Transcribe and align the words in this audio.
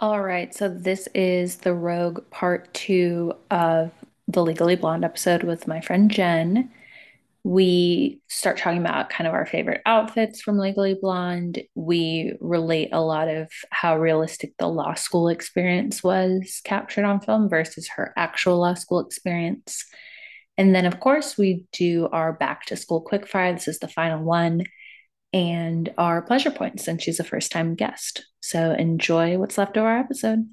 All 0.00 0.22
right, 0.22 0.54
so 0.54 0.70
this 0.70 1.08
is 1.14 1.56
the 1.56 1.74
Rogue 1.74 2.20
part 2.30 2.72
two 2.72 3.34
of 3.50 3.90
the 4.28 4.42
Legally 4.42 4.74
Blonde 4.74 5.04
episode 5.04 5.42
with 5.42 5.68
my 5.68 5.82
friend 5.82 6.10
Jen. 6.10 6.70
We 7.44 8.22
start 8.26 8.56
talking 8.56 8.80
about 8.80 9.10
kind 9.10 9.28
of 9.28 9.34
our 9.34 9.44
favorite 9.44 9.82
outfits 9.84 10.40
from 10.40 10.56
Legally 10.56 10.96
Blonde. 10.98 11.60
We 11.74 12.32
relate 12.40 12.88
a 12.92 13.02
lot 13.02 13.28
of 13.28 13.50
how 13.68 13.98
realistic 13.98 14.54
the 14.58 14.68
law 14.68 14.94
school 14.94 15.28
experience 15.28 16.02
was 16.02 16.62
captured 16.64 17.04
on 17.04 17.20
film 17.20 17.50
versus 17.50 17.86
her 17.96 18.14
actual 18.16 18.58
law 18.58 18.72
school 18.72 19.00
experience. 19.00 19.84
And 20.56 20.74
then, 20.74 20.86
of 20.86 20.98
course, 20.98 21.36
we 21.36 21.66
do 21.72 22.08
our 22.10 22.32
back 22.32 22.64
to 22.66 22.76
school 22.76 23.04
quickfire. 23.04 23.52
This 23.52 23.68
is 23.68 23.80
the 23.80 23.88
final 23.88 24.24
one 24.24 24.64
and 25.34 25.92
our 25.98 26.22
pleasure 26.22 26.50
points 26.50 26.84
since 26.84 27.02
she's 27.02 27.20
a 27.20 27.24
first 27.24 27.52
time 27.52 27.74
guest. 27.74 28.24
So 28.50 28.72
enjoy 28.72 29.38
what's 29.38 29.56
left 29.56 29.76
of 29.76 29.84
our 29.84 29.96
episode. 29.96 30.44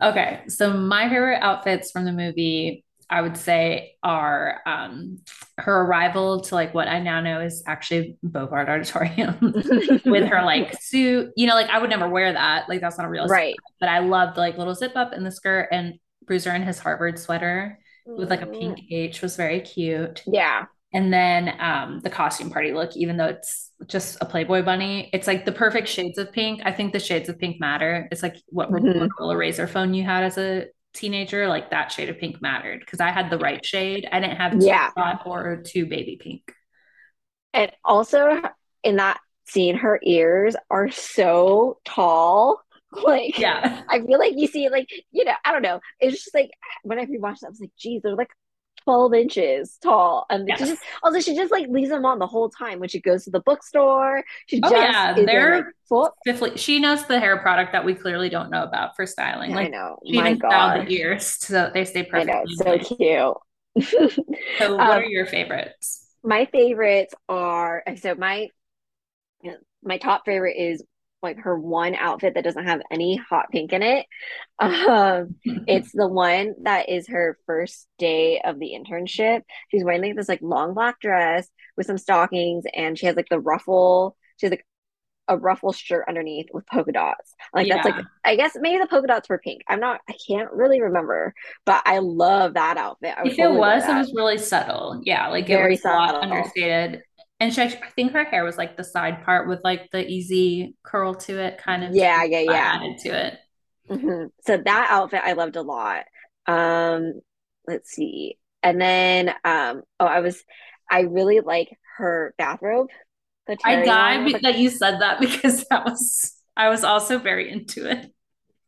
Okay, 0.00 0.42
so 0.46 0.72
my 0.72 1.08
favorite 1.08 1.40
outfits 1.40 1.90
from 1.90 2.04
the 2.04 2.12
movie, 2.12 2.84
I 3.10 3.22
would 3.22 3.36
say, 3.36 3.96
are 4.04 4.60
um, 4.64 5.18
her 5.58 5.80
arrival 5.80 6.42
to 6.42 6.54
like 6.54 6.72
what 6.72 6.86
I 6.86 7.00
now 7.00 7.20
know 7.20 7.40
is 7.40 7.64
actually 7.66 8.18
Bovard 8.24 8.68
Auditorium 8.68 9.36
with 10.04 10.28
her 10.28 10.44
like 10.44 10.80
suit. 10.80 11.32
You 11.36 11.48
know, 11.48 11.54
like 11.56 11.70
I 11.70 11.80
would 11.80 11.90
never 11.90 12.08
wear 12.08 12.32
that. 12.32 12.68
Like 12.68 12.80
that's 12.80 12.98
not 12.98 13.06
a 13.06 13.10
real 13.10 13.26
right. 13.26 13.56
But 13.80 13.88
I 13.88 13.98
loved 13.98 14.36
like 14.36 14.56
little 14.56 14.76
zip 14.76 14.92
up 14.94 15.12
in 15.12 15.24
the 15.24 15.32
skirt 15.32 15.70
and 15.72 15.94
Bruiser 16.24 16.54
in 16.54 16.62
his 16.62 16.78
Harvard 16.78 17.18
sweater 17.18 17.80
with 18.06 18.30
like 18.30 18.42
a 18.42 18.46
pink 18.46 18.78
mm. 18.78 18.86
H 18.92 19.22
was 19.22 19.34
very 19.34 19.60
cute. 19.60 20.22
Yeah. 20.24 20.66
And 20.92 21.12
then 21.12 21.56
um, 21.58 22.00
the 22.04 22.10
costume 22.10 22.50
party 22.50 22.72
look, 22.72 22.96
even 22.96 23.16
though 23.16 23.26
it's 23.26 23.72
just 23.86 24.18
a 24.20 24.26
Playboy 24.26 24.62
bunny, 24.62 25.10
it's 25.12 25.26
like 25.26 25.44
the 25.44 25.52
perfect 25.52 25.88
shades 25.88 26.18
of 26.18 26.32
pink. 26.32 26.62
I 26.64 26.72
think 26.72 26.92
the 26.92 27.00
shades 27.00 27.28
of 27.28 27.38
pink 27.38 27.60
matter. 27.60 28.08
It's 28.10 28.22
like 28.22 28.36
what 28.48 28.70
mm-hmm. 28.70 29.08
Razr 29.08 29.68
phone 29.68 29.94
you 29.94 30.04
had 30.04 30.24
as 30.24 30.38
a 30.38 30.66
teenager, 30.94 31.48
like 31.48 31.70
that 31.70 31.92
shade 31.92 32.08
of 32.08 32.18
pink 32.18 32.40
mattered 32.40 32.80
because 32.80 33.00
I 33.00 33.10
had 33.10 33.30
the 33.30 33.38
right 33.38 33.64
shade. 33.64 34.08
I 34.10 34.20
didn't 34.20 34.36
have 34.36 34.60
yeah. 34.60 34.90
or 35.26 35.62
too 35.64 35.86
baby 35.86 36.18
pink. 36.20 36.52
And 37.52 37.70
also 37.84 38.42
in 38.82 38.96
that 38.96 39.20
scene, 39.46 39.76
her 39.76 40.00
ears 40.02 40.56
are 40.70 40.90
so 40.90 41.78
tall. 41.84 42.60
Like, 43.02 43.40
yeah, 43.40 43.82
I 43.88 44.00
feel 44.00 44.20
like 44.20 44.34
you 44.36 44.46
see, 44.46 44.68
like, 44.68 44.88
you 45.10 45.24
know, 45.24 45.32
I 45.44 45.50
don't 45.50 45.62
know. 45.62 45.80
It's 45.98 46.22
just 46.22 46.32
like 46.32 46.52
whenever 46.84 47.10
you 47.10 47.20
watch 47.20 47.40
that, 47.40 47.48
I 47.48 47.50
was 47.50 47.58
like, 47.58 47.72
geez, 47.76 48.02
they're 48.02 48.14
like 48.14 48.30
12 48.84 49.14
inches 49.14 49.78
tall. 49.82 50.26
And 50.30 50.46
yes. 50.46 50.58
she 50.58 50.66
just 50.66 50.82
also 51.02 51.20
she 51.20 51.34
just 51.34 51.50
like 51.52 51.68
leaves 51.68 51.90
them 51.90 52.04
on 52.04 52.18
the 52.18 52.26
whole 52.26 52.48
time 52.48 52.80
when 52.80 52.88
she 52.88 53.00
goes 53.00 53.24
to 53.24 53.30
the 53.30 53.40
bookstore. 53.40 54.24
She 54.46 54.60
oh, 54.62 54.70
just 54.70 54.74
yeah. 54.74 55.14
they're 55.14 55.56
like, 55.56 55.64
full. 55.88 56.10
Stiffly, 56.26 56.56
she 56.56 56.78
knows 56.78 57.06
the 57.06 57.18
hair 57.18 57.38
product 57.38 57.72
that 57.72 57.84
we 57.84 57.94
clearly 57.94 58.28
don't 58.28 58.50
know 58.50 58.62
about 58.62 58.96
for 58.96 59.06
styling. 59.06 59.52
Like 59.52 59.66
I 59.66 59.68
know. 59.68 59.98
She 60.06 60.20
My 60.20 60.28
even 60.28 60.38
styled 60.38 60.86
the 60.86 60.92
ears 60.92 61.26
so 61.26 61.70
they 61.72 61.84
stay 61.84 62.04
perfect. 62.04 62.30
I 62.30 62.64
know, 62.64 62.78
so 62.78 62.78
cute. 62.78 63.36
so 64.58 64.76
what 64.76 64.80
um, 64.80 64.80
are 64.80 65.04
your 65.04 65.26
favorites? 65.26 66.06
My 66.22 66.46
favorites 66.46 67.14
are 67.28 67.82
so 67.96 68.14
my 68.14 68.48
my 69.82 69.98
top 69.98 70.24
favorite 70.24 70.56
is 70.56 70.82
like 71.24 71.38
her 71.38 71.58
one 71.58 71.94
outfit 71.94 72.34
that 72.34 72.44
doesn't 72.44 72.66
have 72.66 72.82
any 72.90 73.16
hot 73.16 73.46
pink 73.50 73.72
in 73.72 73.82
it. 73.82 74.06
Um, 74.60 75.34
it's 75.66 75.90
the 75.92 76.06
one 76.06 76.54
that 76.62 76.88
is 76.88 77.08
her 77.08 77.38
first 77.46 77.88
day 77.98 78.40
of 78.44 78.60
the 78.60 78.72
internship. 78.72 79.42
She's 79.70 79.82
wearing 79.82 80.02
like 80.02 80.16
this 80.16 80.28
like 80.28 80.42
long 80.42 80.74
black 80.74 81.00
dress 81.00 81.48
with 81.76 81.86
some 81.86 81.98
stockings, 81.98 82.64
and 82.72 82.96
she 82.96 83.06
has 83.06 83.16
like 83.16 83.28
the 83.28 83.40
ruffle. 83.40 84.16
She 84.36 84.46
has 84.46 84.52
like 84.52 84.64
a 85.26 85.38
ruffle 85.38 85.72
shirt 85.72 86.04
underneath 86.08 86.46
with 86.52 86.66
polka 86.66 86.92
dots. 86.92 87.34
Like 87.52 87.66
yeah. 87.66 87.82
that's 87.82 87.86
like 87.86 88.04
I 88.24 88.36
guess 88.36 88.56
maybe 88.60 88.78
the 88.78 88.86
polka 88.86 89.08
dots 89.08 89.28
were 89.28 89.38
pink. 89.38 89.62
I'm 89.68 89.80
not 89.80 90.00
I 90.08 90.14
can't 90.28 90.52
really 90.52 90.80
remember, 90.80 91.34
but 91.64 91.82
I 91.84 91.98
love 91.98 92.54
that 92.54 92.76
outfit. 92.76 93.14
if 93.24 93.38
it 93.38 93.50
was, 93.50 93.84
it 93.88 93.94
was 93.94 94.12
really 94.14 94.38
subtle. 94.38 95.00
Yeah, 95.04 95.28
like 95.28 95.46
Very 95.46 95.66
it 95.66 95.70
was 95.70 95.82
subtle. 95.82 95.98
a 95.98 96.04
lot 96.04 96.22
understated 96.22 97.02
and 97.44 97.52
she, 97.52 97.60
I 97.60 97.68
think 97.94 98.12
her 98.12 98.24
hair 98.24 98.42
was 98.42 98.56
like 98.56 98.78
the 98.78 98.84
side 98.84 99.22
part 99.22 99.46
with 99.46 99.60
like 99.62 99.90
the 99.92 100.06
easy 100.08 100.76
curl 100.82 101.14
to 101.14 101.38
it, 101.38 101.58
kind 101.58 101.84
of. 101.84 101.94
Yeah, 101.94 102.24
yeah, 102.24 102.40
yeah. 102.40 102.78
Added 102.80 102.98
to 103.00 103.26
it. 103.26 103.38
Mm-hmm. 103.90 104.26
So 104.46 104.56
that 104.56 104.88
outfit 104.90 105.20
I 105.22 105.34
loved 105.34 105.56
a 105.56 105.62
lot. 105.62 106.04
Um, 106.46 107.20
let's 107.68 107.90
see, 107.90 108.38
and 108.62 108.80
then 108.80 109.28
um, 109.44 109.82
oh, 110.00 110.06
I 110.06 110.20
was, 110.20 110.42
I 110.90 111.00
really 111.00 111.40
like 111.40 111.68
her 111.98 112.34
bathrobe. 112.38 112.88
I 113.62 113.84
died 113.84 114.40
that 114.42 114.58
you 114.58 114.70
said 114.70 115.00
that 115.00 115.20
because 115.20 115.66
that 115.68 115.84
was 115.84 116.40
I 116.56 116.70
was 116.70 116.82
also 116.82 117.18
very 117.18 117.52
into 117.52 117.90
it. 117.90 118.10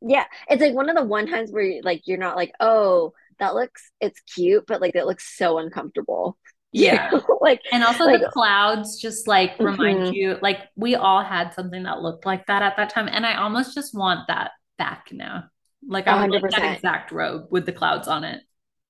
Yeah, 0.03 0.25
it's 0.51 0.61
like 0.61 0.75
one 0.75 0.91
of 0.91 0.97
the 0.97 1.05
one 1.05 1.29
times 1.29 1.51
where 1.51 1.81
like 1.83 2.03
you're 2.05 2.19
not 2.19 2.37
like, 2.37 2.53
oh, 2.61 3.15
that 3.39 3.55
looks 3.55 3.91
it's 4.03 4.21
cute, 4.21 4.65
but 4.67 4.83
like 4.83 4.95
it 4.95 5.07
looks 5.07 5.35
so 5.35 5.57
uncomfortable. 5.57 6.37
Yeah. 6.77 7.11
like 7.41 7.63
and 7.73 7.83
also 7.83 8.05
like, 8.05 8.21
the 8.21 8.29
clouds 8.29 9.01
just 9.01 9.27
like 9.27 9.59
remind 9.59 9.99
mm-hmm. 9.99 10.13
you 10.13 10.39
like 10.43 10.61
we 10.77 10.95
all 10.95 11.23
had 11.23 11.55
something 11.55 11.85
that 11.85 12.03
looked 12.03 12.27
like 12.27 12.47
that 12.47 12.63
at 12.63 12.77
that 12.77 12.91
time. 12.91 13.09
And 13.11 13.25
I 13.25 13.37
almost 13.37 13.75
just 13.75 13.95
want 13.95 14.29
that 14.29 14.53
back 14.77 15.09
now. 15.11 15.45
Like 15.87 16.07
I 16.07 16.27
want 16.27 16.51
that 16.51 16.75
exact 16.75 17.13
robe 17.13 17.47
with 17.51 17.65
the 17.65 17.73
clouds 17.73 18.09
on 18.09 18.25
it. 18.25 18.43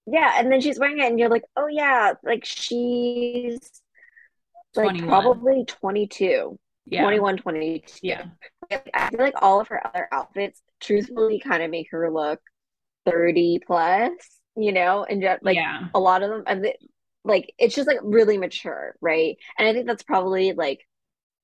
Yeah, 0.06 0.34
and 0.36 0.50
then 0.50 0.60
she's 0.60 0.78
wearing 0.78 0.98
it 0.98 1.06
and 1.06 1.18
you're 1.18 1.28
like, 1.28 1.44
oh 1.56 1.66
yeah, 1.66 2.14
like 2.24 2.44
she's 2.44 3.58
like 4.74 4.90
21. 4.90 5.08
probably 5.08 5.64
22. 5.64 6.58
Yeah. 6.86 7.02
21, 7.02 7.38
22. 7.38 7.98
Yeah. 8.02 8.24
I 8.70 9.10
feel 9.10 9.20
like 9.20 9.34
all 9.42 9.60
of 9.60 9.68
her 9.68 9.84
other 9.86 10.08
outfits 10.12 10.60
truthfully 10.80 11.40
kind 11.40 11.62
of 11.62 11.70
make 11.70 11.88
her 11.90 12.10
look 12.10 12.40
30 13.04 13.60
plus, 13.66 14.12
you 14.56 14.72
know, 14.72 15.04
and 15.04 15.22
just 15.22 15.42
like 15.42 15.56
yeah. 15.56 15.88
a 15.94 16.00
lot 16.00 16.22
of 16.22 16.30
them 16.30 16.44
and 16.46 16.64
like 17.26 17.52
it's 17.58 17.74
just 17.74 17.88
like 17.88 17.98
really 18.02 18.38
mature, 18.38 18.94
right? 19.00 19.36
And 19.58 19.68
I 19.68 19.72
think 19.72 19.86
that's 19.86 20.02
probably 20.02 20.52
like 20.52 20.86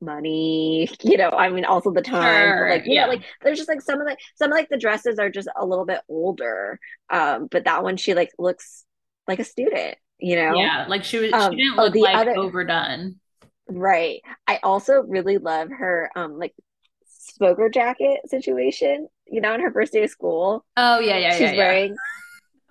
money, 0.00 0.88
you 1.03 1.16
know, 1.16 1.31
I 1.31 1.50
mean 1.50 1.65
also 1.65 1.91
the 1.91 2.03
time. 2.03 2.22
Sure, 2.22 2.70
like, 2.70 2.87
you 2.87 2.94
yeah. 2.94 3.03
know, 3.04 3.12
like 3.12 3.25
there's 3.43 3.59
just 3.59 3.69
like 3.69 3.81
some 3.81 4.00
of 4.00 4.06
the 4.06 4.16
some 4.37 4.53
of 4.53 4.56
like 4.56 4.69
the 4.69 4.78
dresses 4.78 5.19
are 5.19 5.31
just 5.31 5.48
a 5.56 5.66
little 5.66 5.84
bit 5.84 6.00
older. 6.09 6.78
Um, 7.10 7.48
but 7.50 7.65
that 7.65 7.82
one 7.82 7.97
she 7.97 8.15
like 8.15 8.31
looks 8.38 8.84
like 9.26 9.41
a 9.41 9.44
student, 9.44 9.97
you 10.19 10.37
know? 10.37 10.54
Yeah, 10.54 10.87
like 10.88 11.04
she 11.04 11.19
was 11.19 11.32
um, 11.32 11.53
she 11.53 11.56
didn't 11.56 11.78
oh, 11.78 11.84
look 11.84 11.97
oh, 11.97 12.00
like 12.00 12.16
other, 12.16 12.37
overdone. 12.37 13.16
Right. 13.69 14.20
I 14.47 14.60
also 14.62 15.03
really 15.03 15.38
love 15.38 15.69
her 15.70 16.10
um 16.14 16.38
like 16.38 16.54
smoker 17.06 17.69
jacket 17.69 18.20
situation, 18.26 19.09
you 19.26 19.41
know, 19.41 19.54
in 19.54 19.60
her 19.60 19.72
first 19.72 19.93
day 19.93 20.04
of 20.04 20.10
school. 20.10 20.64
Oh 20.76 21.00
yeah, 21.00 21.16
yeah, 21.16 21.19
yeah. 21.19 21.32
She's 21.32 21.41
yeah, 21.53 21.56
wearing 21.56 21.97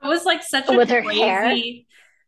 it 0.03 0.07
was 0.07 0.25
like 0.25 0.43
such 0.43 0.67
a 0.67 0.75
with 0.75 0.89
her 0.89 1.03
crazy, 1.03 1.21
hair 1.21 1.55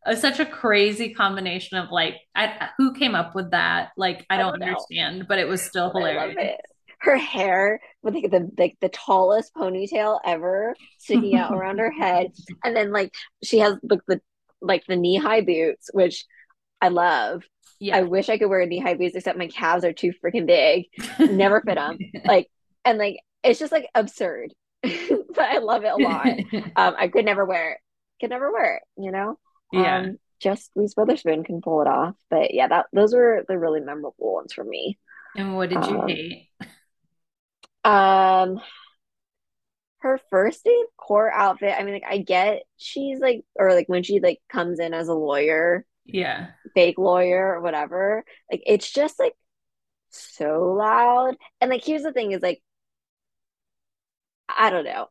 uh, 0.05 0.15
such 0.15 0.39
a 0.39 0.45
crazy 0.45 1.13
combination 1.13 1.77
of 1.77 1.91
like 1.91 2.15
I, 2.35 2.69
who 2.77 2.93
came 2.93 3.15
up 3.15 3.35
with 3.35 3.51
that? 3.51 3.91
Like 3.97 4.25
i 4.29 4.37
don't, 4.37 4.55
I 4.55 4.57
don't 4.57 4.63
understand 4.63 5.27
but 5.27 5.39
it 5.39 5.47
was 5.47 5.61
still 5.61 5.91
hilarious. 5.91 6.57
her 6.99 7.17
hair 7.17 7.79
with 8.01 8.13
like 8.13 8.31
the 8.31 8.49
like 8.57 8.77
the 8.81 8.89
tallest 8.89 9.53
ponytail 9.55 10.19
ever 10.25 10.75
sticking 10.99 11.35
out 11.35 11.53
around 11.53 11.79
her 11.79 11.91
head. 11.91 12.31
And 12.63 12.75
then 12.75 12.91
like 12.91 13.13
she 13.43 13.59
has 13.59 13.77
like 13.83 14.01
the 14.07 14.21
like 14.61 14.83
the 14.87 14.95
knee-high 14.95 15.41
boots 15.41 15.89
which 15.93 16.25
i 16.81 16.87
love. 16.89 17.43
Yeah. 17.79 17.97
i 17.97 18.01
wish 18.03 18.29
i 18.29 18.37
could 18.37 18.49
wear 18.49 18.65
knee-high 18.65 18.95
boots 18.95 19.15
except 19.15 19.37
my 19.37 19.47
calves 19.47 19.83
are 19.83 19.93
too 19.93 20.13
freaking 20.23 20.45
big. 20.45 20.85
Never 21.19 21.61
fit 21.61 21.75
them 21.75 21.97
like 22.25 22.49
and 22.85 22.97
like 22.97 23.19
it's 23.43 23.59
just 23.59 23.71
like 23.71 23.89
absurd. 23.95 24.53
But 25.35 25.45
i 25.45 25.57
love 25.57 25.83
it 25.83 25.91
a 25.91 25.95
lot. 25.95 26.27
Um 26.75 26.95
i 26.97 27.07
could 27.07 27.25
never 27.25 27.43
wear 27.43 27.71
it. 27.71 27.77
Could 28.21 28.29
never 28.29 28.51
wear 28.51 28.75
it 28.77 28.83
you 29.01 29.11
know 29.11 29.37
yeah. 29.73 29.99
Um, 29.99 30.17
just 30.39 30.71
Reese 30.75 30.93
Witherspoon 30.95 31.43
can 31.43 31.61
pull 31.61 31.81
it 31.81 31.87
off. 31.87 32.15
But 32.29 32.53
yeah, 32.53 32.67
that 32.67 32.87
those 32.93 33.13
were 33.13 33.45
the 33.47 33.57
really 33.57 33.79
memorable 33.79 34.33
ones 34.33 34.53
for 34.53 34.63
me. 34.63 34.99
And 35.35 35.55
what 35.55 35.69
did 35.69 35.85
you 35.85 36.01
um, 36.01 36.07
hate? 36.07 36.49
Um 37.83 38.61
her 39.99 40.19
first 40.29 40.65
day 40.65 40.83
core 40.97 41.33
outfit, 41.33 41.75
I 41.77 41.83
mean 41.83 41.93
like 41.93 42.03
I 42.07 42.17
get 42.17 42.63
she's 42.77 43.19
like 43.19 43.45
or 43.55 43.73
like 43.73 43.87
when 43.87 44.03
she 44.03 44.19
like 44.19 44.39
comes 44.49 44.79
in 44.79 44.93
as 44.93 45.07
a 45.07 45.13
lawyer. 45.13 45.85
Yeah. 46.05 46.47
Fake 46.75 46.97
lawyer 46.97 47.55
or 47.55 47.61
whatever. 47.61 48.25
Like 48.51 48.63
it's 48.65 48.91
just 48.91 49.17
like 49.17 49.33
so 50.09 50.73
loud. 50.77 51.35
And 51.61 51.71
like 51.71 51.83
here's 51.85 52.03
the 52.03 52.13
thing 52.13 52.33
is 52.33 52.41
like 52.41 52.61
I 54.49 54.69
don't 54.69 54.85
know 54.85 55.07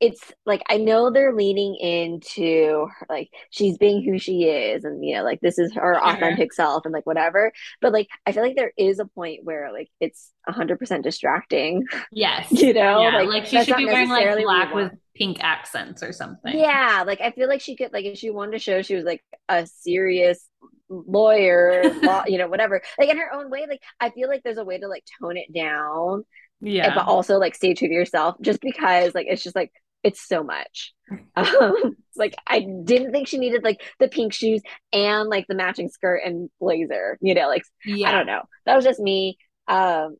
it's 0.00 0.32
like 0.46 0.62
I 0.68 0.78
know 0.78 1.10
they're 1.10 1.34
leaning 1.34 1.76
into 1.76 2.88
like 3.08 3.28
she's 3.50 3.76
being 3.76 4.02
who 4.02 4.18
she 4.18 4.44
is 4.44 4.84
and 4.84 5.04
you 5.04 5.14
know 5.14 5.22
like 5.22 5.40
this 5.40 5.58
is 5.58 5.74
her 5.74 5.94
uh-huh. 5.94 6.16
authentic 6.16 6.54
self 6.54 6.86
and 6.86 6.94
like 6.94 7.04
whatever. 7.04 7.52
But 7.82 7.92
like 7.92 8.08
I 8.26 8.32
feel 8.32 8.42
like 8.42 8.56
there 8.56 8.72
is 8.78 8.98
a 8.98 9.04
point 9.04 9.40
where 9.44 9.70
like 9.72 9.90
it's 10.00 10.32
100% 10.48 11.02
distracting 11.02 11.84
yes. 12.10 12.48
you 12.50 12.72
know? 12.72 13.02
Yeah. 13.02 13.18
like, 13.18 13.28
like 13.28 13.46
she 13.46 13.62
should 13.62 13.76
be 13.76 13.84
wearing 13.84 14.08
like 14.08 14.42
black 14.42 14.74
with 14.74 14.92
pink 15.14 15.38
accents 15.44 16.02
or 16.02 16.12
something. 16.12 16.58
Yeah 16.58 17.04
like 17.06 17.20
I 17.20 17.30
feel 17.32 17.48
like 17.48 17.60
she 17.60 17.76
could 17.76 17.92
like 17.92 18.06
if 18.06 18.18
she 18.18 18.30
wanted 18.30 18.52
to 18.52 18.58
show 18.58 18.80
she 18.80 18.94
was 18.94 19.04
like 19.04 19.22
a 19.50 19.66
serious 19.66 20.48
lawyer 20.88 21.84
law, 22.02 22.24
you 22.26 22.38
know 22.38 22.48
whatever 22.48 22.80
like 22.98 23.10
in 23.10 23.18
her 23.18 23.32
own 23.32 23.50
way 23.50 23.66
like 23.68 23.80
I 24.00 24.10
feel 24.10 24.28
like 24.28 24.42
there's 24.42 24.58
a 24.58 24.64
way 24.64 24.78
to 24.78 24.88
like 24.88 25.04
tone 25.20 25.36
it 25.36 25.52
down 25.52 26.24
eh, 26.64 26.70
Yeah. 26.70 26.94
But 26.94 27.06
also 27.06 27.36
like 27.36 27.54
stay 27.54 27.74
true 27.74 27.88
to 27.88 27.94
yourself 27.94 28.36
just 28.40 28.62
because 28.62 29.14
like 29.14 29.26
it's 29.28 29.42
just 29.42 29.54
like 29.54 29.70
it's 30.02 30.26
so 30.26 30.42
much. 30.42 30.94
Um, 31.36 31.96
like 32.16 32.36
I 32.46 32.60
didn't 32.84 33.10
think 33.10 33.26
she 33.26 33.38
needed 33.38 33.64
like 33.64 33.80
the 33.98 34.06
pink 34.08 34.32
shoes 34.32 34.62
and 34.92 35.28
like 35.28 35.46
the 35.48 35.56
matching 35.56 35.88
skirt 35.88 36.20
and 36.24 36.50
blazer, 36.60 37.18
you 37.20 37.34
know, 37.34 37.48
like 37.48 37.62
yeah. 37.84 38.08
I 38.08 38.12
don't 38.12 38.26
know. 38.26 38.42
That 38.66 38.76
was 38.76 38.84
just 38.84 39.00
me. 39.00 39.36
Um, 39.66 40.16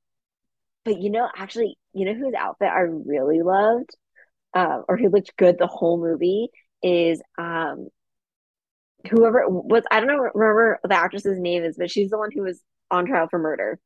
but 0.85 1.01
you 1.01 1.11
know, 1.11 1.29
actually, 1.37 1.79
you 1.93 2.07
know 2.07 2.15
whose 2.15 2.35
outfit 2.37 2.69
I 2.69 2.81
really 2.81 3.43
loved, 3.43 3.91
uh, 4.55 4.81
or 4.89 4.97
who 4.97 5.11
looked 5.11 5.37
good 5.37 5.59
the 5.59 5.67
whole 5.69 6.01
movie 6.01 6.49
is 6.83 7.23
um 7.39 7.89
whoever 9.09 9.45
was 9.49 9.85
I 9.91 10.01
don't 10.01 10.09
know 10.09 10.31
remember 10.35 10.81
the 10.83 10.95
actress's 10.95 11.39
name 11.39 11.65
is, 11.65 11.77
but 11.79 11.91
she's 11.91 12.11
the 12.11 12.19
one 12.19 12.31
who 12.35 12.43
was 12.43 12.61
on 12.91 13.07
trial 13.07 13.29
for 13.31 13.39
murder. 13.39 13.79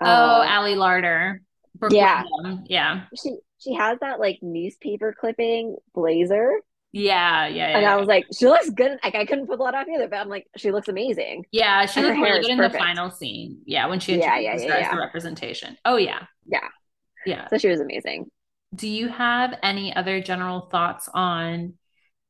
Oh, 0.00 0.06
uh, 0.06 0.46
Ali 0.48 0.74
Larter. 0.74 1.38
Yeah, 1.90 2.22
yeah. 2.66 3.04
She 3.20 3.36
she 3.58 3.74
has 3.74 3.98
that 4.00 4.20
like 4.20 4.38
newspaper 4.42 5.14
clipping 5.18 5.76
blazer. 5.94 6.60
Yeah, 6.92 7.48
yeah, 7.48 7.70
yeah. 7.70 7.78
And 7.78 7.86
I 7.86 7.96
was 7.96 8.06
like, 8.06 8.24
she 8.32 8.46
looks 8.46 8.70
good. 8.70 8.98
Like 9.02 9.16
I 9.16 9.24
couldn't 9.24 9.48
put 9.48 9.58
that 9.58 9.74
off 9.74 9.88
either, 9.92 10.06
but 10.06 10.16
I'm 10.16 10.28
like, 10.28 10.46
she 10.56 10.70
looks 10.70 10.86
amazing. 10.86 11.44
Yeah, 11.50 11.86
she 11.86 12.00
looks 12.00 12.16
really 12.16 12.42
good 12.42 12.50
in 12.50 12.56
perfect. 12.58 12.74
the 12.74 12.78
final 12.78 13.10
scene. 13.10 13.58
Yeah, 13.66 13.88
when 13.88 13.98
she 13.98 14.16
yeah, 14.16 14.38
yeah, 14.38 14.56
yeah, 14.56 14.78
yeah. 14.78 14.94
the 14.94 15.00
representation. 15.00 15.76
Oh 15.84 15.96
yeah, 15.96 16.26
yeah, 16.46 16.68
yeah. 17.26 17.48
So 17.48 17.58
she 17.58 17.68
was 17.68 17.80
amazing. 17.80 18.26
Do 18.74 18.88
you 18.88 19.08
have 19.08 19.58
any 19.62 19.94
other 19.94 20.20
general 20.20 20.68
thoughts 20.70 21.08
on 21.12 21.74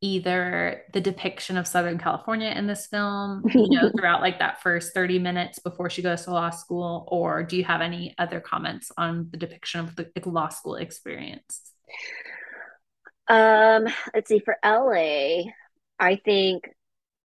either 0.05 0.83
the 0.93 1.01
depiction 1.01 1.57
of 1.57 1.67
Southern 1.67 1.97
California 1.97 2.51
in 2.51 2.67
this 2.67 2.87
film, 2.87 3.43
you 3.55 3.81
know, 3.81 3.91
throughout 3.91 4.21
like 4.21 4.39
that 4.39 4.61
first 4.61 4.93
30 4.93 5.19
minutes 5.19 5.59
before 5.59 5.89
she 5.89 6.03
goes 6.03 6.25
to 6.25 6.31
law 6.31 6.51
school, 6.51 7.09
or 7.09 7.43
do 7.43 7.57
you 7.57 7.65
have 7.65 7.81
any 7.81 8.15
other 8.19 8.39
comments 8.39 8.93
on 8.99 9.29
the 9.31 9.39
depiction 9.39 9.81
of 9.81 9.97
the 9.97 10.11
law 10.27 10.49
school 10.51 10.75
experience? 10.75 11.63
Um, 13.29 13.87
let's 14.15 14.29
see, 14.29 14.41
for 14.41 14.59
LA, 14.63 15.51
I 15.99 16.17
think, 16.23 16.69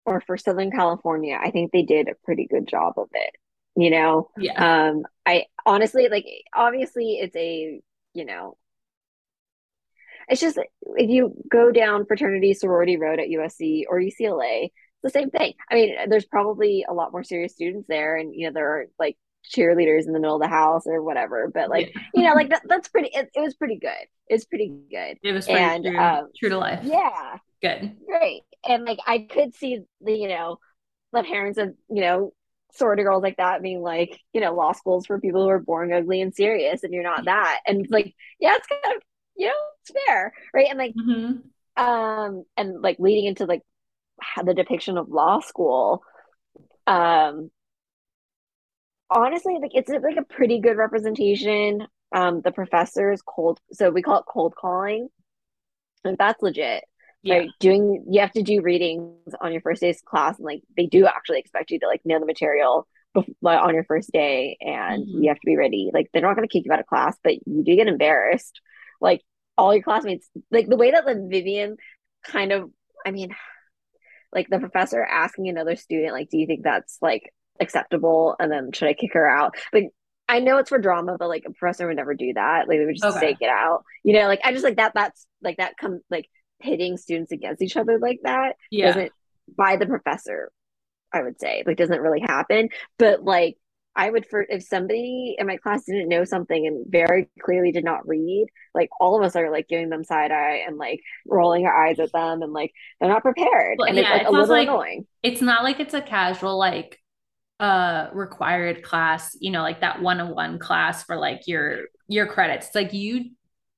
or 0.08 0.20
for 0.22 0.36
Southern 0.36 0.72
California, 0.72 1.38
I 1.40 1.52
think 1.52 1.72
they 1.72 1.84
did 1.84 2.10
a 2.10 2.16
pretty 2.26 2.48
good 2.48 2.68
job 2.68 2.94
of 2.98 3.10
it. 3.14 3.36
You 3.76 3.92
know, 3.92 4.30
yeah. 4.36 4.88
Um, 4.90 5.04
I 5.28 5.46
honestly 5.64 6.08
like 6.10 6.26
obviously 6.54 7.14
it's 7.14 7.36
a 7.36 7.82
you 8.14 8.26
know 8.26 8.58
it's 10.28 10.42
just 10.42 10.58
if 10.96 11.10
you 11.10 11.34
go 11.50 11.72
down 11.72 12.06
fraternity 12.06 12.54
sorority 12.54 12.98
road 12.98 13.20
at 13.20 13.30
USC 13.30 13.84
or 13.88 14.00
UCLA, 14.00 14.66
it's 14.66 14.74
the 15.04 15.10
same 15.10 15.30
thing. 15.30 15.54
I 15.70 15.76
mean, 15.76 15.96
there's 16.10 16.26
probably 16.26 16.86
a 16.88 16.94
lot 16.94 17.12
more 17.12 17.24
serious 17.24 17.54
students 17.54 17.88
there, 17.88 18.16
and 18.16 18.34
you 18.34 18.48
know 18.48 18.54
there 18.54 18.70
are 18.70 18.86
like 19.00 19.18
cheerleaders 19.56 20.06
in 20.06 20.14
the 20.14 20.20
middle 20.20 20.36
of 20.36 20.42
the 20.42 20.48
house 20.48 20.84
or 20.86 21.02
whatever. 21.02 21.50
But 21.54 21.70
like 21.70 21.94
yeah. 21.94 22.02
you 22.14 22.24
know, 22.24 22.34
like 22.34 22.50
that, 22.50 22.64
that's 22.66 22.88
pretty. 22.88 23.10
It, 23.14 23.30
it, 23.34 23.40
was 23.40 23.56
pretty 23.56 23.78
good. 23.78 24.08
It's 24.28 24.46
pretty 24.46 24.74
good. 24.90 25.18
It 25.24 25.32
was 25.34 25.48
and 25.48 25.84
true, 25.86 25.98
um, 25.98 26.28
true 26.38 26.50
to 26.50 26.58
life. 26.58 26.80
Yeah, 26.84 27.38
good, 27.62 27.98
great. 28.06 28.44
And 28.68 28.86
like 28.86 29.00
I 29.06 29.28
could 29.30 29.56
see 29.56 29.82
the 30.02 30.14
you 30.14 30.28
know 30.28 30.58
the 31.12 31.24
parents 31.24 31.58
of 31.58 31.74
you 31.90 32.02
know 32.02 32.34
sorority 32.74 33.04
girls 33.04 33.24
like 33.24 33.38
that 33.38 33.62
being 33.62 33.82
like, 33.82 34.20
you 34.34 34.42
know, 34.42 34.54
law 34.54 34.72
schools 34.72 35.06
for 35.06 35.20
people 35.20 35.44
who 35.44 35.50
are 35.50 35.60
boring, 35.60 35.94
ugly, 35.94 36.22
and 36.22 36.34
serious, 36.34 36.84
and 36.84 36.94
you're 36.94 37.04
not 37.04 37.26
that. 37.26 37.62
And 37.68 37.88
like, 37.90 38.16
yeah, 38.40 38.56
it's 38.56 38.68
kind 38.68 38.96
of 38.96 39.04
you 39.36 39.48
know, 39.48 39.54
it's 39.82 39.92
fair, 40.06 40.34
right? 40.54 40.68
And 40.70 40.78
like, 40.78 40.94
mm-hmm. 40.96 41.84
um, 41.84 42.44
and 42.58 42.82
like 42.82 42.98
leading 43.00 43.26
into 43.26 43.46
like 43.46 43.62
the 44.44 44.54
depiction 44.54 44.98
of 44.98 45.10
law 45.10 45.40
school, 45.40 46.04
um, 46.88 47.50
honestly, 49.10 49.58
like 49.62 49.72
it's 49.74 49.90
like 49.90 50.18
a 50.18 50.24
pretty 50.24 50.60
good 50.60 50.78
representation. 50.78 51.88
Um, 52.16 52.42
the 52.42 52.52
professors 52.52 53.24
cold, 53.26 53.60
so 53.72 53.90
we 53.90 54.04
call 54.04 54.20
it 54.20 54.26
cold 54.28 54.54
calling, 54.56 55.08
and 56.04 56.18
that's 56.18 56.42
legit. 56.44 56.84
Yeah. 57.24 57.38
Right, 57.38 57.50
doing 57.60 58.06
you 58.12 58.20
have 58.20 58.34
to 58.34 58.44
do 58.44 58.62
readings 58.62 59.34
on 59.40 59.52
your 59.52 59.62
first 59.62 59.82
day's 59.82 60.02
class, 60.02 60.38
and 60.38 60.46
like 60.46 60.62
they 60.78 60.86
do 60.86 61.08
actually 61.08 61.40
expect 61.40 61.72
you 61.72 61.80
to 61.80 61.88
like 61.88 62.02
know 62.06 62.20
the 62.20 62.26
material 62.26 62.88
before, 63.14 63.34
on 63.46 63.74
your 63.74 63.86
first 63.86 64.12
day, 64.12 64.58
and 64.62 65.08
mm-hmm. 65.08 65.24
you 65.24 65.30
have 65.30 65.40
to 65.40 65.46
be 65.46 65.58
ready. 65.58 65.90
Like 65.92 66.10
they're 66.14 66.22
not 66.22 66.36
going 66.36 66.48
to 66.48 66.52
kick 66.52 66.66
you 66.66 66.74
out 66.74 66.82
of 66.82 66.86
class, 66.86 67.18
but 67.24 67.34
you 67.34 67.64
do 67.64 67.76
get 67.76 67.88
embarrassed 67.88 68.62
like 69.04 69.22
all 69.58 69.74
your 69.74 69.84
classmates 69.84 70.28
like 70.50 70.68
the 70.68 70.78
way 70.78 70.92
that 70.92 71.06
the 71.06 71.28
Vivian 71.30 71.78
kind 72.26 72.52
of 72.52 72.72
I 73.06 73.12
mean 73.12 73.36
like 74.32 74.48
the 74.50 74.60
professor 74.60 75.04
asking 75.04 75.48
another 75.48 75.76
student 75.76 76.14
like 76.14 76.30
do 76.30 76.38
you 76.38 76.48
think 76.48 76.64
that's 76.64 76.98
like 77.02 77.32
acceptable? 77.60 78.36
And 78.40 78.52
then 78.52 78.72
should 78.72 78.88
I 78.88 78.94
kick 78.94 79.14
her 79.14 79.30
out? 79.30 79.56
Like 79.72 79.90
I 80.28 80.40
know 80.40 80.58
it's 80.58 80.70
for 80.70 80.80
drama 80.80 81.18
but 81.20 81.30
like 81.30 81.44
a 81.46 81.52
professor 81.52 81.86
would 81.88 81.98
never 81.98 82.16
do 82.16 82.34
that. 82.34 82.68
Like 82.68 82.80
they 82.80 82.86
would 82.86 82.96
just 82.96 83.18
okay. 83.18 83.34
say 83.34 83.38
get 83.40 83.50
out. 83.50 83.84
You 84.04 84.14
know 84.14 84.28
like 84.28 84.42
I 84.44 84.52
just 84.52 84.64
like 84.64 84.78
that 84.78 84.94
that's 84.96 85.28
like 85.44 85.58
that 85.58 85.78
comes 85.78 86.02
like 86.10 86.28
pitting 86.62 86.98
students 86.98 87.32
against 87.32 87.62
each 87.62 87.78
other 87.78 88.00
like 88.00 88.22
that 88.24 88.56
yeah. 88.72 88.88
doesn't 88.88 89.12
by 89.56 89.76
the 89.76 89.86
professor 89.86 90.50
I 91.12 91.22
would 91.22 91.40
say 91.40 91.64
like 91.66 91.78
doesn't 91.78 92.02
really 92.02 92.22
happen. 92.22 92.70
But 92.98 93.24
like 93.24 93.58
I 93.96 94.10
would 94.10 94.28
for 94.28 94.42
if 94.42 94.64
somebody 94.64 95.36
in 95.38 95.46
my 95.46 95.58
class 95.58 95.84
didn't 95.86 96.10
know 96.10 96.24
something 96.24 96.66
and 96.66 96.86
very 96.90 97.30
clearly 97.40 97.72
did 97.72 97.84
not 97.84 98.08
read, 98.08 98.48
like 98.74 98.90
all 99.00 99.16
of 99.16 99.24
us 99.24 99.36
are 99.36 99.52
like 99.52 99.68
giving 99.68 99.90
them 99.90 100.04
side 100.04 100.32
eye 100.32 100.64
and 100.68 100.78
like 100.78 101.02
rolling 101.28 101.66
our 101.66 101.88
eyes 101.88 102.00
at 102.00 102.12
them 102.12 102.42
and 102.42 102.54
like 102.54 102.72
they're 103.00 103.10
not 103.10 103.22
prepared. 103.22 103.78
Well, 103.78 103.88
and 103.88 103.98
yeah, 103.98 104.16
it's 104.16 104.24
like 104.24 104.28
a 104.28 104.32
little 104.32 104.48
like, 104.48 104.68
annoying. 104.68 105.06
It's 105.22 105.42
not 105.42 105.64
like 105.64 105.80
it's 105.80 105.94
a 105.94 106.02
casual 106.02 106.58
like 106.58 107.00
uh 107.60 108.08
required 108.14 108.82
class, 108.82 109.38
you 109.40 109.52
know, 109.52 109.62
like 109.62 109.82
that 109.82 110.02
one-on-one 110.02 110.58
class 110.58 111.04
for 111.04 111.16
like 111.16 111.48
your 111.48 111.82
your 112.08 112.26
credits. 112.26 112.68
It's 112.68 112.76
like 112.76 112.94
you 112.94 113.32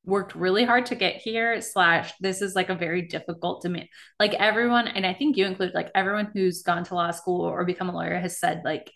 worked 0.06 0.36
really 0.36 0.64
hard 0.64 0.86
to 0.86 0.96
get 0.96 1.18
here 1.18 1.60
slash 1.62 2.14
this 2.20 2.42
is 2.42 2.56
like 2.56 2.70
a 2.70 2.76
very 2.76 3.02
difficult 3.02 3.64
to 3.64 3.70
me 3.70 3.90
like 4.20 4.36
everyone 4.36 4.88
and 4.88 5.04
i 5.04 5.12
think 5.12 5.36
you 5.36 5.46
include 5.46 5.74
like 5.74 5.90
everyone 5.96 6.30
who's 6.32 6.62
gone 6.62 6.84
to 6.84 6.94
law 6.94 7.10
school 7.10 7.42
or 7.42 7.66
become 7.66 7.90
a 7.90 7.92
lawyer 7.92 8.20
has 8.20 8.40
said 8.40 8.62
like 8.64 8.92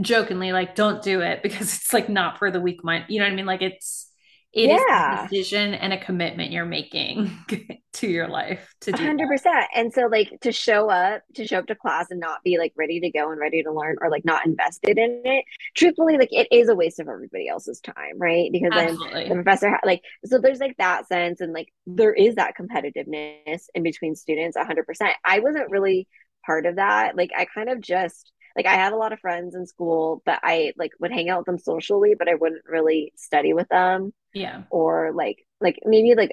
jokingly 0.00 0.52
like 0.52 0.74
don't 0.74 1.02
do 1.02 1.20
it 1.20 1.42
because 1.42 1.74
it's 1.74 1.92
like 1.92 2.08
not 2.08 2.38
for 2.38 2.50
the 2.50 2.60
weak 2.60 2.82
mind 2.84 3.04
you 3.08 3.18
know 3.18 3.26
what 3.26 3.32
i 3.32 3.36
mean 3.36 3.46
like 3.46 3.62
it's 3.62 4.10
it 4.52 4.68
yeah. 4.68 5.24
is 5.24 5.26
a 5.26 5.28
decision 5.28 5.74
and 5.74 5.92
a 5.92 6.04
commitment 6.04 6.50
you're 6.50 6.64
making 6.64 7.30
to 7.92 8.08
your 8.08 8.26
life 8.26 8.74
to 8.80 8.90
do 8.90 9.04
100% 9.04 9.42
that. 9.44 9.68
and 9.76 9.92
so 9.92 10.06
like 10.06 10.32
to 10.40 10.50
show 10.50 10.90
up 10.90 11.22
to 11.36 11.46
show 11.46 11.58
up 11.58 11.66
to 11.66 11.76
class 11.76 12.10
and 12.10 12.18
not 12.18 12.42
be 12.42 12.58
like 12.58 12.72
ready 12.76 12.98
to 12.98 13.10
go 13.10 13.30
and 13.30 13.40
ready 13.40 13.62
to 13.62 13.72
learn 13.72 13.96
or 14.00 14.10
like 14.10 14.24
not 14.24 14.44
invested 14.46 14.98
in 14.98 15.22
it 15.24 15.44
truthfully 15.76 16.18
like 16.18 16.32
it 16.32 16.48
is 16.50 16.68
a 16.68 16.74
waste 16.74 16.98
of 16.98 17.08
everybody 17.08 17.48
else's 17.48 17.80
time 17.80 18.18
right 18.18 18.50
because 18.50 18.72
Absolutely. 18.72 19.20
then 19.20 19.28
the 19.28 19.34
professor 19.36 19.70
ha- 19.70 19.80
like 19.84 20.02
so 20.24 20.38
there's 20.38 20.58
like 20.58 20.76
that 20.78 21.06
sense 21.06 21.40
and 21.40 21.52
like 21.52 21.68
there 21.86 22.12
is 22.12 22.34
that 22.34 22.54
competitiveness 22.58 23.66
in 23.74 23.84
between 23.84 24.16
students 24.16 24.56
100% 24.56 24.84
i 25.24 25.38
wasn't 25.38 25.70
really 25.70 26.08
part 26.44 26.66
of 26.66 26.76
that 26.76 27.16
like 27.16 27.30
i 27.36 27.44
kind 27.44 27.68
of 27.68 27.80
just 27.80 28.32
like 28.56 28.66
I 28.66 28.74
had 28.74 28.92
a 28.92 28.96
lot 28.96 29.12
of 29.12 29.20
friends 29.20 29.54
in 29.54 29.66
school, 29.66 30.22
but 30.24 30.40
I 30.42 30.72
like 30.76 30.92
would 31.00 31.12
hang 31.12 31.28
out 31.28 31.40
with 31.40 31.46
them 31.46 31.58
socially, 31.58 32.14
but 32.18 32.28
I 32.28 32.34
wouldn't 32.34 32.64
really 32.66 33.12
study 33.16 33.52
with 33.52 33.68
them. 33.68 34.12
Yeah. 34.34 34.62
Or 34.70 35.12
like 35.14 35.46
like 35.60 35.78
maybe 35.84 36.14
like 36.14 36.30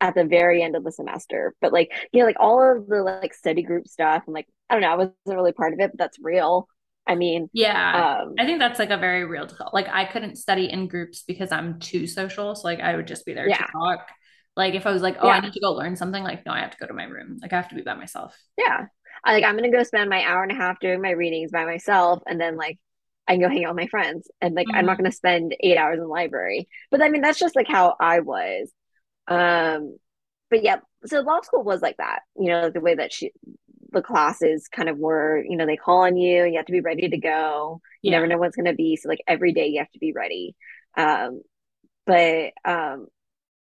at 0.00 0.14
the 0.14 0.24
very 0.24 0.62
end 0.62 0.76
of 0.76 0.84
the 0.84 0.92
semester. 0.92 1.54
But 1.60 1.72
like, 1.72 1.90
you 2.12 2.20
know, 2.20 2.26
like 2.26 2.40
all 2.40 2.60
of 2.60 2.86
the 2.86 3.02
like 3.02 3.34
study 3.34 3.62
group 3.62 3.86
stuff 3.86 4.24
and 4.26 4.34
like 4.34 4.46
I 4.68 4.74
don't 4.74 4.82
know, 4.82 4.92
I 4.92 4.96
wasn't 4.96 5.16
really 5.26 5.52
part 5.52 5.72
of 5.72 5.80
it, 5.80 5.90
but 5.92 5.98
that's 5.98 6.18
real. 6.20 6.68
I 7.06 7.16
mean, 7.16 7.48
yeah, 7.52 8.20
um, 8.22 8.34
I 8.38 8.46
think 8.46 8.60
that's 8.60 8.78
like 8.78 8.90
a 8.90 8.96
very 8.96 9.24
real 9.24 9.48
like 9.72 9.88
I 9.88 10.04
couldn't 10.04 10.36
study 10.36 10.70
in 10.70 10.86
groups 10.86 11.24
because 11.26 11.50
I'm 11.50 11.80
too 11.80 12.06
social. 12.06 12.54
So 12.54 12.66
like 12.66 12.80
I 12.80 12.94
would 12.94 13.06
just 13.06 13.26
be 13.26 13.34
there 13.34 13.48
yeah. 13.48 13.56
to 13.56 13.72
talk. 13.72 14.08
Like 14.56 14.74
if 14.74 14.86
I 14.86 14.92
was 14.92 15.02
like, 15.02 15.16
oh, 15.20 15.26
yeah. 15.26 15.34
I 15.34 15.40
need 15.40 15.52
to 15.52 15.60
go 15.60 15.72
learn 15.72 15.96
something, 15.96 16.22
like 16.22 16.44
no, 16.46 16.52
I 16.52 16.60
have 16.60 16.70
to 16.70 16.76
go 16.78 16.86
to 16.86 16.92
my 16.92 17.04
room. 17.04 17.38
Like 17.40 17.52
I 17.52 17.56
have 17.56 17.68
to 17.70 17.74
be 17.74 17.82
by 17.82 17.94
myself. 17.94 18.36
Yeah. 18.56 18.86
I 19.24 19.32
like 19.32 19.44
I'm 19.44 19.56
gonna 19.56 19.70
go 19.70 19.82
spend 19.82 20.10
my 20.10 20.24
hour 20.24 20.42
and 20.42 20.52
a 20.52 20.54
half 20.54 20.80
doing 20.80 21.02
my 21.02 21.10
readings 21.10 21.50
by 21.50 21.64
myself, 21.64 22.22
and 22.26 22.40
then 22.40 22.56
like 22.56 22.78
I 23.28 23.34
can 23.34 23.42
go 23.42 23.48
hang 23.48 23.64
out 23.64 23.74
with 23.74 23.84
my 23.84 23.88
friends, 23.88 24.28
and 24.40 24.54
like 24.54 24.66
mm-hmm. 24.66 24.76
I'm 24.76 24.86
not 24.86 24.94
mm-hmm. 24.94 25.04
gonna 25.04 25.12
spend 25.12 25.56
eight 25.60 25.76
hours 25.76 25.94
in 25.94 26.00
the 26.00 26.06
library. 26.06 26.68
But 26.90 27.02
I 27.02 27.08
mean, 27.08 27.22
that's 27.22 27.38
just 27.38 27.56
like 27.56 27.68
how 27.68 27.96
I 28.00 28.20
was. 28.20 28.72
Um, 29.28 29.96
but 30.50 30.64
yeah, 30.64 30.78
so 31.06 31.20
law 31.20 31.40
school 31.42 31.62
was 31.62 31.82
like 31.82 31.96
that. 31.98 32.20
You 32.36 32.48
know, 32.48 32.70
the 32.70 32.80
way 32.80 32.94
that 32.94 33.12
she 33.12 33.32
the 33.92 34.02
classes 34.02 34.68
kind 34.68 34.88
of 34.88 34.98
were. 34.98 35.44
You 35.46 35.56
know, 35.56 35.66
they 35.66 35.76
call 35.76 36.02
on 36.02 36.16
you, 36.16 36.44
you 36.44 36.56
have 36.56 36.66
to 36.66 36.72
be 36.72 36.80
ready 36.80 37.08
to 37.08 37.18
go. 37.18 37.80
You 38.02 38.10
yeah. 38.10 38.16
never 38.18 38.26
know 38.26 38.38
what's 38.38 38.56
gonna 38.56 38.74
be, 38.74 38.96
so 38.96 39.08
like 39.08 39.22
every 39.26 39.52
day 39.52 39.66
you 39.68 39.78
have 39.80 39.90
to 39.92 39.98
be 39.98 40.12
ready. 40.12 40.56
Um, 40.96 41.42
but 42.06 42.52
um, 42.64 43.06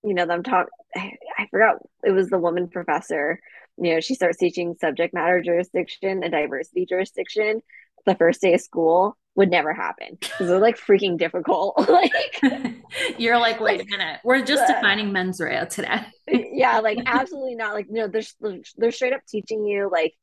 you 0.02 0.14
know, 0.14 0.26
I'm 0.28 0.42
talking. 0.42 0.70
I 0.96 1.46
forgot 1.50 1.76
it 2.04 2.12
was 2.12 2.28
the 2.28 2.38
woman 2.38 2.68
professor 2.68 3.40
you 3.76 3.94
know, 3.94 4.00
she 4.00 4.14
starts 4.14 4.38
teaching 4.38 4.76
subject 4.80 5.14
matter 5.14 5.42
jurisdiction 5.42 6.22
and 6.22 6.32
diversity 6.32 6.86
jurisdiction 6.86 7.60
the 8.06 8.14
first 8.14 8.40
day 8.40 8.54
of 8.54 8.60
school 8.60 9.16
would 9.34 9.50
never 9.50 9.72
happen 9.72 10.16
because 10.20 10.46
they're 10.48 10.58
like 10.58 10.78
freaking 10.78 11.18
difficult. 11.18 11.76
like 11.88 12.12
you're 13.18 13.38
like, 13.38 13.60
wait 13.60 13.78
like, 13.78 13.88
a 13.88 13.90
minute, 13.90 14.20
we're 14.24 14.44
just 14.44 14.62
uh, 14.62 14.74
defining 14.74 15.12
mens 15.12 15.40
rea 15.40 15.64
today. 15.68 16.02
yeah, 16.52 16.80
like 16.80 16.98
absolutely 17.06 17.54
not. 17.54 17.74
Like, 17.74 17.86
you 17.88 17.94
know, 17.94 18.08
they're 18.08 18.58
they're 18.76 18.92
straight 18.92 19.12
up 19.12 19.22
teaching 19.28 19.64
you 19.64 19.88
like 19.90 20.14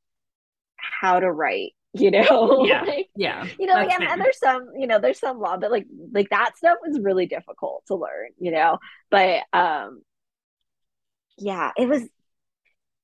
how 0.78 1.20
to 1.20 1.32
write 1.32 1.74
you 1.94 2.12
know? 2.12 2.66
Yeah. 2.66 2.84
like, 2.84 3.10
yeah. 3.16 3.46
you 3.60 3.66
know, 3.66 3.74
like, 3.74 3.92
and, 3.92 4.04
and 4.04 4.22
there's 4.22 4.40
some, 4.40 4.70
you 4.78 4.88
know, 4.88 5.00
there's 5.00 5.20
some 5.20 5.40
law, 5.40 5.58
but 5.58 5.72
like, 5.72 5.86
like 6.14 6.30
that 6.30 6.58
stuff 6.58 6.78
was 6.86 7.00
really 7.02 7.26
difficult 7.26 7.84
to 7.88 7.96
learn, 7.96 8.30
you 8.40 8.52
know? 8.52 8.78
But, 9.10 9.44
um, 9.52 10.02
yeah, 11.38 11.72
it 11.78 11.90
was, 11.90 12.04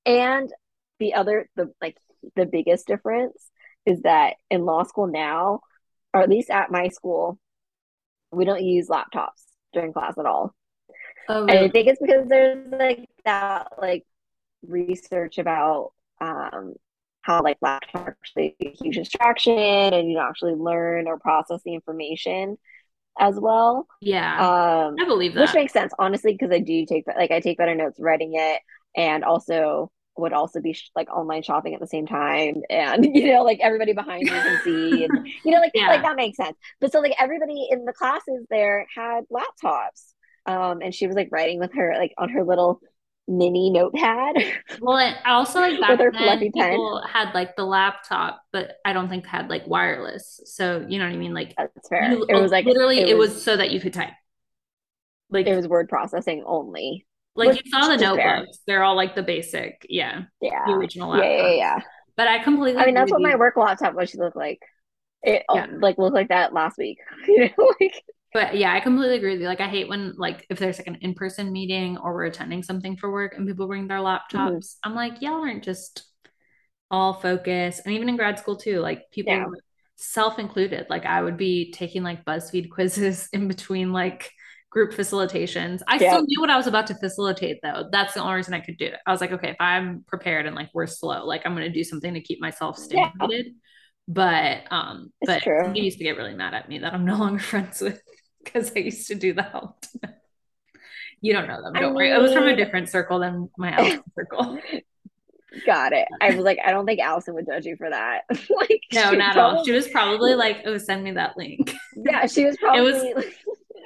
and 0.08 0.52
the 0.98 1.14
other, 1.14 1.48
the 1.56 1.72
like, 1.80 1.96
the 2.36 2.46
biggest 2.46 2.86
difference 2.86 3.50
is 3.86 4.02
that 4.02 4.34
in 4.50 4.64
law 4.64 4.82
school 4.82 5.06
now, 5.06 5.60
or 6.14 6.22
at 6.22 6.30
least 6.30 6.50
at 6.50 6.70
my 6.70 6.88
school, 6.88 7.38
we 8.32 8.44
don't 8.44 8.62
use 8.62 8.88
laptops 8.88 9.44
during 9.72 9.92
class 9.92 10.14
at 10.18 10.26
all. 10.26 10.54
Oh, 11.28 11.46
And 11.48 11.58
I 11.58 11.68
think 11.68 11.88
it's 11.88 12.00
because 12.00 12.28
there's 12.28 12.66
like 12.72 13.08
that 13.24 13.68
like 13.80 14.04
research 14.66 15.38
about 15.38 15.92
um 16.20 16.74
how 17.22 17.42
like 17.42 17.58
laptops 17.60 17.94
are 17.94 18.16
actually 18.20 18.56
a 18.62 18.70
huge 18.70 18.96
distraction 18.96 19.54
and 19.58 20.08
you 20.08 20.16
don't 20.16 20.28
actually 20.28 20.54
learn 20.54 21.06
or 21.06 21.18
process 21.18 21.60
the 21.64 21.74
information 21.74 22.58
as 23.18 23.38
well. 23.38 23.86
Yeah. 24.00 24.40
Um, 24.40 24.96
I 24.98 25.04
believe 25.06 25.34
that, 25.34 25.42
which 25.42 25.54
makes 25.54 25.72
sense 25.72 25.92
honestly 25.98 26.32
because 26.32 26.50
I 26.52 26.60
do 26.60 26.86
take 26.86 27.06
like 27.06 27.30
I 27.30 27.40
take 27.40 27.58
better 27.58 27.74
notes 27.74 28.00
writing 28.00 28.32
it 28.34 28.62
and 28.96 29.24
also 29.24 29.90
would 30.18 30.32
also 30.32 30.60
be 30.60 30.72
sh- 30.72 30.90
like 30.96 31.08
online 31.10 31.42
shopping 31.42 31.74
at 31.74 31.80
the 31.80 31.86
same 31.86 32.06
time 32.06 32.56
and 32.70 33.04
you 33.14 33.32
know 33.32 33.42
like 33.44 33.60
everybody 33.62 33.92
behind 33.92 34.30
you 34.30 34.42
can 34.42 34.58
see 34.58 35.04
and 35.04 35.18
you 35.44 35.52
know 35.52 35.60
like 35.60 35.72
Yeah. 35.74 35.86
like 35.86 36.02
that 36.02 36.16
makes 36.16 36.36
sense 36.36 36.56
but 36.80 36.92
so 36.92 37.00
like 37.00 37.14
everybody 37.18 37.68
in 37.70 37.84
the 37.84 37.92
classes 37.92 38.46
there 38.50 38.86
had 38.94 39.24
laptops 39.32 40.12
um 40.46 40.80
and 40.82 40.94
she 40.94 41.06
was 41.06 41.16
like 41.16 41.28
writing 41.30 41.58
with 41.58 41.72
her 41.74 41.94
like 41.98 42.14
on 42.18 42.30
her 42.30 42.44
little 42.44 42.80
mini 43.26 43.70
notepad 43.70 44.36
Well, 44.80 44.98
and 44.98 45.16
also 45.26 45.58
like 45.60 45.80
back 45.80 46.12
then, 46.12 46.12
fluffy 46.16 46.50
pen 46.56 46.90
people 46.92 47.02
had 47.02 47.34
like 47.34 47.56
the 47.56 47.64
laptop, 47.64 48.42
but 48.52 48.76
I 48.84 48.92
don't 48.92 49.08
think 49.08 49.26
had 49.26 49.48
like 49.50 49.66
wireless. 49.66 50.40
So 50.44 50.86
you 50.88 50.98
know 50.98 51.04
what 51.06 51.14
I 51.14 51.16
mean? 51.16 51.34
Like 51.34 51.56
that's 51.56 51.88
fair 51.88 52.02
you 52.10 52.24
it 52.28 52.36
was 52.36 52.52
like 52.52 52.66
literally, 52.66 53.00
it 53.00 53.08
it 53.08 53.14
was 53.16 53.26
was 53.26 53.42
so 53.42 53.56
that 53.56 53.70
you 53.72 53.80
could 53.80 53.94
type. 53.94 54.12
Like 55.30 55.46
it 55.46 55.56
was 55.56 55.68
word 55.68 55.88
processing 55.88 56.42
only 56.46 57.06
like 57.34 57.48
which 57.48 57.62
you 57.64 57.70
saw 57.70 57.88
the 57.88 57.98
fair 57.98 58.42
notebooks. 58.42 58.58
They're 58.66 58.82
all 58.82 58.96
like 58.96 59.14
the 59.14 59.22
basic, 59.22 59.86
yeah, 59.88 60.22
yeah, 60.40 60.64
the 60.66 60.72
original 60.72 61.16
yeah 61.16 61.22
yeah 61.22 61.54
yeah 61.54 61.80
But 62.16 62.28
I 62.28 62.42
completely 62.42 62.82
I 62.82 62.86
mean 62.86 62.94
that's 62.94 63.10
what 63.12 63.20
my 63.22 63.36
work 63.36 63.56
laptop 63.56 63.94
was 63.94 64.14
look 64.14 64.34
like 64.36 64.60
it 65.22 65.44
Yeah. 65.52 65.66
like 65.80 65.98
looked 65.98 66.14
like 66.14 66.28
that 66.28 66.52
last 66.52 66.78
week 66.78 66.98
you 67.28 67.50
know 67.58 67.72
like 67.80 67.94
But 68.34 68.56
yeah, 68.56 68.72
I 68.74 68.80
completely 68.80 69.16
agree 69.16 69.32
with 69.32 69.40
you. 69.40 69.46
Like 69.46 69.60
I 69.60 69.68
hate 69.68 69.88
when 69.88 70.14
like 70.16 70.44
if 70.50 70.58
there's 70.58 70.78
like 70.78 70.86
an 70.86 70.98
in-person 71.00 71.50
meeting 71.50 71.96
or 71.96 72.12
we're 72.14 72.26
attending 72.26 72.62
something 72.62 72.96
for 72.96 73.10
work 73.10 73.34
and 73.36 73.46
people 73.46 73.66
bring 73.66 73.88
their 73.88 73.98
mhm. 73.98 74.20
laptops. 74.20 74.76
I'm 74.84 74.94
like, 74.94 75.22
y'all 75.22 75.40
aren't 75.40 75.64
just 75.64 76.04
all 76.90 77.14
focused. 77.14 77.82
And 77.84 77.94
even 77.94 78.08
in 78.08 78.16
grad 78.16 78.38
school 78.38 78.56
too, 78.56 78.80
like 78.80 79.10
people 79.10 79.32
yeah 79.34 79.46
self-included. 80.00 80.86
Like 80.88 81.04
I 81.06 81.20
would 81.22 81.36
be 81.36 81.72
taking 81.72 82.02
like 82.02 82.24
BuzzFeed 82.24 82.70
quizzes 82.72 83.28
in 83.32 83.48
between 83.48 83.92
like 83.92 84.30
group 84.70 84.92
facilitations. 84.92 85.80
I 85.88 85.96
still 85.98 86.22
knew 86.26 86.40
what 86.40 86.50
I 86.50 86.56
was 86.56 86.66
about 86.66 86.86
to 86.88 86.94
facilitate 86.94 87.58
though. 87.62 87.88
That's 87.90 88.14
the 88.14 88.20
only 88.20 88.34
reason 88.34 88.54
I 88.54 88.60
could 88.60 88.76
do 88.78 88.86
it. 88.86 88.96
I 89.06 89.12
was 89.12 89.20
like, 89.20 89.32
okay, 89.32 89.50
if 89.50 89.56
I'm 89.60 90.04
prepared 90.06 90.46
and 90.46 90.54
like 90.54 90.68
we're 90.74 90.86
slow, 90.86 91.24
like 91.24 91.42
I'm 91.44 91.54
gonna 91.54 91.70
do 91.70 91.84
something 91.84 92.14
to 92.14 92.20
keep 92.20 92.40
myself 92.40 92.78
Yeah, 92.90 93.10
stimulated. 93.12 93.54
But 94.06 94.62
um, 94.70 95.12
it's 95.20 95.32
but 95.32 95.42
true. 95.42 95.60
somebody 95.64 95.80
used 95.80 95.98
to 95.98 96.04
get 96.04 96.16
really 96.16 96.34
mad 96.34 96.54
at 96.54 96.68
me 96.68 96.78
that 96.78 96.94
I'm 96.94 97.04
no 97.04 97.16
longer 97.16 97.38
friends 97.52 97.80
with 97.80 98.00
because 98.44 98.72
I 98.74 98.80
used 98.80 99.08
to 99.08 99.14
do 99.14 99.32
that 99.34 99.54
all 99.54 99.78
the 99.92 99.98
time. 100.08 100.14
You 101.20 101.32
don't 101.32 101.48
know 101.48 101.60
them, 101.60 101.72
don't 101.74 101.94
worry. 101.96 102.12
It 102.12 102.20
was 102.20 102.32
from 102.32 102.46
a 102.46 102.54
different 102.54 102.88
circle 102.88 103.18
than 103.18 103.50
my 103.58 103.72
Allison 103.76 104.04
circle. 104.16 104.56
got 105.66 105.92
it. 105.92 106.06
I 106.20 106.30
was 106.30 106.44
like, 106.44 106.60
I 106.64 106.70
don't 106.70 106.86
think 106.86 107.00
Allison 107.00 107.34
would 107.34 107.44
judge 107.46 107.66
you 107.66 107.74
for 107.76 107.90
that. 107.90 108.20
like, 108.30 108.82
No, 108.92 109.10
not 109.10 109.30
at 109.32 109.38
all. 109.38 109.64
She 109.64 109.72
was 109.72 109.88
probably 109.88 110.36
like, 110.36 110.58
"Oh, 110.64 110.78
send 110.78 111.02
me 111.02 111.10
that 111.12 111.36
link." 111.36 111.74
yeah, 111.96 112.26
she 112.26 112.44
was 112.44 112.56
probably. 112.58 112.80
It 112.80 112.84
was 112.84 113.02
probably. 113.12 113.32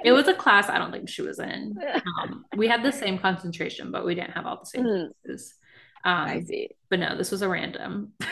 It 0.03 0.11
was 0.11 0.27
a 0.27 0.33
class 0.33 0.69
I 0.69 0.77
don't 0.79 0.91
think 0.91 1.09
she 1.09 1.21
was 1.21 1.39
in. 1.39 1.81
Um, 2.23 2.45
we 2.53 2.67
had 2.67 2.83
the 2.83 2.91
same 2.91 3.17
concentration, 3.19 3.91
but 3.91 4.05
we 4.05 4.15
didn't 4.15 4.31
have 4.31 4.45
all 4.45 4.59
the 4.59 4.65
same 4.65 4.87
Hmm, 4.87 5.11
classes. 5.25 5.55
I 6.25 6.39
Um, 6.39 6.41
see. 6.41 6.69
but 6.89 6.99
no, 6.99 7.17
this 7.17 7.31
was 7.31 7.41
a 7.41 7.49
random. 7.49 8.13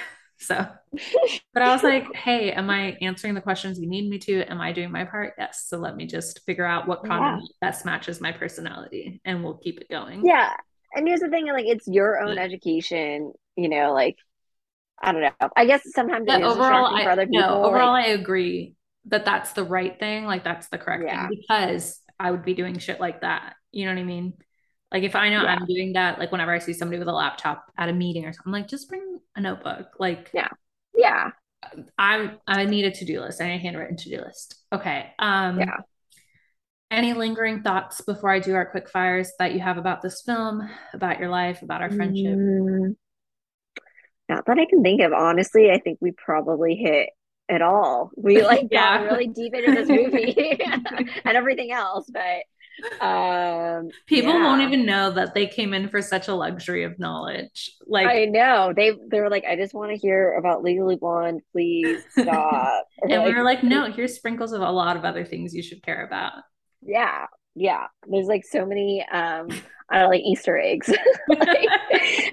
So, 0.43 0.65
but 1.53 1.63
I 1.63 1.71
was 1.73 1.83
like, 1.83 2.15
"Hey, 2.15 2.51
am 2.51 2.69
I 2.69 2.97
answering 3.01 3.35
the 3.35 3.41
questions 3.41 3.79
you 3.79 3.87
need 3.87 4.09
me 4.09 4.17
to? 4.19 4.43
Am 4.51 4.59
I 4.61 4.71
doing 4.71 4.91
my 4.91 5.05
part?" 5.05 5.35
Yes. 5.37 5.65
So 5.67 5.77
let 5.77 5.95
me 5.95 6.07
just 6.07 6.41
figure 6.45 6.65
out 6.65 6.87
what 6.87 7.03
Yeah, 7.03 7.41
best 7.61 7.85
matches 7.85 8.21
my 8.21 8.31
personality, 8.31 9.21
and 9.25 9.43
we'll 9.43 9.57
keep 9.57 9.79
it 9.79 9.89
going. 9.89 10.33
yeah. 10.33 10.53
And 10.93 11.07
here's 11.07 11.21
the 11.21 11.29
thing, 11.29 11.47
like, 11.47 11.65
it's 11.65 11.87
your 11.87 12.19
own 12.19 12.37
Yeah. 12.37 12.37
education. 12.37 13.33
You 13.55 13.69
know, 13.69 13.93
like, 13.93 14.17
I 15.01 15.11
don't 15.11 15.21
know. 15.21 15.49
I 15.57 15.65
guess 15.65 15.83
sometimes 15.93 16.27
But 16.27 16.43
overall, 16.43 16.87
I 16.87 17.11
no, 17.27 17.59
overall, 17.61 17.91
Like, 17.91 17.95
I 17.95 18.07
agree 18.07 18.75
that 19.05 19.25
that's 19.25 19.53
the 19.53 19.63
right 19.63 19.97
thing. 19.99 20.25
Like 20.25 20.43
that's 20.43 20.67
the 20.69 20.77
correct 20.77 21.03
thing 21.03 21.29
because 21.29 21.99
I 22.19 22.31
would 22.31 22.45
be 22.45 22.53
doing 22.53 22.77
shit 22.77 22.99
like 22.99 23.21
that. 23.21 23.55
You 23.71 23.85
know 23.85 23.93
what 23.93 24.01
I 24.01 24.05
mean? 24.05 24.33
Like 24.91 25.03
if 25.03 25.15
I 25.15 25.29
know 25.29 25.43
yeah, 25.43 25.55
I'm 25.55 25.65
doing 25.65 25.93
that, 25.93 26.19
like 26.19 26.31
whenever 26.31 26.51
I 26.51 26.59
see 26.59 26.73
somebody 26.73 26.99
with 26.99 27.07
a 27.07 27.13
laptop 27.13 27.65
at 27.77 27.89
a 27.89 27.93
meeting 27.93 28.25
or 28.25 28.33
something, 28.33 28.53
I'm 28.53 28.61
like, 28.61 28.67
just 28.67 28.89
bring 28.89 29.19
a 29.35 29.41
notebook. 29.41 29.87
Like 29.99 30.29
yeah, 30.33 30.49
yeah, 30.95 31.29
I'm, 31.97 32.39
I 32.47 32.65
need 32.65 32.85
a 32.85 32.91
to-do 32.91 33.21
list. 33.21 33.41
I 33.41 33.47
need 33.47 33.55
a 33.55 33.59
handwritten 33.59 33.97
to-do 33.97 34.21
list. 34.21 34.55
Okay. 34.73 35.11
Um, 35.19 35.59
yeah. 35.59 35.77
any 36.89 37.13
lingering 37.13 37.63
thoughts 37.63 38.01
before 38.01 38.29
I 38.29 38.39
do 38.39 38.53
our 38.53 38.65
quick 38.65 38.89
fires 38.89 39.31
that 39.39 39.53
you 39.53 39.59
have 39.59 39.77
about 39.77 40.01
this 40.01 40.21
film, 40.21 40.69
about 40.93 41.19
your 41.19 41.29
life, 41.29 41.61
about 41.61 41.81
our 41.81 41.89
friendship? 41.89 42.37
Mm, 42.37 42.95
not 44.27 44.45
that 44.45 44.59
I 44.59 44.65
can 44.65 44.83
think 44.83 45.01
of. 45.01 45.13
Honestly, 45.13 45.71
I 45.71 45.79
think 45.79 45.99
we 46.01 46.11
probably 46.11 46.75
hit 46.75 47.09
it 47.51 47.61
all. 47.61 48.11
We 48.15 48.41
like 48.43 48.69
got 48.69 49.03
really 49.03 49.27
deep 49.27 49.53
into 49.53 49.71
this 49.71 49.89
movie 49.89 50.59
and 51.25 51.37
everything 51.37 51.71
else, 51.71 52.09
but 52.11 52.43
um, 53.05 53.89
People 54.07 54.33
won't 54.33 54.61
even 54.61 54.85
know 54.85 55.11
that 55.11 55.35
they 55.35 55.45
came 55.45 55.73
in 55.73 55.89
for 55.89 56.01
such 56.01 56.27
a 56.27 56.33
luxury 56.33 56.83
of 56.83 56.97
knowledge. 56.97 57.71
Like 57.85 58.07
I 58.07 58.25
know. 58.25 58.73
They 58.75 58.93
they 59.09 59.19
were 59.19 59.29
like, 59.29 59.43
I 59.45 59.55
just 59.55 59.73
want 59.73 59.91
to 59.91 59.97
hear 59.97 60.33
about 60.33 60.63
Legally 60.63 60.95
Blonde. 60.95 61.41
Please 61.51 62.03
stop. 62.09 62.87
And 63.01 63.23
we 63.23 63.29
like, 63.29 63.35
were 63.35 63.43
like, 63.43 63.63
no, 63.63 63.91
here's 63.91 64.15
sprinkles 64.15 64.51
of 64.51 64.61
a 64.61 64.71
lot 64.71 64.97
of 64.97 65.05
other 65.05 65.25
things 65.25 65.53
you 65.53 65.61
should 65.61 65.83
care 65.83 66.03
about. 66.05 66.33
yeah, 66.81 67.27
yeah. 67.55 67.87
There's 68.07 68.27
like 68.27 68.45
so 68.45 68.65
many 68.65 69.05
um 69.11 69.49
I 69.91 69.95
don't 69.95 70.03
know, 70.03 70.09
like 70.09 70.21
Easter 70.21 70.57
eggs. 70.57 70.89
like 71.27 71.67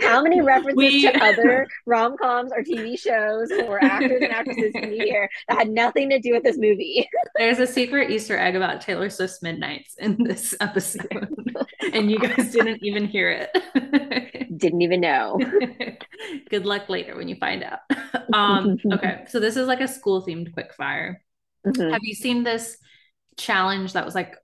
how 0.01 0.23
many 0.23 0.41
references 0.41 0.77
we 0.77 1.03
to 1.03 1.25
other 1.25 1.67
rom-coms 1.87 2.53
or 2.53 2.63
TV 2.63 2.97
shows 2.99 3.51
or 3.51 3.83
actors 3.83 4.23
and 4.23 4.33
actresses 4.33 4.73
can 4.73 4.93
you 4.93 5.05
hear 5.05 5.29
that 5.49 5.59
had 5.59 5.69
nothing 5.69 6.09
to 6.11 6.21
do 6.21 6.33
with 6.33 6.45
this 6.45 6.57
movie? 6.57 7.09
there's 7.37 7.59
a 7.59 7.67
secret 7.67 8.11
Easter 8.11 8.39
egg 8.39 8.55
about 8.55 8.81
Taylor 8.81 9.11
Swift's 9.11 9.43
Midnights 9.43 9.97
in 9.99 10.23
this 10.23 10.55
episode, 10.61 11.57
and 11.93 12.11
you 12.11 12.21
guys 12.21 12.53
didn't 12.53 12.79
even 12.85 13.07
hear 13.07 13.31
it. 13.31 14.57
Didn't 14.57 14.83
even 14.83 15.01
know. 15.01 15.41
Good 16.51 16.65
luck 16.65 16.89
later 16.89 17.17
when 17.17 17.29
you 17.29 17.37
find 17.37 17.65
out. 17.65 17.81
Um, 18.33 18.79
okay, 18.93 19.25
so 19.29 19.41
this 19.41 19.57
is 19.57 19.67
like 19.67 19.81
a 19.81 19.89
school 19.89 20.25
themed 20.25 20.53
quick 20.53 20.75
fire. 20.75 21.23
Mhm. 21.67 21.93
Have 21.93 22.05
you 22.05 22.15
seen 22.15 22.45
this 22.45 22.79
challenge 23.37 23.95
that 23.95 24.05
was 24.05 24.15
like 24.15 24.37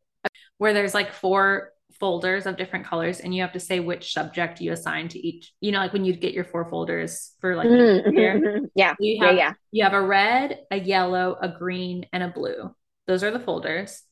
where 0.64 0.72
there's 0.72 0.94
like 0.94 1.12
four 1.12 1.72
folders 2.00 2.46
of 2.46 2.56
different 2.56 2.86
colors 2.86 3.20
and 3.20 3.34
you 3.34 3.42
have 3.42 3.52
to 3.52 3.60
say 3.60 3.80
which 3.80 4.14
subject 4.14 4.62
you 4.62 4.72
assign 4.72 5.08
to 5.08 5.18
each, 5.18 5.52
you 5.60 5.70
know, 5.70 5.78
like 5.78 5.92
when 5.92 6.06
you 6.06 6.16
get 6.16 6.32
your 6.32 6.44
four 6.44 6.64
folders 6.70 7.32
for 7.42 7.54
like 7.54 7.68
Mhm, 7.68 8.14
year. 8.16 8.40
mhm, 8.40 8.44
mhm. 8.46 8.70
Yeah, 8.74 8.94
You 8.98 9.18
yeah, 9.20 9.26
have 9.26 9.36
yeah. 9.36 9.52
you 9.72 9.84
have 9.84 9.92
a 9.92 10.00
red, 10.00 10.60
a 10.70 10.78
yellow, 10.78 11.36
a 11.38 11.50
green, 11.50 12.06
and 12.14 12.22
a 12.22 12.28
blue. 12.28 12.74
Those 13.06 13.22
are 13.22 13.30
the 13.30 13.40
folders. 13.40 14.04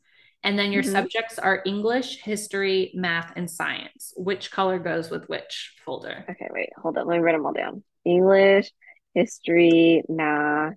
And 0.45 0.59
then 0.59 0.73
your 0.73 0.83
Mhm. 0.83 0.93
subjects 0.93 1.39
are 1.39 1.63
English, 1.65 2.19
history, 2.21 2.93
math, 2.95 3.33
and 3.35 3.51
science. 3.51 4.13
Which 4.19 4.51
color 4.51 4.79
goes 4.79 5.09
with 5.09 5.31
which 5.31 5.75
folder? 5.87 6.27
Okay, 6.29 6.49
wait, 6.51 6.69
hold 6.77 6.99
on. 6.99 7.07
Let 7.07 7.17
me 7.17 7.23
write 7.23 7.33
them 7.33 7.47
all 7.47 7.55
down. 7.55 7.83
English, 8.05 8.71
history, 9.15 10.03
math, 10.07 10.75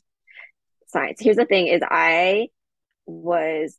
science. 0.88 1.20
Here's 1.20 1.36
the 1.36 1.46
thing: 1.46 1.68
is 1.68 1.82
I 1.84 2.48
was 3.06 3.78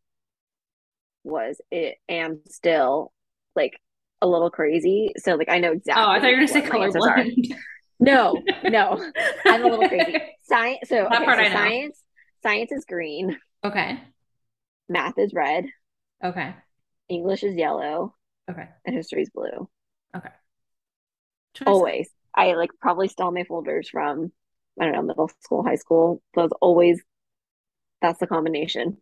was 1.26 1.61
it 1.71 1.97
am 2.09 2.40
still 2.49 3.12
like 3.54 3.78
a 4.23 4.26
little 4.26 4.50
crazy. 4.50 5.12
So 5.18 5.35
like 5.35 5.49
I 5.49 5.59
know 5.59 5.73
exactly. 5.73 6.02
Oh, 6.02 6.09
I 6.09 6.21
thought 6.21 6.26
you 6.30 6.37
were 6.37 6.47
gonna 6.47 6.49
say 6.49 6.61
what 6.61 6.73
my 6.73 6.87
are. 6.87 6.90
colorblind. 7.18 7.54
No, 7.99 8.42
no, 8.64 9.12
I'm 9.47 9.64
a 9.64 9.68
little 9.68 9.88
crazy. 9.88 10.16
Science. 10.45 10.80
So 10.87 11.06
okay, 11.06 11.26
so 11.26 11.52
science. 11.52 12.02
Science 12.42 12.73
is 12.73 12.85
green. 12.85 13.37
Okay. 13.64 14.00
Math 14.88 15.18
is 15.18 15.33
red. 15.35 15.66
Okay. 16.23 16.54
English 17.09 17.42
is 17.42 17.56
yellow, 17.56 18.14
Okay. 18.50 18.68
and 18.85 18.95
history 18.95 19.23
is 19.23 19.30
blue. 19.30 19.68
Okay. 20.14 20.30
Always. 21.66 22.11
I 22.35 22.52
like 22.52 22.71
probably 22.80 23.09
stole 23.09 23.33
my 23.33 23.45
folders 23.45 23.88
from 23.88 24.30
I 24.78 24.85
don't 24.85 24.92
know 24.95 25.02
middle 25.02 25.30
school, 25.40 25.64
high 25.64 25.76
school. 25.76 26.23
Those 26.35 26.50
always. 26.61 27.02
That's 28.02 28.21
the 28.21 28.26
combination. 28.26 28.99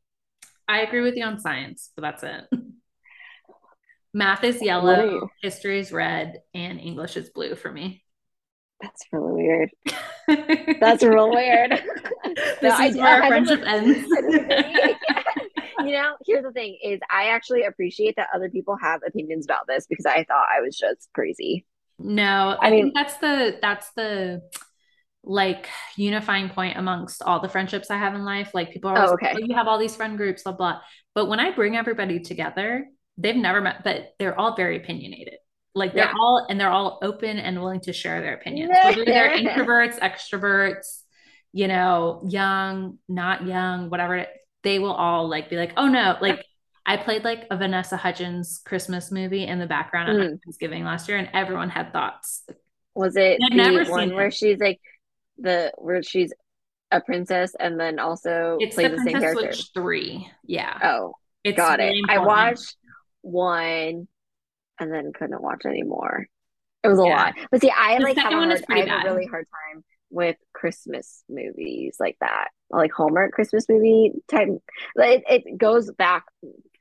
I 0.68 0.80
agree 0.80 1.00
with 1.02 1.16
you 1.16 1.24
on 1.24 1.40
science, 1.40 1.90
but 1.96 2.02
that's 2.02 2.22
it. 2.22 2.44
Math 4.14 4.44
is 4.44 4.62
yellow, 4.62 5.28
history 5.42 5.80
is 5.80 5.90
red, 5.92 6.40
and 6.54 6.78
English 6.80 7.16
is 7.16 7.30
blue 7.30 7.56
for 7.56 7.70
me. 7.72 8.04
That's 8.80 9.02
really 9.12 9.32
weird. 9.42 9.70
That's 10.80 11.02
real 11.02 11.30
weird. 11.30 11.70
this 12.60 12.72
I, 12.74 12.86
is 12.88 12.96
where 12.96 13.06
our 13.06 13.22
I- 13.22 13.28
friendship 13.28 13.62
ends. 13.64 14.06
you 15.80 15.92
know, 15.92 16.16
here's 16.26 16.44
the 16.44 16.52
thing: 16.52 16.78
is 16.82 17.00
I 17.10 17.28
actually 17.30 17.64
appreciate 17.64 18.16
that 18.16 18.28
other 18.34 18.48
people 18.50 18.76
have 18.76 19.00
opinions 19.06 19.46
about 19.46 19.66
this 19.66 19.86
because 19.86 20.06
I 20.06 20.24
thought 20.24 20.46
I 20.54 20.60
was 20.60 20.76
just 20.78 21.08
crazy. 21.12 21.66
No, 21.98 22.56
I 22.60 22.66
I, 22.66 22.70
mean- 22.70 22.84
think 22.86 22.94
that's 22.94 23.16
the 23.18 23.58
that's 23.60 23.90
the 23.92 24.42
like 25.26 25.68
unifying 25.96 26.48
point 26.50 26.76
amongst 26.76 27.22
all 27.22 27.40
the 27.40 27.48
friendships 27.48 27.90
I 27.90 27.96
have 27.96 28.14
in 28.14 28.24
life. 28.24 28.50
Like 28.54 28.72
people 28.72 28.90
are 28.90 28.98
Oh, 28.98 29.12
okay. 29.14 29.32
oh, 29.34 29.38
you 29.38 29.54
have 29.54 29.66
all 29.68 29.78
these 29.78 29.96
friend 29.96 30.16
groups, 30.16 30.42
blah 30.42 30.52
blah. 30.52 30.80
But 31.14 31.26
when 31.28 31.40
I 31.40 31.50
bring 31.50 31.76
everybody 31.76 32.20
together, 32.20 32.86
they've 33.16 33.36
never 33.36 33.60
met, 33.60 33.84
but 33.84 34.14
they're 34.18 34.38
all 34.38 34.54
very 34.56 34.76
opinionated. 34.76 35.34
Like 35.74 35.94
they're 35.94 36.04
Yeah. 36.06 36.14
all 36.20 36.46
and 36.48 36.60
they're 36.60 36.70
all 36.70 36.98
open 37.02 37.38
and 37.38 37.58
willing 37.60 37.80
to 37.82 37.92
share 37.92 38.20
their 38.20 38.34
opinions. 38.34 38.70
Whether 38.84 39.04
they're 39.04 39.30
introverts, 39.36 39.98
extroverts, 39.98 41.02
you 41.52 41.68
know, 41.68 42.22
young, 42.28 42.98
not 43.08 43.46
young, 43.46 43.90
whatever, 43.90 44.26
they 44.62 44.78
will 44.78 44.92
all 44.92 45.28
like 45.28 45.48
be 45.50 45.56
like, 45.56 45.72
oh 45.76 45.88
no, 45.88 46.16
like 46.20 46.44
I 46.86 46.96
played 46.98 47.24
like 47.24 47.46
a 47.50 47.56
Vanessa 47.56 47.96
Hudgens 47.96 48.60
Christmas 48.66 49.10
movie 49.10 49.46
in 49.46 49.58
the 49.58 49.66
background 49.66 50.10
at 50.10 50.16
my 50.16 50.24
Mm. 50.26 50.38
Thanksgiving 50.44 50.84
last 50.84 51.08
year, 51.08 51.16
and 51.16 51.30
everyone 51.32 51.70
had 51.70 51.92
thoughts. 51.92 52.42
Was 52.94 53.16
it 53.16 53.38
the 53.40 53.56
never 53.56 53.84
seen 53.84 54.14
where 54.14 54.30
she's 54.30 54.58
like 54.58 54.80
the 55.38 55.72
where 55.78 56.02
she's 56.02 56.32
a 56.90 57.00
princess 57.00 57.54
and 57.58 57.78
then 57.80 57.98
also 57.98 58.58
It's 58.60 58.74
plays 58.74 58.90
the 58.90 58.96
the, 58.96 59.02
same 59.02 59.12
Princess 59.12 59.22
character? 59.22 59.50
Switch 59.50 59.70
three. 59.74 60.28
Yeah, 60.46 60.80
Oh, 60.82 61.14
it's 61.44 61.56
got 61.56 61.80
it. 61.80 61.94
I 62.08 62.18
watched 62.18 62.76
one 63.22 64.08
and 64.80 64.92
then 64.92 65.12
couldn't 65.12 65.42
watch 65.42 65.62
anymore. 65.66 66.26
It 66.82 66.88
was 66.88 66.98
a 66.98 67.02
Yeah. 67.04 67.16
lot. 67.16 67.34
But 67.50 67.60
see, 67.60 67.70
I 67.70 67.98
The 67.98 68.04
like 68.04 68.16
have 68.18 68.32
a 68.32 68.36
hard, 68.36 68.64
I 68.70 68.78
have 68.80 68.88
bad. 68.88 69.06
a 69.06 69.08
really 69.08 69.26
hard 69.26 69.46
time 69.74 69.84
with 70.10 70.36
Christmas 70.52 71.24
movies 71.28 71.96
like 71.98 72.16
that, 72.20 72.48
like 72.70 72.92
Hallmark 72.92 73.32
Christmas 73.32 73.66
movie 73.68 74.12
type. 74.30 74.48
It, 74.96 75.24
it 75.28 75.58
goes 75.58 75.90
back. 75.92 76.24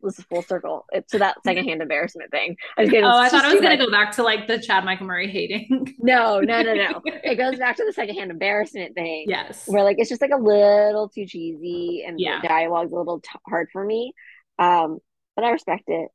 This 0.03 0.19
is 0.19 0.25
full 0.25 0.41
circle 0.43 0.85
it, 0.91 1.07
to 1.09 1.19
that 1.19 1.37
secondhand 1.45 1.81
embarrassment 1.81 2.29
thing. 2.31 2.57
I 2.77 2.81
was 2.81 2.89
getting 2.89 3.05
Oh, 3.05 3.17
I 3.17 3.29
thought 3.29 3.45
I 3.45 3.53
was 3.53 3.61
gonna 3.61 3.77
go 3.77 3.89
back 3.89 4.11
to 4.17 4.23
like 4.23 4.47
the 4.47 4.59
Chad 4.59 4.83
Michael 4.85 5.07
Murray 5.07 5.29
hating. 5.31 5.95
No, 5.99 6.39
no, 6.41 6.61
no, 6.61 6.73
no. 6.73 7.01
It 7.23 7.35
goes 7.37 7.57
back 7.57 7.77
to 7.77 7.85
the 7.85 7.93
secondhand 7.93 8.29
embarrassment 8.31 8.95
thing. 8.95 9.25
yes. 9.27 9.63
where 9.67 9.83
like 9.83 9.97
it's 9.99 10.09
just 10.09 10.21
like 10.21 10.31
a 10.31 10.37
little 10.37 11.09
too 11.09 11.25
cheesy 11.25 12.03
and 12.05 12.19
Yeah. 12.19 12.41
the 12.41 12.47
dialogue's 12.47 12.91
a 12.91 12.95
little 12.95 13.19
t- 13.21 13.29
hard 13.47 13.69
for 13.71 13.83
me. 13.83 14.13
Um, 14.59 14.99
but 15.35 15.45
I 15.45 15.51
respect 15.51 15.83
it. 15.87 16.09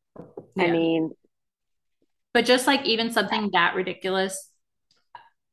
I 0.59 0.67
mean, 0.71 1.11
But 2.35 2.45
just 2.45 2.67
like 2.67 2.85
even 2.85 3.11
something 3.13 3.51
that 3.53 3.75
ridiculous, 3.75 4.48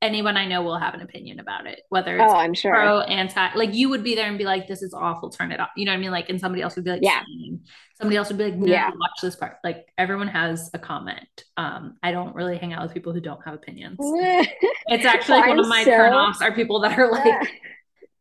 anyone 0.02 0.38
I 0.38 0.46
know 0.46 0.62
will 0.62 0.78
have 0.78 0.94
an 0.94 1.02
opinion 1.02 1.40
about 1.40 1.66
it, 1.68 1.82
whether 1.90 2.16
it's 2.18 2.32
oh, 2.32 2.36
I'm 2.36 2.54
sure. 2.54 2.74
pro, 2.74 3.00
anti. 3.02 3.54
Like 3.56 3.74
you 3.74 3.90
would 3.90 4.04
be 4.04 4.16
there 4.16 4.28
and 4.28 4.38
be 4.38 4.44
like, 4.44 4.68
"This 4.68 4.82
is 4.82 4.94
awful. 4.94 5.30
Turn 5.30 5.52
it 5.52 5.60
off." 5.60 5.70
You 5.76 5.86
know 5.86 5.92
what 5.92 5.98
I 5.98 6.02
mean? 6.02 6.12
Like, 6.12 6.30
and 6.30 6.40
somebody 6.40 6.62
else 6.62 6.76
would 6.76 6.86
be 6.86 6.92
like, 6.92 7.02
Yeah. 7.02 7.22
"Same." 7.22 7.62
Somebody 7.98 8.18
else 8.18 8.28
would 8.28 8.38
be 8.38 8.44
like, 8.46 8.56
"No, 8.56 8.68
Yeah. 8.68 8.90
watch 8.90 9.22
this 9.22 9.36
part." 9.36 9.58
Like 9.64 9.88
everyone 9.98 10.28
has 10.28 10.70
a 10.74 10.80
comment. 10.80 11.28
Um, 11.58 11.98
I 12.04 12.12
don't 12.12 12.36
really 12.36 12.58
hang 12.58 12.74
out 12.74 12.84
with 12.84 12.94
people 12.94 13.14
who 13.14 13.22
don't 13.22 13.44
have 13.46 13.54
opinions. 13.54 13.98
It's 14.88 15.06
actually 15.06 15.40
one 15.40 15.60
of 15.60 15.68
my 15.68 15.84
so- 15.84 15.92
turnoffs 15.92 16.42
are 16.42 16.52
people 16.54 16.80
that 16.82 16.98
are 17.00 17.12
like, 17.12 17.50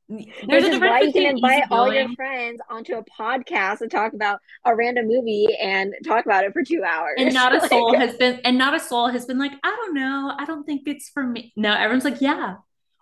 Which 0.09 0.29
there's 0.47 0.65
a 0.65 0.79
why 0.79 1.01
you 1.01 1.13
can 1.13 1.37
invite 1.37 1.65
all 1.71 1.93
your 1.93 2.09
friends 2.15 2.61
onto 2.71 2.95
a 2.97 3.05
podcast 3.05 3.81
and 3.81 3.91
talk 3.91 4.13
about 4.13 4.39
a 4.65 4.77
random 4.77 5.07
movie 5.09 5.47
and 5.61 5.95
talk 6.05 6.27
about 6.27 6.45
it 6.45 6.53
for 6.53 6.63
two 6.63 6.83
hours. 6.85 7.15
and 7.19 7.33
not 7.33 7.55
a 7.55 7.59
Like, 7.65 7.71
soul 7.71 7.97
has 7.97 8.15
been 8.17 8.41
and 8.45 8.59
not 8.59 8.75
a 8.75 8.81
soul 8.81 9.09
has 9.09 9.25
been 9.25 9.39
like 9.39 9.53
i 9.65 9.71
don't 9.71 9.95
know. 9.95 10.35
I 10.39 10.45
don't 10.45 10.65
think 10.65 10.83
it's 10.87 11.09
for 11.09 11.23
me. 11.23 11.53
No 11.57 11.73
everyone's 11.73 12.05
like 12.05 12.21
yeah. 12.21 12.57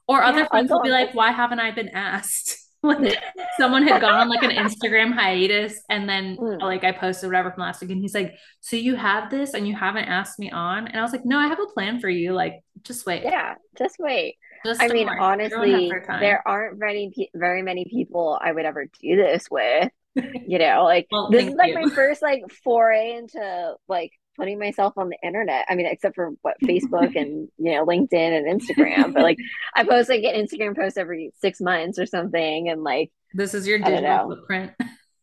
Or 0.07 0.23
other 0.23 0.47
friends 0.47 0.71
I'll 0.71 0.83
be 0.83 0.91
like 0.91 1.15
why 1.15 1.33
haven't 1.33 1.59
i 1.61 1.71
been 1.73 1.89
asked? 1.91 2.59
Like 2.85 3.17
someone 3.61 3.87
had 3.87 4.01
gone 4.01 4.15
on 4.15 4.29
like 4.29 4.43
an 4.43 4.51
instagram 4.51 5.13
hiatus 5.15 5.81
and 5.89 6.09
then 6.09 6.37
Mm. 6.41 6.61
like 6.61 6.83
i 6.83 6.91
posted 6.91 7.29
whatever 7.29 7.53
from 7.53 7.61
last 7.63 7.81
week 7.81 7.91
and 7.93 8.01
he's 8.01 8.13
like 8.13 8.35
so 8.61 8.75
you 8.75 8.97
have 8.97 9.31
this 9.31 9.55
and 9.55 9.69
you 9.69 9.77
haven't 9.77 10.07
asked 10.07 10.41
me 10.41 10.51
on? 10.51 10.89
And 10.89 10.97
i 10.99 11.03
was 11.03 11.13
like 11.13 11.25
no 11.25 11.39
i 11.39 11.47
have 11.47 11.61
a 11.61 11.67
plan 11.75 12.01
for 12.01 12.09
you. 12.09 12.33
Like 12.33 12.55
just 12.83 13.07
wait. 13.07 13.23
Yeah, 13.23 13.55
just 13.79 13.97
wait. 14.01 14.35
Just 14.65 14.83
I 14.83 14.89
mean. 14.89 15.09
Honestly, 15.09 15.93
there 16.21 16.43
aren't 16.47 16.79
very 16.79 17.13
very 17.35 17.63
many 17.63 17.85
people 17.85 18.39
I 18.41 18.53
would 18.53 18.65
ever 18.65 18.87
do 19.01 19.17
this 19.17 19.47
with. 19.51 19.91
You 20.47 20.59
know, 20.59 20.85
like 20.85 21.07
Well, 21.11 21.31
this 21.31 21.47
is 21.47 21.55
like 21.55 21.69
you. 21.69 21.87
my 21.87 21.89
first 21.95 22.21
like 22.21 22.43
foray 22.63 23.15
into 23.15 23.77
like 23.89 24.11
putting 24.37 24.59
myself 24.59 24.93
on 24.99 25.09
the 25.09 25.17
internet. 25.23 25.65
I 25.71 25.75
mean, 25.75 25.87
except 25.87 26.17
for 26.17 26.33
what 26.43 26.57
Facebook 26.63 27.17
and 27.21 27.49
you 27.57 27.73
know 27.73 27.87
LinkedIn 27.87 28.13
and 28.13 28.61
Instagram, 28.61 29.15
but 29.15 29.23
like 29.23 29.39
I 29.75 29.85
post 29.85 30.11
like 30.11 30.23
an 30.23 30.35
Instagram 30.35 30.77
post 30.77 30.99
every 30.99 31.33
six 31.41 31.63
months 31.63 31.99
or 31.99 32.05
something, 32.05 32.69
and 32.69 32.85
like 32.85 33.11
this 33.33 33.55
is 33.55 33.67
your 33.67 33.79
digital 33.79 34.29
footprint 34.29 34.73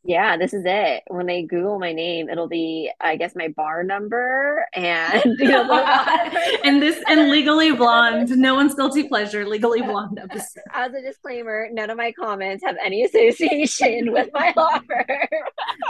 yeah, 0.04 0.38
this 0.38 0.54
is 0.54 0.64
it. 0.66 1.04
When 1.08 1.26
they 1.26 1.44
Google 1.44 1.78
my 1.78 1.92
name, 1.92 2.30
it'll 2.30 2.48
be 2.48 2.92
I 3.02 3.18
guess 3.18 3.36
my 3.36 3.50
bar 3.50 3.84
number 3.84 4.66
and 4.74 5.36
you 5.40 5.50
know 5.50 5.70
and 6.64 6.82
this 6.82 7.04
and 7.08 7.30
legally 7.30 7.72
blonde 7.74 8.30
no 8.38 8.56
one's 8.56 8.76
guilty 8.76 9.08
pleasure 9.08 9.46
legally 9.46 9.82
blonde 9.82 10.20
episode 10.22 10.64
As 10.74 10.94
a 10.94 11.02
disclaimer, 11.02 11.68
none 11.72 11.90
of 11.90 11.98
my 11.98 12.12
comments 12.14 12.64
have 12.64 12.78
any 12.84 13.04
association 13.04 14.12
with 14.12 14.30
my 14.34 14.54
law 14.56 14.80
firm. 14.88 15.28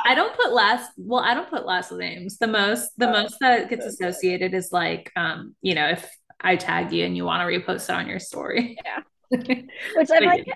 I 0.05 0.15
don't 0.15 0.35
put 0.35 0.53
last 0.53 0.91
well, 0.97 1.23
I 1.23 1.33
don't 1.33 1.49
put 1.49 1.65
last 1.65 1.91
names. 1.91 2.37
The 2.37 2.47
most 2.47 2.91
the 2.97 3.09
Oh, 3.09 3.11
most 3.11 3.37
that 3.41 3.69
gets 3.69 3.85
associated 3.85 4.53
is 4.53 4.71
like 4.71 5.11
um, 5.15 5.55
you 5.61 5.75
know, 5.75 5.87
if 5.89 6.09
I 6.41 6.55
tag 6.55 6.91
you 6.91 7.05
and 7.05 7.15
you 7.17 7.25
want 7.25 7.41
to 7.41 7.45
repost 7.45 7.89
it 7.89 7.95
on 7.95 8.07
your 8.07 8.19
story. 8.19 8.77
Yeah. 8.85 9.01
Which 9.95 10.09
I'm 10.11 10.23
like, 10.23 10.47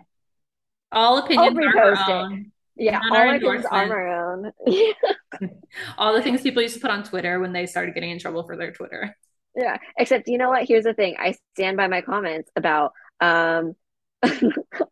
all 0.92 1.18
opinions 1.20 1.58
are 1.60 1.96
our 1.96 2.12
own. 2.12 2.53
Yeah, 2.76 3.00
all 3.12 3.40
things 3.40 3.66
are 3.70 3.86
endorsements. 3.86 4.58
own. 4.68 5.50
All 5.98 6.14
the 6.14 6.22
things 6.22 6.42
people 6.42 6.62
used 6.62 6.76
to 6.76 6.82
put 6.82 6.92
on 6.92 7.04
Twitter 7.04 7.40
when 7.40 7.54
they 7.54 7.66
started 7.66 7.94
getting 7.94 8.12
in 8.12 8.20
trouble 8.20 8.44
for 8.44 8.58
their 8.58 8.72
Twitter. 8.72 9.16
yeah, 9.56 9.78
except 9.98 10.28
you 10.28 10.38
know 10.38 10.50
what? 10.50 10.68
Here's 10.68 10.84
the 10.84 10.94
thing: 10.94 11.16
I 11.20 11.36
stand 11.56 11.78
by 11.78 11.88
my 11.88 12.02
comments 12.02 12.50
about 12.56 12.94
um 13.22 13.76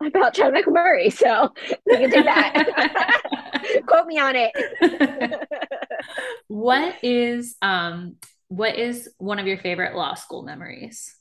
about 0.05 0.33
Chad 0.33 0.53
Michael 0.53 0.73
Murray, 0.73 1.09
so 1.09 1.53
we 1.85 1.97
can 1.97 2.09
do 2.09 2.23
that. 2.23 3.21
Quote 3.87 4.07
me 4.07 4.19
on 4.19 4.35
it. 4.35 5.47
what 6.47 6.95
is 7.03 7.55
um 7.61 8.15
what 8.47 8.75
is 8.77 9.09
one 9.17 9.39
of 9.39 9.47
your 9.47 9.57
favorite 9.57 9.95
law 9.95 10.13
school 10.13 10.43
memories? 10.43 11.15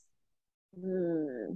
Hmm. 0.79 1.55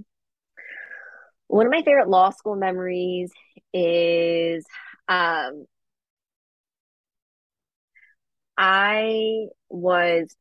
One 1.48 1.66
of 1.66 1.70
my 1.72 1.82
favorite 1.82 2.08
law 2.08 2.30
school 2.30 2.56
memories 2.56 3.30
is 3.72 4.64
um 5.08 5.66
I 8.58 9.46
was 9.68 10.34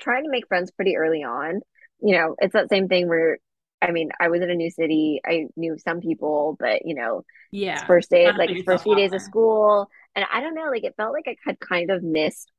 trying 0.00 0.24
to 0.24 0.30
make 0.30 0.48
friends 0.48 0.70
pretty 0.70 0.96
early 0.96 1.24
on. 1.24 1.60
You 2.00 2.16
know, 2.18 2.36
it's 2.38 2.52
that 2.54 2.68
same 2.70 2.88
thing 2.88 3.08
where 3.08 3.38
I 3.82 3.90
mean, 3.92 4.10
I 4.20 4.28
was 4.28 4.42
in 4.42 4.50
a 4.50 4.54
new 4.54 4.70
city. 4.70 5.20
I 5.26 5.46
knew 5.56 5.76
some 5.78 6.00
people, 6.00 6.56
but 6.58 6.86
you 6.86 6.94
know, 6.94 7.22
Yeah. 7.50 7.84
first 7.86 8.10
day, 8.10 8.32
like 8.36 8.52
first 8.64 8.84
few 8.84 8.96
days 8.96 9.12
there. 9.12 9.20
of 9.20 9.22
school, 9.22 9.88
and 10.16 10.26
I 10.32 10.40
don't 10.40 10.54
know, 10.54 10.70
like 10.70 10.84
it 10.84 10.96
felt 10.96 11.12
like 11.14 11.26
I 11.28 11.36
had 11.44 11.60
kind 11.60 11.90
of 11.90 12.02
missed 12.02 12.52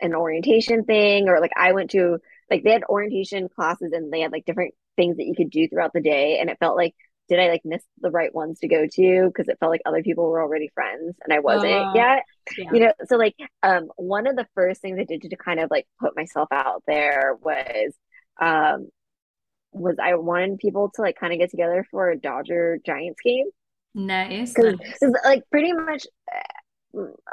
an 0.00 0.14
orientation 0.14 0.84
thing, 0.84 1.28
or 1.28 1.40
like 1.40 1.52
I 1.56 1.72
went 1.72 1.90
to 1.92 2.18
like 2.50 2.64
they 2.64 2.72
had 2.72 2.84
orientation 2.88 3.48
classes 3.48 3.92
and 3.92 4.12
they 4.12 4.20
had 4.20 4.32
like 4.32 4.46
different 4.46 4.74
things 4.96 5.16
that 5.18 5.26
you 5.26 5.34
could 5.36 5.50
do 5.50 5.68
throughout 5.68 5.92
the 5.94 6.02
day, 6.02 6.38
and 6.40 6.50
it 6.50 6.58
felt 6.60 6.76
like 6.76 6.94
did 7.28 7.40
I 7.40 7.48
like 7.48 7.62
miss 7.64 7.82
the 8.00 8.10
right 8.10 8.34
ones 8.34 8.60
to 8.60 8.68
go 8.68 8.86
to 8.86 9.26
because 9.26 9.48
it 9.48 9.58
felt 9.60 9.70
like 9.70 9.82
other 9.86 10.02
people 10.02 10.28
were 10.28 10.42
already 10.42 10.68
friends 10.74 11.16
and 11.22 11.32
I 11.32 11.40
wasn't 11.40 11.72
Uh, 11.72 11.92
yet 11.94 12.22
Yeah. 12.56 12.72
you 12.72 12.80
know 12.80 12.92
so 13.06 13.16
like 13.16 13.36
um 13.62 13.88
one 13.96 14.26
of 14.26 14.36
the 14.36 14.46
first 14.54 14.80
things 14.82 14.98
i 15.00 15.04
did 15.04 15.22
to 15.22 15.36
kind 15.36 15.60
of 15.60 15.70
like 15.70 15.86
put 16.00 16.16
myself 16.16 16.48
out 16.52 16.82
there 16.86 17.34
was 17.42 17.94
um 18.40 18.88
was 19.72 19.96
i 20.02 20.14
wanted 20.14 20.58
people 20.58 20.90
to 20.94 21.02
like 21.02 21.16
kind 21.18 21.32
of 21.32 21.38
get 21.38 21.50
together 21.50 21.86
for 21.90 22.10
a 22.10 22.18
dodger 22.18 22.78
giants 22.86 23.20
game 23.24 23.46
Nice. 23.94 24.52
because 24.54 24.74
nice. 24.78 24.98
like 25.24 25.42
pretty 25.50 25.72
much 25.72 26.06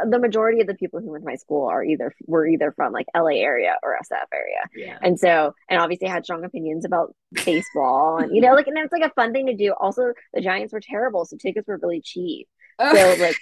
the 0.10 0.20
majority 0.20 0.62
of 0.62 0.68
the 0.68 0.74
people 0.76 1.00
who 1.00 1.12
went 1.12 1.24
to 1.24 1.30
my 1.30 1.36
school 1.36 1.68
are 1.68 1.84
either 1.84 2.14
were 2.26 2.48
either 2.48 2.72
from 2.72 2.92
like 2.94 3.06
la 3.16 3.28
area 3.28 3.76
or 3.84 3.98
sf 4.04 4.26
area 4.34 4.60
Yeah. 4.76 4.98
and 5.02 5.20
so 5.20 5.54
and 5.70 5.80
obviously 5.80 6.08
had 6.08 6.24
strong 6.24 6.44
opinions 6.44 6.86
about 6.86 7.16
baseball 7.46 8.18
and 8.18 8.36
you 8.36 8.42
know 8.42 8.54
like 8.54 8.68
and 8.68 8.78
it's 8.78 8.92
like 8.94 9.04
a 9.10 9.14
fun 9.14 9.34
thing 9.34 9.46
to 9.48 9.56
do 9.56 9.74
also 9.80 10.14
the 10.34 10.42
giants 10.42 10.74
were 10.74 10.80
terrible 10.82 11.26
so 11.26 11.38
tickets 11.38 11.68
were 11.68 11.80
really 11.82 12.02
cheap 12.02 12.48
so 12.80 13.16
like 13.20 13.36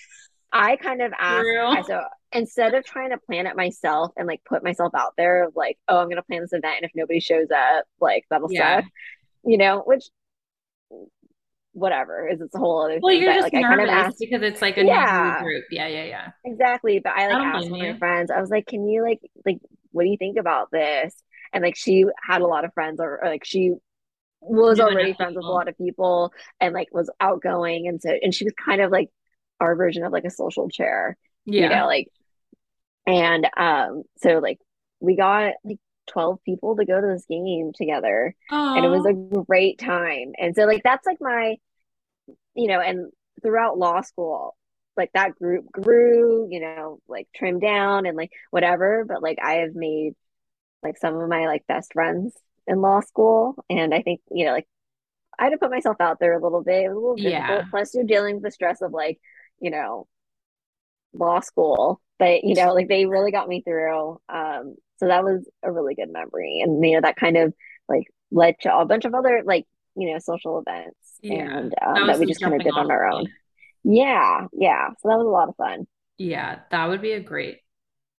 I 0.52 0.78
kind 0.78 1.04
of 1.04 1.14
asked. 1.20 1.46
I- 1.48 1.82
so 1.84 2.02
instead 2.32 2.74
of 2.74 2.84
trying 2.84 3.12
to 3.12 3.20
plan 3.20 3.46
it 3.46 3.56
myself 3.56 4.12
and 4.18 4.28
like 4.28 4.42
put 4.46 4.64
myself 4.64 4.94
out 4.96 5.14
there 5.16 5.44
of 5.44 5.56
like, 5.56 5.78
oh, 5.88 5.98
I'm 6.00 6.10
gonna 6.10 6.24
plan 6.24 6.42
this 6.42 6.54
event 6.54 6.78
and 6.78 6.86
if 6.86 6.92
nobody 6.96 7.20
shows 7.20 7.50
up, 7.56 7.86
like 8.02 8.26
that'll 8.32 8.52
Yeah. 8.52 8.82
suck. 8.82 8.86
You 9.46 9.60
know, 9.60 9.84
which 9.86 10.06
whatever 11.74 12.28
is 12.28 12.42
it's 12.42 12.56
a 12.56 12.60
whole 12.60 12.84
other 12.84 13.02
Well, 13.02 13.14
thing. 13.14 13.22
you're 13.22 13.34
But 13.38 13.40
just 13.40 13.52
like 13.52 13.54
I 13.56 13.64
kind 13.64 13.82
nervous 13.82 13.90
of 13.90 13.90
asked 13.90 14.20
because 14.20 14.42
it's 14.42 14.62
like 14.62 14.78
a 14.78 14.84
Yeah. 14.84 14.84
new 14.84 15.36
group. 15.38 15.66
Yeah, 15.72 15.88
yeah, 15.88 16.04
yeah. 16.06 16.32
exactly, 16.46 17.00
but 17.00 17.14
I 17.14 17.28
like 17.28 17.42
I 17.44 17.44
asked 17.44 17.72
my 17.72 17.94
friends, 18.00 18.32
I 18.32 18.42
was 18.42 18.50
like, 18.50 18.68
Can 18.68 18.88
you 18.88 19.04
like 19.04 19.20
like 19.46 19.60
what 19.92 20.04
do 20.04 20.10
you 20.10 20.18
think 20.18 20.38
about 20.38 20.72
this? 20.72 21.16
And 21.54 21.64
like 21.64 21.76
she 21.76 22.06
had 22.24 22.42
a 22.42 22.48
lot 22.48 22.66
of 22.66 22.74
friends 22.74 23.00
or, 23.00 23.24
or 23.24 23.30
like 23.30 23.46
she 23.46 23.74
was 24.42 24.80
already 24.80 25.14
friends 25.16 25.38
with 25.38 25.48
a 25.48 25.52
lot 25.52 25.68
of 25.70 25.78
people 25.78 26.34
and 26.62 26.74
like 26.74 26.90
was 26.94 27.10
outgoing 27.22 27.88
and 27.88 28.02
so 28.02 28.10
and 28.22 28.34
she 28.36 28.46
was 28.46 28.54
kind 28.64 28.82
of 28.82 28.92
like 28.92 29.10
our 29.62 29.76
version 29.76 30.04
of 30.06 30.14
like 30.14 30.26
a 30.26 30.32
social 30.32 30.70
chair 30.70 31.18
yeah 31.46 31.56
you 31.58 31.70
know 31.70 31.86
like 31.88 32.08
and 33.08 33.48
um 33.58 34.04
so 34.18 34.40
like 34.40 34.60
we 35.00 35.16
got 35.16 35.54
like 35.64 35.80
12 36.10 36.40
people 36.44 36.76
to 36.76 36.86
go 36.86 37.00
to 37.00 37.08
this 37.08 37.26
game 37.26 37.72
together. 37.76 38.36
Aww. 38.52 38.78
and 38.78 38.86
it 38.86 38.90
was 38.90 39.06
a 39.06 39.44
great 39.46 39.80
time. 39.80 40.34
And 40.38 40.56
so 40.56 40.66
like 40.66 40.84
that's 40.84 41.06
like 41.06 41.20
my 41.22 41.56
you 42.56 42.68
know 42.68 42.82
and 42.82 43.12
throughout 43.42 43.78
law 43.78 44.02
school 44.02 44.56
like 44.98 45.12
that 45.14 45.36
group 45.36 45.72
grew 45.72 46.48
you 46.52 46.60
know 46.60 47.00
like 47.08 47.28
trimmed 47.34 47.62
down 47.62 48.06
and 48.06 48.18
like 48.18 48.32
whatever. 48.52 49.06
But 49.08 49.24
like 49.24 49.40
i 49.44 49.54
have 49.56 49.76
made 49.76 50.14
like 50.84 50.98
some 50.98 51.16
of 51.16 51.30
my 51.30 51.46
like 51.46 51.66
best 51.68 51.94
friends 51.94 52.34
in 52.68 52.82
law 52.82 53.02
school. 53.02 53.56
And 53.70 53.94
i 53.94 54.02
think 54.02 54.22
you 54.32 54.46
know 54.46 54.52
like 54.52 54.68
i 55.38 55.46
had 55.46 55.52
to 55.52 55.58
put 55.58 55.72
myself 55.72 55.98
out 56.00 56.20
there 56.20 56.38
a 56.38 56.44
little 56.44 56.64
bit. 56.64 56.84
It 56.84 56.90
was 56.90 56.98
a 56.98 57.00
little 57.00 57.16
difficult. 57.16 57.34
Yeah. 57.34 57.66
plus 57.70 57.94
you're 57.94 58.04
dealing 58.04 58.36
with 58.36 58.44
the 58.44 58.52
stress 58.52 58.82
of 58.82 58.92
like 58.92 59.20
you 59.62 59.72
know 59.72 60.08
law 61.14 61.40
school 61.40 62.02
but 62.18 62.44
you 62.44 62.56
know 62.56 62.74
like 62.74 62.88
they 62.88 63.06
really 63.06 63.32
got 63.32 63.48
me 63.48 63.62
through 63.62 64.20
um 64.30 64.76
so 65.00 65.08
that 65.08 65.24
was 65.24 65.50
a 65.64 65.72
really 65.72 65.96
good 65.96 66.12
memory. 66.12 66.62
And 66.64 66.84
you 66.84 66.96
know 66.96 67.02
that 67.02 67.16
kind 67.16 67.38
of 67.38 67.54
like 67.88 68.08
led 68.32 68.56
to 68.62 68.78
a 68.78 68.86
bunch 68.86 69.06
of 69.06 69.14
other 69.16 69.42
like 69.46 69.66
you 69.96 70.12
know 70.12 70.20
social 70.20 70.60
events 70.60 71.20
yeah. 71.22 71.58
and 71.58 71.74
um, 71.82 71.94
that, 71.96 72.08
that 72.08 72.20
we 72.20 72.26
just 72.26 72.42
kind 72.42 72.54
of 72.54 72.62
did 72.62 72.74
on 72.74 72.92
our 72.92 73.08
own. 73.10 73.26
yeah 73.84 74.46
yeah 74.54 74.90
so 75.00 75.10
that 75.10 75.18
was 75.18 75.26
a 75.26 75.30
lot 75.30 75.50
of 75.50 75.56
fun. 75.56 75.88
Yeah 76.18 76.60
that 76.70 76.90
would 76.90 77.02
be 77.02 77.14
a 77.14 77.20
great 77.20 77.60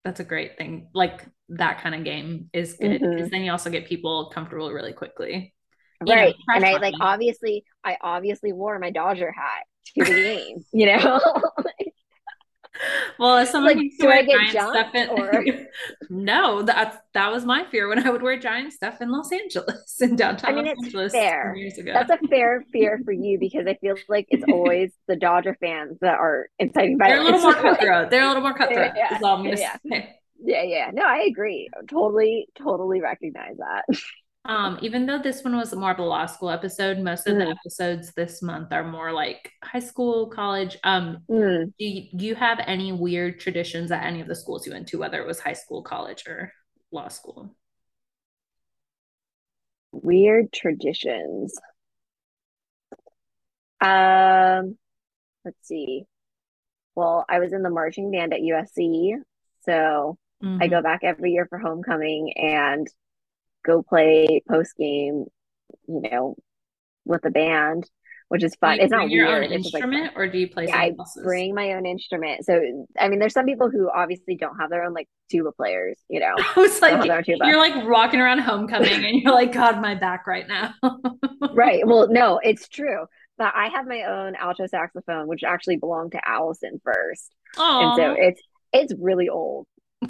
that's 0.06 0.22
a 0.22 0.24
great 0.24 0.58
thing 0.58 0.88
like 0.94 1.28
that 1.50 1.82
kind 1.82 1.94
of 1.94 2.04
game 2.04 2.50
is 2.54 2.74
good 2.74 3.02
because 3.02 3.10
mm-hmm. 3.10 3.28
then 3.30 3.42
you 3.42 3.52
also 3.52 3.70
get 3.70 3.86
people 3.86 4.32
comfortable 4.34 4.72
really 4.72 4.94
quickly. 4.94 5.54
Right 6.02 6.34
know, 6.48 6.56
and 6.56 6.66
i 6.66 6.78
like 6.78 6.94
obviously 7.02 7.66
i 7.84 7.98
obviously 8.02 8.54
wore 8.54 8.80
my 8.80 8.90
dodger 8.90 9.34
hat 9.34 9.66
to 9.98 10.06
the 10.06 10.14
game 10.14 10.64
you 10.72 10.86
know 10.86 11.20
well, 13.18 13.38
as 13.38 13.50
someone 13.50 13.78
like, 13.78 13.92
do 14.00 14.10
I 14.10 14.24
get 14.24 14.52
stuff 14.52 14.96
in, 14.96 15.10
or 15.10 15.44
no, 16.10 16.62
that 16.64 17.04
that 17.14 17.32
was 17.32 17.46
my 17.46 17.66
fear 17.66 17.88
when 17.88 18.06
I 18.06 18.10
would 18.10 18.22
wear 18.22 18.38
giant 18.40 18.74
stuff 18.74 19.02
in 19.02 19.12
Los 19.12 19.32
Angeles 19.32 20.02
in 20.02 20.16
downtown. 20.16 20.52
I 20.52 20.56
mean, 20.56 20.66
Los 20.66 20.76
it's 20.78 20.86
Angeles 20.86 21.12
fair. 21.14 21.56
Years 21.56 21.78
ago. 21.78 21.94
That's 21.94 22.12
a 22.12 22.28
fair 22.28 22.64
fear 22.72 23.00
for 23.04 23.12
you 23.12 23.38
because 23.40 23.66
I 23.68 23.76
feel 23.76 23.96
like 24.08 24.28
it's 24.30 24.46
always 24.50 24.92
the 25.08 25.16
Dodger 25.16 25.58
fans 25.60 25.98
that 26.02 26.20
are 26.20 26.48
inciting 26.60 26.98
violence. 26.98 27.20
They're 27.20 27.34
a 27.34 27.36
little 27.36 27.42
more 27.42 27.54
cutthroat. 27.76 28.10
They're 28.10 28.24
a 28.24 28.28
little 28.28 28.44
more 28.44 28.54
cutthroat. 28.54 28.92
Yeah, 28.96 29.18
yeah. 29.84 30.06
yeah, 30.42 30.64
yeah. 30.64 30.92
No, 30.94 31.04
I 31.04 31.26
agree. 31.30 31.70
Totally, 31.90 32.48
totally 32.58 33.02
recognize 33.02 33.58
that. 33.58 33.86
Um, 34.46 34.80
even 34.82 35.06
though 35.06 35.20
this 35.20 35.44
one 35.44 35.56
was 35.56 35.76
more 35.76 35.92
of 35.92 36.00
a 36.00 36.04
law 36.04 36.26
school 36.26 36.50
episode, 36.50 36.98
most 37.00 37.28
of 37.28 37.36
mm. 37.36 37.46
the 37.46 37.52
episodes 37.52 38.14
this 38.14 38.42
month 38.42 38.72
are 38.72 38.90
more 38.90 39.12
like 39.12 39.52
high 39.64 39.80
school, 39.80 40.28
college. 40.28 40.78
Um, 40.84 41.20
mm. 41.30 41.66
do, 41.78 41.86
you, 41.86 42.08
do 42.16 42.26
you 42.26 42.36
have 42.36 42.60
any 42.66 42.92
weird 42.92 43.40
traditions 43.40 43.92
at 43.92 44.04
any 44.04 44.22
of 44.22 44.28
the 44.28 44.36
schools 44.36 44.66
you 44.66 44.72
went 44.72 44.88
to, 44.88 44.98
whether 44.98 45.22
it 45.22 45.28
was 45.28 45.40
high 45.40 45.54
school, 45.54 45.84
college, 45.84 46.24
or 46.26 46.54
law 46.92 47.10
school? 47.10 47.56
Weird 49.92 50.54
traditions. 50.54 51.54
Um, 53.82 54.78
let's 55.46 55.68
see. 55.68 56.06
Well, 56.96 57.26
I 57.30 57.40
was 57.40 57.54
in 57.54 57.64
the 57.64 57.70
marching 57.70 58.12
band 58.12 58.34
at 58.34 58.42
USC, 58.42 59.16
so 59.62 60.18
mm-hmm. 60.44 60.62
I 60.62 60.68
go 60.68 60.82
back 60.82 61.02
every 61.04 61.32
year 61.32 61.46
for 61.50 61.58
homecoming, 61.60 62.34
and 62.36 62.88
go 63.66 63.84
play 63.84 64.42
post 64.50 64.76
game, 64.78 65.26
you 65.88 66.02
know, 66.02 66.36
with 67.06 67.22
the 67.22 67.32
band, 67.32 67.90
which 68.30 68.44
is 68.44 68.56
fun. 68.56 68.80
It's 68.80 68.92
not 68.92 69.10
your 69.10 69.28
weird. 69.28 69.46
own 69.46 69.52
instrument, 69.52 70.04
like, 70.04 70.18
or 70.18 70.28
do 70.28 70.38
you 70.38 70.48
play? 70.48 70.68
Yeah, 70.68 70.78
I 70.78 70.94
else's? 70.98 71.24
bring 71.24 71.54
my 71.56 71.74
own 71.74 71.86
instrument. 71.86 72.46
So 72.46 72.62
I 72.98 73.10
mean, 73.10 73.20
there's 73.20 73.34
some 73.34 73.46
people 73.46 73.70
who 73.70 73.90
obviously 73.90 74.36
don't 74.36 74.58
have 74.60 74.70
their 74.70 74.84
own 74.84 74.94
like 74.94 75.10
tuba 75.30 75.52
players. 75.52 75.98
You 76.10 76.22
know, 76.22 76.36
I 76.56 76.60
was 76.60 76.82
like, 76.82 77.28
you're 77.28 77.58
like 77.58 77.88
walking 77.88 78.22
around 78.22 78.40
homecoming, 78.40 79.04
and 79.04 79.22
you're 79.22 79.34
like, 79.34 79.52
God, 79.52 79.82
my 79.82 79.96
back 79.96 80.28
right 80.28 80.48
now. 80.48 80.74
right. 81.54 81.86
Well, 81.86 82.08
no, 82.10 82.40
it's 82.42 82.70
true. 82.70 83.06
But 83.38 83.54
I 83.56 83.70
have 83.70 83.88
my 83.88 84.04
own 84.04 84.36
alto 84.36 84.68
saxophone, 84.68 85.28
which 85.28 85.44
actually 85.44 85.78
belonged 85.78 86.12
to 86.12 86.28
Allison 86.28 86.80
first, 86.84 87.34
Aww. 87.58 87.84
and 87.84 87.98
so 87.98 88.16
it's 88.18 88.42
it's 88.72 88.94
really 89.00 89.28
old. 89.28 89.66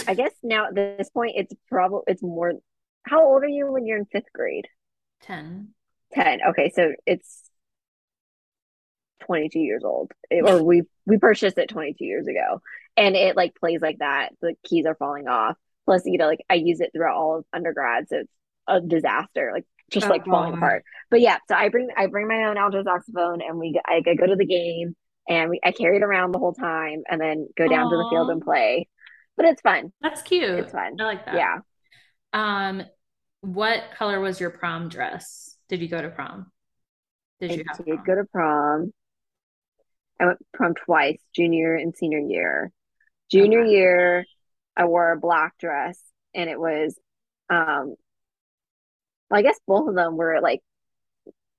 I 0.07 0.13
guess 0.13 0.31
now 0.43 0.67
at 0.67 0.75
this 0.75 1.09
point, 1.09 1.33
it's 1.35 1.53
probably 1.69 2.01
it's 2.07 2.21
more 2.21 2.53
how 3.09 3.25
old 3.25 3.43
are 3.43 3.47
you 3.47 3.71
when 3.71 3.85
you're 3.85 3.97
in 3.97 4.05
fifth 4.05 4.31
grade? 4.33 4.67
10. 5.21 5.69
10. 6.13 6.39
Okay, 6.49 6.71
so 6.73 6.93
it's 7.05 7.49
22 9.25 9.59
years 9.59 9.83
old. 9.83 10.11
It, 10.29 10.47
or 10.47 10.63
we 10.63 10.83
we 11.05 11.17
purchased 11.17 11.57
it 11.57 11.69
22 11.69 12.05
years 12.05 12.27
ago. 12.27 12.61
And 12.95 13.15
it 13.15 13.35
like 13.35 13.55
plays 13.55 13.81
like 13.81 13.99
that. 13.99 14.29
The 14.41 14.55
keys 14.63 14.85
are 14.85 14.95
falling 14.95 15.27
off. 15.27 15.57
Plus, 15.85 16.03
you 16.05 16.17
know, 16.17 16.27
like 16.27 16.45
I 16.49 16.55
use 16.55 16.81
it 16.81 16.91
throughout 16.93 17.15
all 17.15 17.37
of 17.39 17.45
undergrad, 17.51 18.09
so 18.09 18.17
it's 18.17 18.31
a 18.67 18.79
disaster. 18.79 19.51
Like 19.53 19.65
just 19.89 20.05
oh, 20.05 20.09
like 20.09 20.25
falling 20.25 20.53
apart. 20.53 20.83
But 21.09 21.21
yeah, 21.21 21.37
so 21.47 21.55
I 21.55 21.69
bring 21.69 21.89
I 21.97 22.05
bring 22.07 22.27
my 22.27 22.43
own 22.45 22.57
alto 22.57 22.83
saxophone 22.83 23.41
and 23.41 23.57
we 23.57 23.79
I, 23.85 24.01
I 24.05 24.13
go 24.13 24.27
to 24.27 24.35
the 24.35 24.45
game 24.45 24.95
and 25.27 25.49
we 25.49 25.59
I 25.63 25.71
carry 25.71 25.97
it 25.97 26.03
around 26.03 26.31
the 26.31 26.39
whole 26.39 26.53
time 26.53 27.03
and 27.09 27.19
then 27.19 27.47
go 27.57 27.67
down 27.67 27.87
Aww. 27.87 27.89
to 27.89 27.97
the 27.97 28.07
field 28.11 28.29
and 28.29 28.41
play. 28.41 28.87
But 29.35 29.47
it's 29.47 29.61
fun. 29.61 29.91
That's 30.01 30.21
cute. 30.21 30.43
It's 30.43 30.71
fun. 30.71 30.97
I 30.99 31.03
like 31.03 31.25
that. 31.25 31.35
Yeah. 31.35 31.57
Um, 32.33 32.83
what 33.41 33.83
color 33.97 34.19
was 34.19 34.39
your 34.39 34.49
prom 34.49 34.89
dress? 34.89 35.55
Did 35.69 35.81
you 35.81 35.87
go 35.87 36.01
to 36.01 36.09
prom? 36.09 36.51
Did 37.39 37.51
you 37.51 37.63
I 37.71 37.83
did 37.83 38.05
go 38.05 38.15
to 38.15 38.25
prom. 38.25 38.91
I 40.19 40.25
went 40.25 40.39
prom 40.53 40.73
twice, 40.75 41.19
junior 41.33 41.75
and 41.75 41.95
senior 41.95 42.19
year. 42.19 42.71
Junior 43.31 43.61
okay. 43.61 43.71
year, 43.71 44.25
I 44.75 44.85
wore 44.85 45.11
a 45.11 45.19
black 45.19 45.57
dress, 45.57 45.99
and 46.33 46.49
it 46.49 46.59
was, 46.59 46.99
um, 47.49 47.95
well, 49.29 49.39
I 49.39 49.41
guess 49.41 49.59
both 49.65 49.87
of 49.87 49.95
them 49.95 50.17
were 50.17 50.39
like 50.41 50.59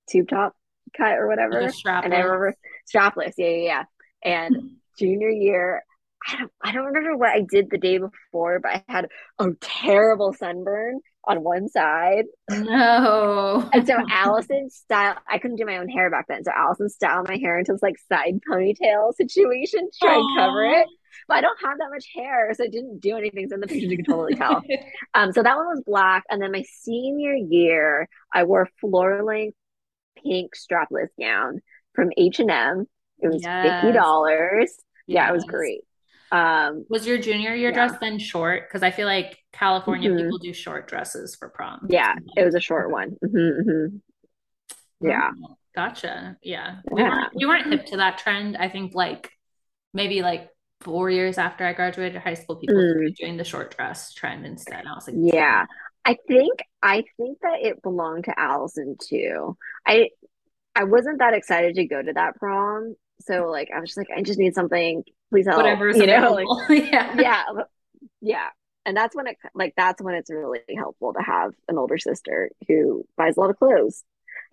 tube 0.09 0.27
top 0.27 0.53
cut 0.95 1.17
or 1.17 1.27
whatever. 1.27 1.61
Like 1.61 1.73
and 1.85 2.13
I 2.13 2.19
remember 2.19 2.55
strapless, 2.93 3.33
yeah, 3.37 3.47
yeah, 3.47 3.63
yeah. 3.63 3.83
And 4.23 4.71
junior 4.99 5.29
year, 5.29 5.83
I 6.27 6.37
don't, 6.37 6.51
I 6.61 6.71
don't 6.71 6.85
remember 6.85 7.17
what 7.17 7.29
I 7.29 7.41
did 7.49 7.71
the 7.71 7.79
day 7.79 7.97
before, 7.97 8.59
but 8.59 8.71
I 8.71 8.83
had 8.87 9.07
a 9.39 9.47
terrible 9.59 10.33
sunburn 10.33 10.99
on 11.25 11.43
one 11.43 11.67
side. 11.69 12.25
No. 12.49 13.69
and 13.73 13.85
so 13.85 13.97
Allison 14.09 14.69
style 14.69 15.17
I 15.29 15.37
couldn't 15.37 15.57
do 15.57 15.65
my 15.65 15.77
own 15.77 15.89
hair 15.89 16.09
back 16.09 16.27
then. 16.27 16.43
So 16.43 16.51
Allison 16.55 16.89
styled 16.89 17.27
my 17.27 17.37
hair 17.37 17.59
into 17.59 17.73
this 17.73 17.83
like 17.83 17.97
side 18.11 18.39
ponytail 18.49 19.13
situation 19.15 19.89
to 19.91 19.97
try 20.01 20.15
Aww. 20.15 20.19
and 20.19 20.37
cover 20.37 20.65
it. 20.65 20.87
But 21.27 21.37
I 21.37 21.41
don't 21.41 21.59
have 21.61 21.77
that 21.77 21.89
much 21.91 22.05
hair, 22.15 22.53
so 22.53 22.63
it 22.63 22.71
didn't 22.71 22.99
do 22.99 23.15
anything. 23.17 23.47
So 23.49 23.55
in 23.55 23.61
the 23.61 23.67
pictures 23.67 23.91
you 23.91 23.97
can 23.97 24.05
totally 24.05 24.35
tell. 24.35 24.63
um, 25.13 25.31
so 25.31 25.43
that 25.43 25.55
one 25.55 25.67
was 25.67 25.83
black. 25.85 26.23
And 26.29 26.41
then 26.41 26.51
my 26.51 26.63
senior 26.81 27.33
year, 27.33 28.07
I 28.33 28.43
wore 28.43 28.69
floor 28.79 29.23
length 29.23 29.57
pink 30.23 30.53
strapless 30.55 31.09
gown 31.19 31.61
from 31.93 32.11
H 32.17 32.39
and 32.39 32.49
M. 32.49 32.85
It 33.19 33.27
was 33.27 33.43
yes. 33.43 33.83
fifty 33.83 33.97
dollars. 33.97 34.73
Yeah, 35.07 35.29
it 35.29 35.33
was 35.33 35.43
great. 35.43 35.81
Um, 36.31 36.85
was 36.89 37.05
your 37.05 37.17
junior 37.17 37.53
year 37.53 37.69
yeah. 37.69 37.75
dress 37.75 37.99
then 37.99 38.17
short? 38.17 38.67
Because 38.67 38.83
I 38.83 38.91
feel 38.91 39.05
like 39.05 39.37
California 39.51 40.09
mm-hmm. 40.09 40.23
people 40.23 40.37
do 40.37 40.53
short 40.53 40.87
dresses 40.87 41.35
for 41.35 41.49
prom. 41.49 41.87
Yeah, 41.89 42.15
it 42.37 42.45
was 42.45 42.55
a 42.55 42.59
short 42.59 42.91
one. 42.91 43.17
Mm-hmm, 43.23 43.69
mm-hmm. 43.69 45.07
Yeah, 45.07 45.31
oh, 45.43 45.57
gotcha. 45.75 46.37
Yeah, 46.41 46.77
yeah. 46.85 46.91
We, 46.91 47.03
weren't, 47.03 47.35
we 47.35 47.45
weren't 47.45 47.71
hip 47.71 47.85
to 47.87 47.97
that 47.97 48.17
trend. 48.17 48.55
I 48.55 48.69
think 48.69 48.93
like 48.95 49.29
maybe 49.93 50.21
like 50.21 50.49
four 50.81 51.09
years 51.09 51.37
after 51.37 51.65
I 51.65 51.73
graduated 51.73 52.21
high 52.21 52.33
school, 52.33 52.55
people 52.55 52.77
mm. 52.77 52.95
were 52.95 53.09
doing 53.09 53.37
the 53.37 53.43
short 53.43 53.75
dress 53.75 54.13
trend 54.13 54.45
instead. 54.45 54.79
And 54.79 54.87
I 54.87 54.93
was 54.93 55.07
like, 55.07 55.17
yeah, 55.19 55.65
I 56.05 56.17
think 56.27 56.59
I 56.81 57.03
think 57.17 57.39
that 57.41 57.59
it 57.61 57.81
belonged 57.81 58.25
to 58.25 58.39
Allison 58.39 58.95
too. 59.01 59.57
I 59.85 60.09
I 60.75 60.85
wasn't 60.85 61.19
that 61.19 61.33
excited 61.33 61.75
to 61.75 61.85
go 61.85 62.01
to 62.01 62.13
that 62.13 62.35
prom, 62.37 62.95
so 63.23 63.47
like 63.49 63.69
I 63.75 63.79
was 63.79 63.89
just 63.89 63.97
like, 63.97 64.09
I 64.15 64.21
just 64.21 64.39
need 64.39 64.55
something 64.55 65.03
please 65.31 65.47
help. 65.47 65.57
Whatever, 65.57 65.89
you 65.89 66.05
know, 66.05 66.33
like, 66.33 66.45
yeah, 66.91 67.15
yeah, 67.19 67.43
yeah. 68.21 68.47
And 68.85 68.95
that's 68.97 69.15
when 69.15 69.27
it 69.27 69.37
like 69.53 69.73
that's 69.77 70.01
when 70.01 70.15
it's 70.15 70.29
really 70.29 70.59
helpful 70.75 71.13
to 71.13 71.21
have 71.21 71.51
an 71.67 71.77
older 71.77 71.97
sister 71.97 72.51
who 72.67 73.05
buys 73.17 73.37
a 73.37 73.39
lot 73.39 73.49
of 73.49 73.57
clothes. 73.57 74.03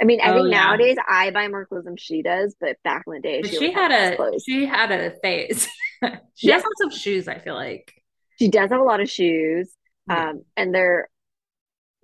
I 0.01 0.05
mean, 0.05 0.21
I 0.21 0.31
oh, 0.31 0.35
think 0.35 0.53
yeah. 0.53 0.63
nowadays 0.63 0.97
I 1.09 1.31
buy 1.31 1.49
more 1.49 1.67
clothes 1.67 1.85
than 1.85 1.97
she 1.97 2.23
does, 2.23 2.55
but 2.61 2.77
back 2.85 3.05
in 3.07 3.15
the 3.15 3.21
day, 3.21 3.43
she, 3.43 3.57
she 3.57 3.73
had 3.73 3.91
a 3.91 4.17
clothes. 4.17 4.45
she 4.47 4.65
had 4.65 4.93
a 4.93 5.11
phase. 5.23 5.67
she 6.35 6.49
yeah. 6.49 6.55
has 6.55 6.63
lots 6.63 6.95
of 6.95 6.99
shoes. 6.99 7.27
I 7.27 7.39
feel 7.39 7.55
like 7.55 7.93
she 8.39 8.49
does 8.49 8.71
have 8.71 8.81
a 8.81 8.85
lot 8.85 9.01
of 9.01 9.11
shoes, 9.11 9.73
yeah. 10.09 10.31
um, 10.31 10.43
and 10.57 10.75
they're 10.75 11.09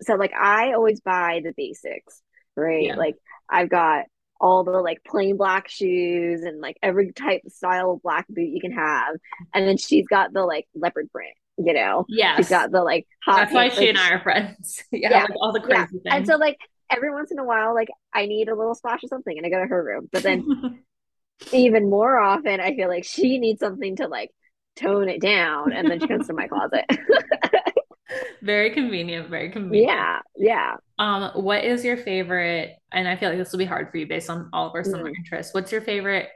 so 0.01 0.15
like 0.15 0.33
I 0.33 0.73
always 0.73 1.01
buy 1.01 1.41
the 1.45 1.53
basics, 1.57 2.21
right? 2.57 2.97
Like 2.97 3.17
I've 3.49 3.69
got 3.69 4.07
all 4.41 4.65
the 4.65 4.73
like 4.73 5.03
plain 5.05 5.37
black 5.37 5.69
shoes 5.69 6.43
and 6.43 6.61
like 6.61 6.77
every 6.83 7.13
type 7.13 7.43
of 7.47 7.53
style 7.53 7.93
of 7.93 8.03
black 8.03 8.27
boot 8.29 8.49
you 8.49 8.61
can 8.61 8.73
have. 8.73 9.17
And 9.53 9.67
then 9.67 9.77
she's 9.77 10.07
got 10.07 10.33
the 10.33 10.45
like 10.45 10.67
leopard 10.75 11.11
print, 11.13 11.35
you 11.59 11.73
know? 11.73 12.05
Yeah. 12.09 12.37
She's 12.37 12.49
got 12.49 12.71
the 12.71 12.83
like 12.83 13.07
hot. 13.25 13.37
That's 13.37 13.53
why 13.53 13.69
she 13.69 13.89
and 13.89 13.99
I 13.99 14.11
are 14.11 14.23
friends. 14.23 14.83
yeah. 14.93 15.11
yeah. 15.11 15.23
Like 15.23 15.37
all 15.41 15.53
the 15.53 15.61
crazy 15.61 15.79
yeah. 15.79 15.87
things. 15.87 16.03
And 16.07 16.27
so 16.27 16.37
like 16.37 16.59
every 16.91 17.13
once 17.13 17.31
in 17.31 17.39
a 17.39 17.45
while, 17.45 17.75
like 17.75 17.89
I 18.13 18.27
need 18.27 18.49
a 18.49 18.55
little 18.55 18.75
splash 18.75 19.03
of 19.05 19.09
something 19.09 19.37
and 19.37 19.47
I 19.47 19.51
go 19.51 19.61
to 19.61 19.67
her 19.67 19.85
room. 19.85 20.09
But 20.13 20.23
then 20.23 20.83
even 21.53 21.89
more 21.89 22.19
often, 22.19 22.61
I 22.61 22.75
feel 22.75 22.89
like 22.89 23.05
she 23.05 23.39
needs 23.39 23.61
something 23.61 23.97
to 23.97 24.09
like 24.09 24.31
tone 24.77 25.09
it 25.09 25.21
down 25.21 25.73
and 25.73 25.89
then 25.89 26.01
she 26.01 26.09
comes 26.09 26.27
to 26.27 26.33
my 26.35 26.49
closet. 26.49 26.85
very 28.43 28.71
convenient, 28.71 29.31
very 29.31 29.51
convenient. 29.51 29.93
Yeah, 29.93 30.19
yeah. 30.37 30.77
Um, 30.99 31.43
what 31.43 31.65
is 31.65 31.85
your 31.85 31.97
favorite? 31.97 32.77
And 32.93 33.09
I 33.09 33.17
feel 33.17 33.29
like 33.31 33.39
this 33.39 33.53
will 33.53 33.59
be 33.59 33.65
hard 33.65 33.91
for 33.91 33.97
you 33.97 34.07
based 34.07 34.31
on 34.31 34.49
all 34.53 34.69
of 34.69 34.75
our 34.75 34.85
similar 34.85 35.11
mm. 35.11 35.17
interests. 35.17 35.55
What's 35.55 35.73
your 35.73 35.81
favorite 35.81 36.29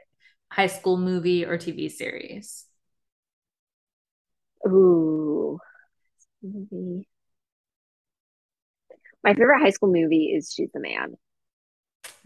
high 0.51 0.67
school 0.67 0.97
movie 0.97 1.45
or 1.45 1.57
TV 1.57 1.89
series? 1.89 2.65
Ooh, 4.67 5.59
movie. 6.43 7.07
My 9.23 9.33
favorite 9.33 9.59
high 9.59 9.69
school 9.69 9.91
movie 9.91 10.33
is 10.35 10.53
She's 10.53 10.71
the 10.73 10.79
Man. 10.79 11.15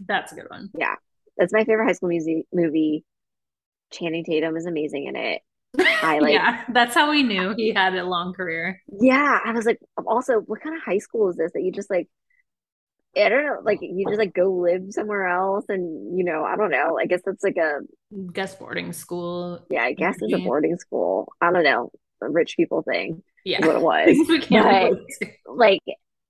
That's 0.00 0.32
a 0.32 0.34
good 0.34 0.46
one. 0.48 0.70
Yeah, 0.76 0.94
that's 1.36 1.52
my 1.52 1.64
favorite 1.64 1.86
high 1.86 1.92
school 1.92 2.08
music 2.08 2.46
movie. 2.52 3.04
Channing 3.92 4.24
Tatum 4.24 4.56
is 4.56 4.66
amazing 4.66 5.06
in 5.06 5.16
it. 5.16 5.42
I 6.02 6.18
like. 6.20 6.32
yeah, 6.32 6.64
that's 6.72 6.94
how 6.94 7.10
we 7.10 7.22
knew 7.22 7.54
he 7.56 7.72
had 7.72 7.94
a 7.94 8.04
long 8.04 8.32
career. 8.34 8.80
Yeah, 8.88 9.40
I 9.44 9.52
was 9.52 9.64
like, 9.66 9.78
also, 10.06 10.40
what 10.40 10.60
kind 10.60 10.76
of 10.76 10.82
high 10.82 10.98
school 10.98 11.28
is 11.30 11.36
this 11.36 11.52
that 11.52 11.62
you 11.62 11.72
just 11.72 11.90
like? 11.90 12.08
I 13.16 13.28
don't 13.28 13.44
know, 13.46 13.60
like 13.62 13.78
you 13.80 14.06
just 14.08 14.18
like 14.18 14.34
go 14.34 14.50
live 14.52 14.86
somewhere 14.90 15.28
else, 15.28 15.64
and 15.68 16.18
you 16.18 16.24
know, 16.24 16.42
I 16.44 16.56
don't 16.56 16.70
know. 16.72 16.98
I 16.98 17.06
guess 17.06 17.20
that's 17.24 17.44
like 17.44 17.56
a 17.56 17.78
guest 18.32 18.58
boarding 18.58 18.92
school. 18.92 19.64
Yeah, 19.70 19.82
I 19.82 19.92
guess 19.92 20.16
it's 20.20 20.32
a 20.34 20.38
boarding 20.38 20.76
school. 20.78 21.32
I 21.40 21.52
don't 21.52 21.62
know, 21.62 21.90
a 22.20 22.28
rich 22.28 22.56
people 22.56 22.82
thing. 22.82 23.22
Yeah, 23.44 23.64
what 23.64 23.76
it 23.76 23.82
was. 23.82 24.98
but, 25.20 25.54
like, 25.54 25.82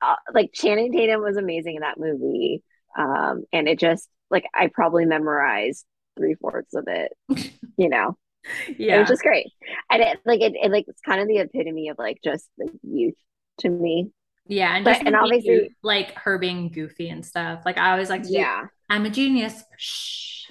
uh, 0.02 0.16
like 0.34 0.50
Channing 0.52 0.92
Tatum 0.92 1.22
was 1.22 1.38
amazing 1.38 1.76
in 1.76 1.80
that 1.80 1.98
movie, 1.98 2.62
um, 2.98 3.44
and 3.50 3.66
it 3.66 3.78
just 3.78 4.06
like 4.30 4.44
I 4.54 4.68
probably 4.72 5.06
memorized 5.06 5.86
three 6.18 6.34
fourths 6.34 6.74
of 6.74 6.84
it. 6.88 7.12
You 7.76 7.88
know, 7.88 8.16
yeah, 8.78 9.00
which 9.00 9.10
is 9.10 9.22
great. 9.22 9.46
And 9.90 10.02
it 10.02 10.18
like 10.24 10.40
it, 10.40 10.54
it 10.60 10.70
like 10.70 10.86
it's 10.88 11.00
kind 11.00 11.20
of 11.20 11.28
the 11.28 11.38
epitome 11.38 11.88
of 11.88 11.98
like 11.98 12.18
just 12.22 12.48
the 12.56 12.68
youth 12.82 13.14
to 13.58 13.68
me. 13.68 14.10
Yeah, 14.46 14.76
and, 14.76 14.84
but, 14.84 15.06
and 15.06 15.16
obviously 15.16 15.74
like 15.82 16.14
her 16.18 16.38
being 16.38 16.70
goofy 16.70 17.08
and 17.08 17.24
stuff. 17.24 17.62
Like 17.64 17.78
I 17.78 17.92
always 17.92 18.10
like, 18.10 18.24
yeah, 18.26 18.66
I'm 18.90 19.06
a 19.06 19.10
genius. 19.10 19.62
Shh. 19.76 20.46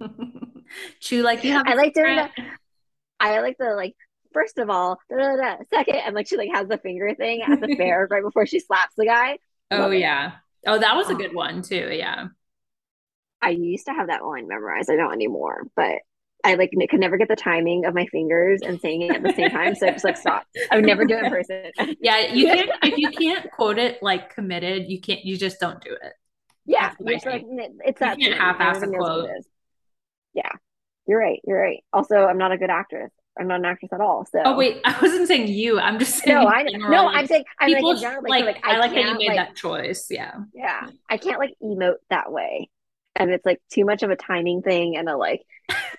Chew 1.00 1.22
like 1.22 1.44
you 1.44 1.52
have. 1.52 1.66
I 1.66 1.74
like 1.74 1.94
doing 1.94 2.16
that. 2.16 2.32
I 3.20 3.40
like 3.40 3.56
the 3.58 3.74
like. 3.74 3.94
First 4.34 4.58
of 4.58 4.68
all, 4.68 4.98
da, 5.08 5.16
da, 5.16 5.36
da, 5.36 5.56
second, 5.72 5.96
and 5.96 6.14
like 6.14 6.28
she 6.28 6.36
like 6.36 6.50
has 6.52 6.68
the 6.68 6.76
finger 6.76 7.14
thing 7.14 7.40
at 7.42 7.60
the 7.60 7.74
fair 7.78 8.06
right 8.10 8.22
before 8.22 8.44
she 8.44 8.60
slaps 8.60 8.94
the 8.94 9.06
guy. 9.06 9.38
Oh 9.70 9.78
Love 9.78 9.94
yeah. 9.94 10.26
It. 10.28 10.32
Oh, 10.66 10.78
that 10.78 10.96
was 10.96 11.08
a 11.08 11.12
um, 11.12 11.18
good 11.18 11.34
one 11.34 11.62
too. 11.62 11.88
Yeah. 11.90 12.26
I 13.40 13.50
used 13.50 13.86
to 13.86 13.92
have 13.92 14.08
that 14.08 14.24
line 14.24 14.46
memorized. 14.46 14.90
I 14.90 14.96
don't 14.96 15.12
anymore, 15.12 15.66
but 15.74 15.94
I 16.44 16.54
like 16.54 16.72
could 16.90 17.00
never 17.00 17.16
get 17.16 17.28
the 17.28 17.36
timing 17.36 17.84
of 17.84 17.94
my 17.94 18.06
fingers 18.06 18.60
and 18.62 18.80
saying 18.80 19.02
it 19.02 19.16
at 19.16 19.22
the 19.22 19.32
same 19.32 19.50
time. 19.50 19.74
So 19.74 19.88
I 19.88 19.90
just 19.90 20.04
like 20.04 20.16
stop. 20.16 20.44
I 20.70 20.76
would 20.76 20.84
never 20.84 21.04
do 21.04 21.16
it 21.16 21.24
in 21.24 21.30
person. 21.30 21.96
yeah, 22.00 22.32
you 22.32 22.46
can't 22.46 22.70
if 22.82 22.96
you 22.96 23.10
can't 23.10 23.50
quote 23.50 23.78
it 23.78 24.02
like 24.02 24.34
committed, 24.34 24.88
you 24.88 25.00
can't 25.00 25.24
you 25.24 25.36
just 25.36 25.58
don't 25.58 25.82
do 25.82 25.90
it. 25.90 26.12
Yeah, 26.64 26.92
it's 27.00 27.24
like 27.24 27.44
it's 27.84 28.00
that 28.00 28.20
you 28.20 28.32
half-ass 28.32 28.82
a 28.82 28.86
quote. 28.88 29.30
Yeah, 30.34 30.50
you're 31.06 31.18
right. 31.18 31.40
You're 31.44 31.60
right. 31.60 31.82
Also, 31.92 32.14
I'm 32.14 32.38
not 32.38 32.52
a 32.52 32.58
good 32.58 32.70
actress. 32.70 33.10
I'm 33.38 33.48
not 33.48 33.60
an 33.60 33.64
actress 33.64 33.92
at 33.92 34.00
all. 34.00 34.24
So 34.30 34.40
oh 34.44 34.56
wait, 34.56 34.80
I 34.84 34.96
wasn't 35.02 35.26
saying 35.26 35.48
you. 35.48 35.80
I'm 35.80 35.98
just 35.98 36.18
saying. 36.18 36.38
No, 36.38 36.46
I. 36.46 36.62
No, 36.62 37.08
I'm 37.08 37.26
saying 37.26 37.44
I'm 37.58 37.68
people, 37.68 37.94
like, 37.94 38.00
general, 38.00 38.22
like, 38.28 38.44
like, 38.44 38.66
I, 38.66 38.76
I 38.76 38.78
like 38.78 38.92
that 38.92 39.04
you 39.04 39.18
made 39.18 39.28
like, 39.28 39.36
that 39.36 39.56
choice. 39.56 40.06
Yeah. 40.08 40.34
Yeah, 40.54 40.88
I 41.08 41.16
can't 41.16 41.38
like 41.38 41.54
emote 41.62 41.96
that 42.10 42.30
way 42.30 42.68
and 43.18 43.30
it's 43.30 43.44
like 43.44 43.60
too 43.70 43.84
much 43.84 44.02
of 44.02 44.10
a 44.10 44.16
timing 44.16 44.62
thing 44.62 44.96
and 44.96 45.08
a 45.08 45.16
like 45.16 45.42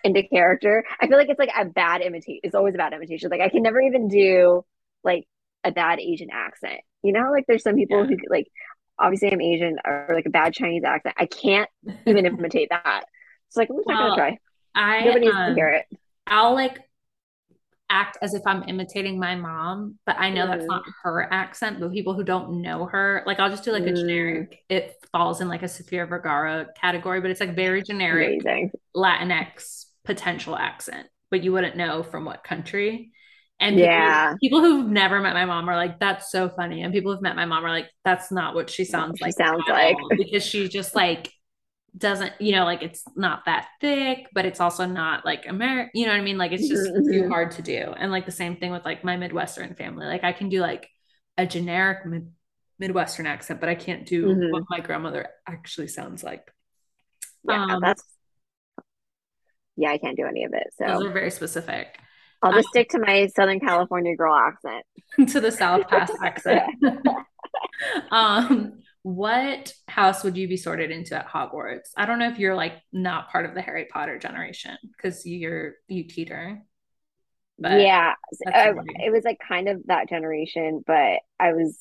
into 0.03 0.23
character. 0.23 0.83
I 0.99 1.07
feel 1.07 1.17
like 1.17 1.29
it's 1.29 1.39
like 1.39 1.51
a 1.55 1.65
bad 1.65 2.01
imitation. 2.01 2.39
It's 2.43 2.55
always 2.55 2.73
a 2.73 2.77
bad 2.77 2.93
imitation. 2.93 3.29
Like 3.29 3.41
I 3.41 3.49
can 3.49 3.61
never 3.61 3.79
even 3.79 4.07
do 4.07 4.65
like 5.03 5.27
a 5.63 5.71
bad 5.71 5.99
Asian 5.99 6.29
accent. 6.31 6.79
You 7.03 7.13
know, 7.13 7.29
like 7.31 7.45
there's 7.47 7.63
some 7.63 7.75
people 7.75 7.99
yeah. 7.99 8.07
who 8.07 8.17
like 8.29 8.47
obviously 8.97 9.31
I'm 9.31 9.41
Asian 9.41 9.77
or 9.85 10.07
like 10.13 10.25
a 10.25 10.31
bad 10.31 10.53
Chinese 10.53 10.83
accent. 10.83 11.15
I 11.17 11.25
can't 11.25 11.69
even 12.05 12.25
imitate 12.25 12.69
that. 12.69 13.03
So 13.49 13.61
like 13.61 13.69
I'm 13.69 13.77
just 13.77 13.87
well, 13.87 13.97
not 13.97 14.15
gonna 14.15 14.29
try. 14.31 14.37
I 14.73 15.05
nobody 15.05 15.25
needs 15.25 15.35
um, 15.35 15.49
to 15.49 15.55
hear 15.55 15.69
it. 15.69 15.85
I'll 16.25 16.53
like 16.53 16.79
act 17.89 18.17
as 18.21 18.33
if 18.33 18.41
I'm 18.45 18.63
imitating 18.67 19.19
my 19.19 19.35
mom, 19.35 19.97
but 20.05 20.15
I 20.19 20.29
know 20.29 20.45
mm. 20.45 20.51
that's 20.51 20.65
not 20.65 20.83
her 21.03 21.31
accent. 21.31 21.79
But 21.79 21.91
people 21.91 22.13
who 22.13 22.23
don't 22.23 22.61
know 22.61 22.85
her, 22.85 23.23
like 23.25 23.39
I'll 23.39 23.49
just 23.49 23.63
do 23.63 23.71
like 23.71 23.83
mm. 23.83 23.91
a 23.91 23.93
generic. 23.93 24.59
It 24.69 24.95
falls 25.11 25.41
in 25.41 25.47
like 25.47 25.63
a 25.63 25.67
Sofia 25.67 26.05
Vergara 26.05 26.67
category, 26.79 27.21
but 27.21 27.31
it's 27.31 27.39
like 27.39 27.55
very 27.55 27.81
generic 27.83 28.41
Amazing. 28.41 28.71
Latinx 28.95 29.85
potential 30.05 30.55
accent, 30.55 31.07
but 31.31 31.43
you 31.43 31.51
wouldn't 31.51 31.77
know 31.77 32.03
from 32.03 32.25
what 32.25 32.43
country. 32.43 33.11
And 33.61 33.75
people, 33.75 33.91
yeah, 33.91 34.35
people 34.41 34.61
who've 34.61 34.89
never 34.89 35.19
met 35.19 35.33
my 35.33 35.43
mom 35.43 35.67
are 35.69 35.75
like, 35.75 35.99
"That's 35.99 36.31
so 36.31 36.47
funny," 36.47 36.81
and 36.81 36.93
people 36.93 37.11
who've 37.11 37.21
met 37.21 37.35
my 37.35 37.45
mom 37.45 37.65
are 37.65 37.69
like, 37.69 37.89
"That's 38.05 38.31
not 38.31 38.55
what 38.55 38.69
she 38.69 38.85
sounds 38.85 39.17
she 39.17 39.25
like." 39.25 39.33
Sounds 39.33 39.63
like 39.67 39.97
because 40.17 40.45
she's 40.45 40.69
just 40.69 40.95
like 40.95 41.29
doesn't 41.97 42.33
you 42.39 42.51
know 42.51 42.65
like 42.65 42.83
it's 42.83 43.03
not 43.15 43.45
that 43.45 43.67
thick 43.81 44.27
but 44.33 44.45
it's 44.45 44.59
also 44.59 44.85
not 44.85 45.25
like 45.25 45.47
american 45.47 45.89
you 45.93 46.05
know 46.05 46.11
what 46.11 46.19
i 46.19 46.23
mean? 46.23 46.37
Like 46.37 46.51
it's 46.51 46.67
just 46.67 46.91
mm-hmm. 46.91 47.11
too 47.11 47.29
hard 47.29 47.51
to 47.51 47.61
do. 47.61 47.93
And 47.97 48.11
like 48.11 48.25
the 48.25 48.31
same 48.31 48.57
thing 48.57 48.71
with 48.71 48.85
like 48.85 49.03
my 49.03 49.17
midwestern 49.17 49.75
family. 49.75 50.05
Like 50.05 50.23
i 50.23 50.31
can 50.31 50.49
do 50.49 50.61
like 50.61 50.89
a 51.37 51.45
generic 51.45 52.05
mid- 52.05 52.31
midwestern 52.77 53.25
accent 53.25 53.59
but 53.59 53.69
i 53.69 53.75
can't 53.75 54.05
do 54.05 54.27
mm-hmm. 54.27 54.51
what 54.51 54.63
my 54.69 54.79
grandmother 54.79 55.27
actually 55.47 55.87
sounds 55.87 56.23
like. 56.23 56.51
Yeah 57.47 57.65
um, 57.65 57.81
that's 57.81 58.03
yeah 59.75 59.91
i 59.91 59.97
can't 59.97 60.17
do 60.17 60.25
any 60.25 60.43
of 60.43 60.53
it 60.53 60.67
so 60.77 60.85
those 60.85 61.05
are 61.05 61.11
very 61.11 61.31
specific. 61.31 61.97
I'll 62.41 62.53
just 62.53 62.67
um, 62.67 62.71
stick 62.71 62.89
to 62.89 62.99
my 62.99 63.27
southern 63.27 63.59
california 63.59 64.15
girl 64.15 64.35
accent. 64.35 64.85
To 65.33 65.41
the 65.41 65.51
south 65.51 65.87
pass 65.87 66.11
accent. 66.23 66.71
Um 68.11 68.81
what 69.03 69.73
house 69.87 70.23
would 70.23 70.37
you 70.37 70.47
be 70.47 70.57
sorted 70.57 70.91
into 70.91 71.15
at 71.15 71.27
Hogwarts? 71.27 71.89
I 71.95 72.05
don't 72.05 72.19
know 72.19 72.29
if 72.29 72.39
you're 72.39 72.55
like 72.55 72.73
not 72.91 73.29
part 73.29 73.45
of 73.45 73.55
the 73.55 73.61
Harry 73.61 73.87
Potter 73.91 74.19
generation 74.19 74.77
because 74.95 75.25
you're 75.25 75.75
you 75.87 76.07
teeter. 76.07 76.61
But 77.57 77.81
yeah, 77.81 78.13
it 78.41 79.11
was 79.11 79.23
like 79.25 79.39
kind 79.45 79.67
of 79.67 79.81
that 79.87 80.07
generation, 80.07 80.83
but 80.85 81.19
I 81.39 81.53
was, 81.53 81.77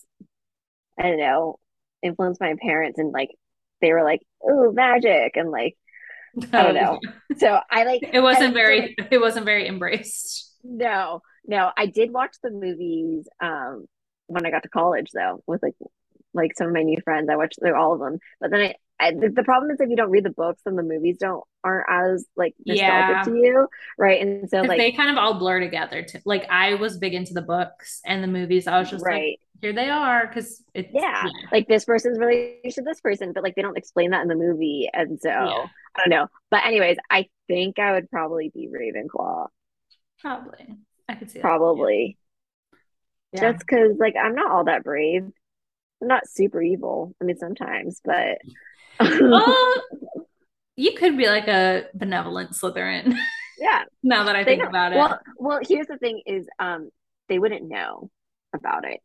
I 0.99 1.03
don't 1.03 1.19
know, 1.19 1.59
influenced 2.03 2.41
by 2.41 2.51
my 2.53 2.59
parents 2.61 2.99
and 2.99 3.13
like 3.13 3.31
they 3.81 3.93
were 3.93 4.03
like, 4.03 4.21
"Oh, 4.43 4.73
magic," 4.73 5.37
and 5.37 5.51
like 5.51 5.77
I 6.53 6.63
don't 6.63 6.75
know. 6.75 7.01
So 7.37 7.61
I 7.71 7.85
like 7.85 8.03
it 8.13 8.21
wasn't 8.21 8.55
very 8.55 8.97
like, 8.99 9.09
it 9.11 9.21
wasn't 9.21 9.47
very 9.47 9.67
embraced. 9.67 10.57
No, 10.65 11.23
no, 11.47 11.71
I 11.77 11.87
did 11.87 12.13
watch 12.13 12.37
the 12.43 12.51
movies 12.51 13.29
um 13.41 13.87
when 14.27 14.47
I 14.47 14.51
got 14.51 14.63
to 14.65 14.69
college 14.69 15.11
though 15.15 15.43
with 15.47 15.63
like 15.63 15.75
like 16.38 16.57
some 16.57 16.68
of 16.68 16.72
my 16.72 16.83
new 16.83 17.01
friends. 17.03 17.29
I 17.31 17.37
watched 17.37 17.59
all 17.62 17.92
of 17.92 18.01
them, 18.01 18.18
but 18.40 18.51
then 18.51 18.61
I, 18.61 18.74
I 19.01 19.12
the, 19.12 19.42
problem 19.44 19.70
is 19.70 19.81
if 19.81 19.90
you 19.90 19.96
don't 19.96 20.11
read 20.11 20.24
the 20.24 20.31
books, 20.31 20.62
then 20.64 20.77
the 20.77 20.83
movies 20.83 21.18
don't 21.18 21.44
aren't 21.62 21.87
as 21.88 22.27
like 22.37 22.55
nostalgic 22.64 23.16
yeah. 23.16 23.22
to 23.24 23.35
you, 23.37 23.68
right? 23.98 24.20
And 24.20 24.48
so 24.48 24.62
like 24.62 24.79
they 24.79 24.92
kind 24.92 25.11
of 25.11 25.18
all 25.18 25.35
blur 25.35 25.61
together. 25.61 26.03
To, 26.03 26.22
like 26.24 26.48
I 26.51 26.74
was 26.74 26.98
big 26.98 27.14
into 27.14 27.35
the 27.35 27.42
books 27.42 28.01
and 28.05 28.22
the 28.22 28.29
movies. 28.29 28.66
I 28.66 28.79
was 28.79 28.90
just 28.90 29.05
right. 29.05 29.14
like, 29.31 29.40
here 29.61 29.72
they 29.72 29.90
are, 29.90 30.27
because 30.27 30.62
it's 30.74 30.90
yeah. 30.92 31.24
yeah. 31.27 31.48
like 31.53 31.68
this 31.68 31.85
person's 31.85 32.18
related 32.18 32.72
to 32.74 32.83
this 32.83 33.01
person, 33.01 33.33
but 33.33 33.42
like 33.42 33.55
they 33.55 33.62
don't 33.62 33.77
explain 33.77 34.11
that 34.11 34.22
in 34.22 34.29
the 34.29 34.37
movie, 34.37 34.88
and 34.92 35.20
so 35.20 35.29
yeah. 35.29 35.66
I 35.96 36.01
don't 36.01 36.11
know. 36.11 36.27
But 36.51 36.64
anyways, 36.64 36.96
I 37.11 37.27
think 37.46 37.79
I 37.79 37.92
would 37.92 38.11
probably 38.11 38.51
be 38.55 38.68
Ravenclaw. 38.68 39.48
Probably, 40.20 40.77
I 41.09 41.14
could 41.14 41.31
see 41.31 41.40
probably. 41.40 42.18
Yeah. 43.33 43.53
Just 43.53 43.59
because, 43.66 43.98
like, 43.98 44.14
I'm 44.16 44.35
not 44.35 44.51
all 44.51 44.64
that 44.64 44.85
brave. 44.85 45.29
I'm 46.01 46.09
not 46.09 46.29
super 46.29 46.63
evil. 46.63 47.15
I 47.21 47.25
mean, 47.25 47.37
sometimes, 47.37 48.01
but 48.05 48.39
well, 49.01 49.75
you 50.77 50.93
could 50.93 51.17
be 51.17 51.27
like 51.27 51.49
a 51.49 51.87
benevolent 51.95 52.53
Slytherin. 52.53 53.17
Yeah. 53.61 53.83
now 54.05 54.23
that 54.23 54.37
I 54.37 54.45
think 54.45 54.63
about 54.63 54.93
it. 54.93 54.99
Well, 54.99 55.19
well, 55.37 55.59
here's 55.61 55.89
the 55.89 55.99
thing: 55.99 56.23
is 56.25 56.47
um, 56.61 56.91
they 57.29 57.41
wouldn't 57.41 57.69
know 57.69 58.09
about 58.55 58.85
it. 58.85 59.01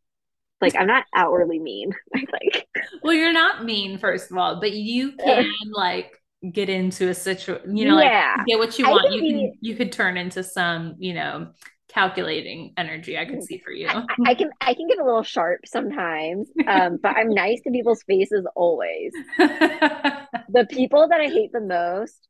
Like, 0.64 0.76
I'm 0.76 0.88
not 0.88 1.06
outwardly 1.14 1.60
mean. 1.60 1.94
like, 2.16 2.68
well, 3.02 3.14
you're 3.14 3.34
not 3.34 3.66
mean, 3.66 3.98
first 3.98 4.32
of 4.32 4.38
all, 4.38 4.60
but 4.62 4.72
you 4.72 5.12
can 5.26 5.52
like 5.72 6.18
get 6.52 6.70
into 6.70 7.10
a 7.10 7.14
situation. 7.14 7.76
You 7.76 7.86
know, 7.90 8.00
yeah. 8.00 8.36
like 8.38 8.48
get 8.48 8.60
what 8.60 8.80
you 8.80 8.90
want. 8.90 9.12
You 9.12 9.20
can 9.20 9.52
be... 9.52 9.54
you 9.60 9.76
could 9.76 9.92
turn 9.92 10.16
into 10.16 10.44
some, 10.44 10.96
you 11.00 11.14
know, 11.14 11.50
calculating 11.94 12.74
energy 12.78 13.18
I 13.18 13.26
can 13.26 13.42
see 13.42 13.60
for 13.60 13.72
you. 13.72 13.88
I, 13.88 14.04
I, 14.26 14.36
can 14.36 14.50
I 14.62 14.74
can 14.74 14.88
get 14.88 15.00
a 15.00 15.06
little 15.06 15.24
sharp 15.24 15.62
sometimes, 15.66 16.50
um, 16.68 16.98
but 17.02 17.16
I'm 17.16 17.30
nice 17.34 17.62
to 17.62 17.72
people's 17.72 18.04
faces 18.04 18.46
always. 18.56 19.12
the 19.38 20.68
people 20.70 21.08
that 21.10 21.22
I 21.22 21.28
hate 21.28 21.52
the 21.54 21.62
most 21.62 22.28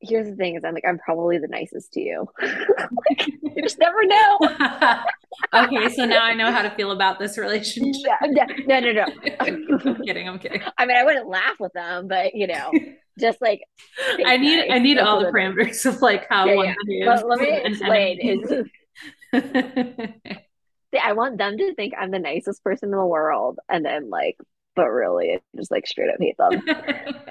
here's 0.00 0.28
the 0.28 0.36
thing: 0.36 0.56
is 0.56 0.64
I'm 0.64 0.74
like 0.74 0.84
I'm 0.86 0.98
probably 0.98 1.38
the 1.38 1.48
nicest 1.48 1.92
to 1.94 2.00
you. 2.00 2.28
you 2.40 3.62
just 3.62 3.78
never 3.78 4.04
know. 4.04 4.38
okay, 5.54 5.88
so 5.94 6.04
now 6.04 6.22
I 6.22 6.34
know 6.34 6.50
how 6.50 6.62
to 6.62 6.70
feel 6.70 6.90
about 6.90 7.18
this 7.18 7.38
relationship. 7.38 8.02
Yeah, 8.22 8.46
no, 8.66 8.80
no, 8.80 8.92
no. 8.92 9.06
I'm 9.40 10.02
kidding. 10.04 10.28
I'm 10.28 10.38
kidding. 10.38 10.62
I 10.78 10.86
mean, 10.86 10.96
I 10.96 11.04
wouldn't 11.04 11.28
laugh 11.28 11.56
with 11.58 11.72
them, 11.72 12.08
but 12.08 12.34
you 12.34 12.46
know, 12.46 12.72
just 13.18 13.40
like 13.40 13.62
I 14.24 14.36
need 14.36 14.56
nice. 14.56 14.70
I 14.70 14.78
need 14.78 14.98
all 14.98 15.20
the 15.20 15.26
parameters 15.26 15.86
of 15.86 16.02
like 16.02 16.26
how 16.28 16.46
yeah, 16.46 16.54
one 16.54 16.74
yeah. 16.86 17.20
Let, 17.24 17.40
me 17.40 17.60
explain. 17.64 18.18
Is 18.20 18.64
I 21.02 21.12
want 21.12 21.38
them 21.38 21.58
to 21.58 21.74
think 21.74 21.94
I'm 21.98 22.10
the 22.10 22.18
nicest 22.18 22.62
person 22.62 22.90
in 22.90 22.98
the 22.98 23.04
world, 23.04 23.58
and 23.68 23.84
then 23.84 24.10
like, 24.10 24.36
but 24.76 24.86
really, 24.86 25.40
just 25.56 25.70
like 25.70 25.86
straight 25.86 26.10
up 26.10 26.16
hate 26.20 26.36
them. 26.36 26.62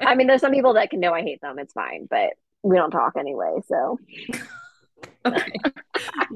I 0.01 0.15
mean, 0.15 0.27
there's 0.27 0.41
some 0.41 0.53
people 0.53 0.73
that 0.73 0.89
can 0.89 0.99
know 0.99 1.13
I 1.13 1.21
hate 1.21 1.41
them. 1.41 1.59
It's 1.59 1.73
fine, 1.73 2.07
but 2.09 2.31
we 2.63 2.77
don't 2.77 2.91
talk 2.91 3.13
anyway. 3.17 3.59
So, 3.67 3.99
okay, 5.25 5.51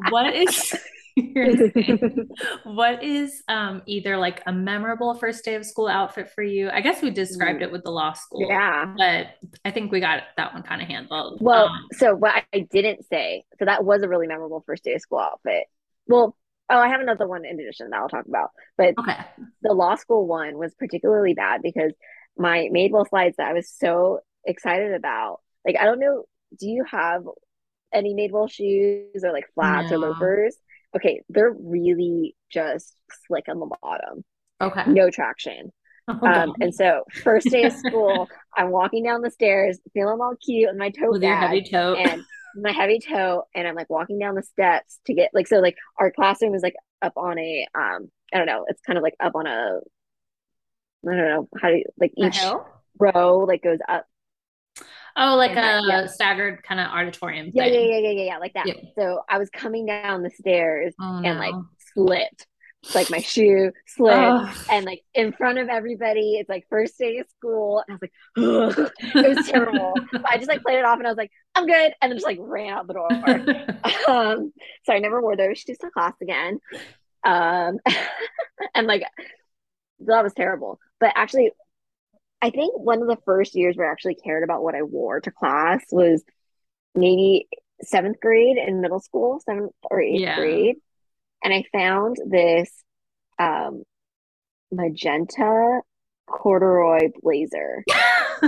what 0.09 0.35
is 0.35 0.75
what 2.63 3.03
is 3.03 3.41
um 3.47 3.81
either 3.85 4.17
like 4.17 4.43
a 4.45 4.53
memorable 4.53 5.15
first 5.15 5.43
day 5.43 5.55
of 5.55 5.65
school 5.65 5.87
outfit 5.87 6.29
for 6.29 6.43
you? 6.43 6.69
I 6.69 6.81
guess 6.81 7.01
we 7.01 7.09
described 7.09 7.61
it 7.61 7.71
with 7.71 7.83
the 7.83 7.91
law 7.91 8.13
school. 8.13 8.47
Yeah. 8.47 8.93
But 8.97 9.27
I 9.65 9.71
think 9.71 9.91
we 9.91 9.99
got 9.99 10.23
that 10.35 10.53
one 10.53 10.63
kind 10.63 10.81
of 10.81 10.87
handled. 10.87 11.39
Well, 11.41 11.67
um, 11.67 11.87
so 11.93 12.15
what 12.15 12.43
I 12.53 12.59
didn't 12.59 13.05
say, 13.09 13.45
so 13.57 13.65
that 13.65 13.83
was 13.83 14.03
a 14.03 14.09
really 14.09 14.27
memorable 14.27 14.63
first 14.65 14.83
day 14.83 14.93
of 14.93 15.01
school 15.01 15.19
outfit. 15.19 15.63
Well, 16.07 16.35
oh, 16.69 16.77
I 16.77 16.89
have 16.89 17.01
another 17.01 17.27
one 17.27 17.45
in 17.45 17.59
addition 17.59 17.89
that 17.89 17.97
I'll 17.97 18.09
talk 18.09 18.25
about. 18.27 18.51
But 18.77 18.93
okay. 18.99 19.17
the 19.61 19.73
law 19.73 19.95
school 19.95 20.27
one 20.27 20.57
was 20.57 20.73
particularly 20.75 21.33
bad 21.33 21.61
because 21.61 21.93
my 22.37 22.69
Madewell 22.71 23.07
slides 23.07 23.37
that 23.37 23.47
I 23.47 23.53
was 23.53 23.69
so 23.69 24.19
excited 24.45 24.93
about. 24.93 25.39
Like, 25.67 25.77
I 25.79 25.85
don't 25.85 25.99
know, 25.99 26.23
do 26.59 26.67
you 26.67 26.83
have 26.89 27.23
any 27.93 28.15
Madewell 28.15 28.49
shoes 28.49 29.23
or 29.23 29.31
like 29.31 29.45
flats 29.53 29.91
no. 29.91 29.97
or 29.97 29.99
loafers? 29.99 30.57
okay, 30.95 31.21
they're 31.29 31.51
really 31.51 32.35
just 32.51 32.95
slick 33.25 33.45
on 33.49 33.59
the 33.59 33.69
bottom. 33.81 34.23
Okay. 34.61 34.83
No 34.87 35.09
traction. 35.09 35.71
Oh, 36.07 36.25
um, 36.25 36.53
and 36.61 36.73
so 36.73 37.03
first 37.23 37.49
day 37.49 37.65
of 37.65 37.73
school, 37.87 38.29
I'm 38.55 38.69
walking 38.69 39.03
down 39.03 39.21
the 39.21 39.31
stairs, 39.31 39.79
feeling 39.93 40.19
all 40.21 40.35
cute 40.43 40.69
with 40.69 40.77
my 40.77 40.89
toe 40.89 41.11
with 41.11 41.21
your 41.21 41.35
heavy 41.35 41.61
toe 41.61 41.95
and 41.95 42.23
my 42.55 42.71
heavy 42.71 42.99
toe, 42.99 43.43
and 43.53 43.67
I'm 43.67 43.75
like 43.75 43.89
walking 43.89 44.17
down 44.17 44.35
the 44.35 44.43
steps 44.43 44.99
to 45.07 45.13
get 45.13 45.31
like 45.33 45.47
so 45.47 45.57
like 45.57 45.75
our 45.99 46.11
classroom 46.11 46.55
is 46.55 46.63
like 46.63 46.75
up 47.01 47.13
on 47.17 47.37
a 47.37 47.67
um 47.75 48.09
I 48.33 48.37
don't 48.37 48.47
know, 48.47 48.65
it's 48.67 48.81
kind 48.81 48.97
of 48.97 49.03
like 49.03 49.15
up 49.19 49.35
on 49.35 49.47
a 49.47 49.79
I 51.07 51.15
don't 51.15 51.17
know 51.17 51.49
how 51.61 51.69
do 51.69 51.75
you 51.75 51.85
like 51.99 52.13
each 52.15 52.39
row 52.99 53.39
like 53.39 53.61
goes 53.61 53.79
up 53.87 54.05
Oh, 55.17 55.35
like 55.35 55.51
a 55.51 55.81
yeah. 55.87 56.05
staggered 56.05 56.61
kind 56.63 56.79
of 56.79 56.87
auditorium. 56.87 57.51
Yeah, 57.53 57.65
yeah, 57.65 57.79
yeah, 57.79 57.97
yeah, 57.97 58.09
yeah, 58.09 58.23
yeah, 58.23 58.37
like 58.37 58.53
that. 58.53 58.67
Yeah. 58.67 58.75
So 58.95 59.21
I 59.27 59.39
was 59.39 59.49
coming 59.49 59.87
down 59.87 60.21
the 60.21 60.29
stairs 60.29 60.93
oh, 61.01 61.21
and 61.23 61.39
like 61.39 61.55
slipped. 61.93 62.45
Like 62.93 63.09
my 63.09 63.19
shoe 63.19 63.71
slipped, 63.87 64.15
oh. 64.15 64.65
and 64.71 64.85
like 64.85 65.01
in 65.15 65.33
front 65.33 65.57
of 65.57 65.67
everybody, 65.67 66.35
it's 66.35 66.47
like 66.47 66.67
first 66.69 66.97
day 66.97 67.17
of 67.17 67.27
school. 67.29 67.83
And 67.87 67.97
I 67.97 67.99
was 67.99 68.71
like, 68.75 68.79
Ugh. 68.79 68.91
it 69.25 69.35
was 69.35 69.47
terrible. 69.47 69.93
but 70.11 70.25
I 70.25 70.37
just 70.37 70.47
like 70.47 70.61
played 70.61 70.77
it 70.77 70.85
off, 70.85 70.99
and 70.99 71.07
I 71.07 71.09
was 71.09 71.17
like, 71.17 71.31
I'm 71.55 71.65
good, 71.65 71.93
and 72.01 72.11
then 72.11 72.17
just 72.17 72.25
like 72.25 72.37
ran 72.39 72.69
out 72.69 72.87
the 72.87 72.93
door. 72.93 73.09
um, 74.07 74.53
so 74.83 74.93
I 74.93 74.99
never 74.99 75.21
wore 75.21 75.35
those 75.35 75.57
shoes 75.57 75.79
to 75.79 75.89
class 75.89 76.13
again. 76.21 76.59
Um, 77.25 77.79
and 78.75 78.85
like 78.85 79.03
that 80.01 80.23
was 80.23 80.33
terrible. 80.33 80.79
But 80.99 81.13
actually, 81.15 81.51
I 82.41 82.49
think 82.49 82.77
one 82.77 83.01
of 83.01 83.07
the 83.07 83.17
first 83.25 83.55
years 83.55 83.75
where 83.75 83.87
I 83.87 83.91
actually 83.91 84.15
cared 84.15 84.43
about 84.43 84.63
what 84.63 84.75
I 84.75 84.83
wore 84.83 85.19
to 85.21 85.31
class 85.31 85.83
was 85.91 86.23
maybe 86.93 87.47
seventh 87.81 88.19
grade 88.19 88.57
in 88.57 88.81
middle 88.81 88.99
school, 88.99 89.41
seventh 89.45 89.71
or 89.89 90.01
eighth 90.01 90.21
yeah. 90.21 90.35
grade. 90.35 90.75
And 91.43 91.53
I 91.53 91.63
found 91.71 92.17
this 92.25 92.71
um, 93.39 93.83
magenta 94.71 95.81
corduroy 96.27 97.09
blazer 97.21 97.83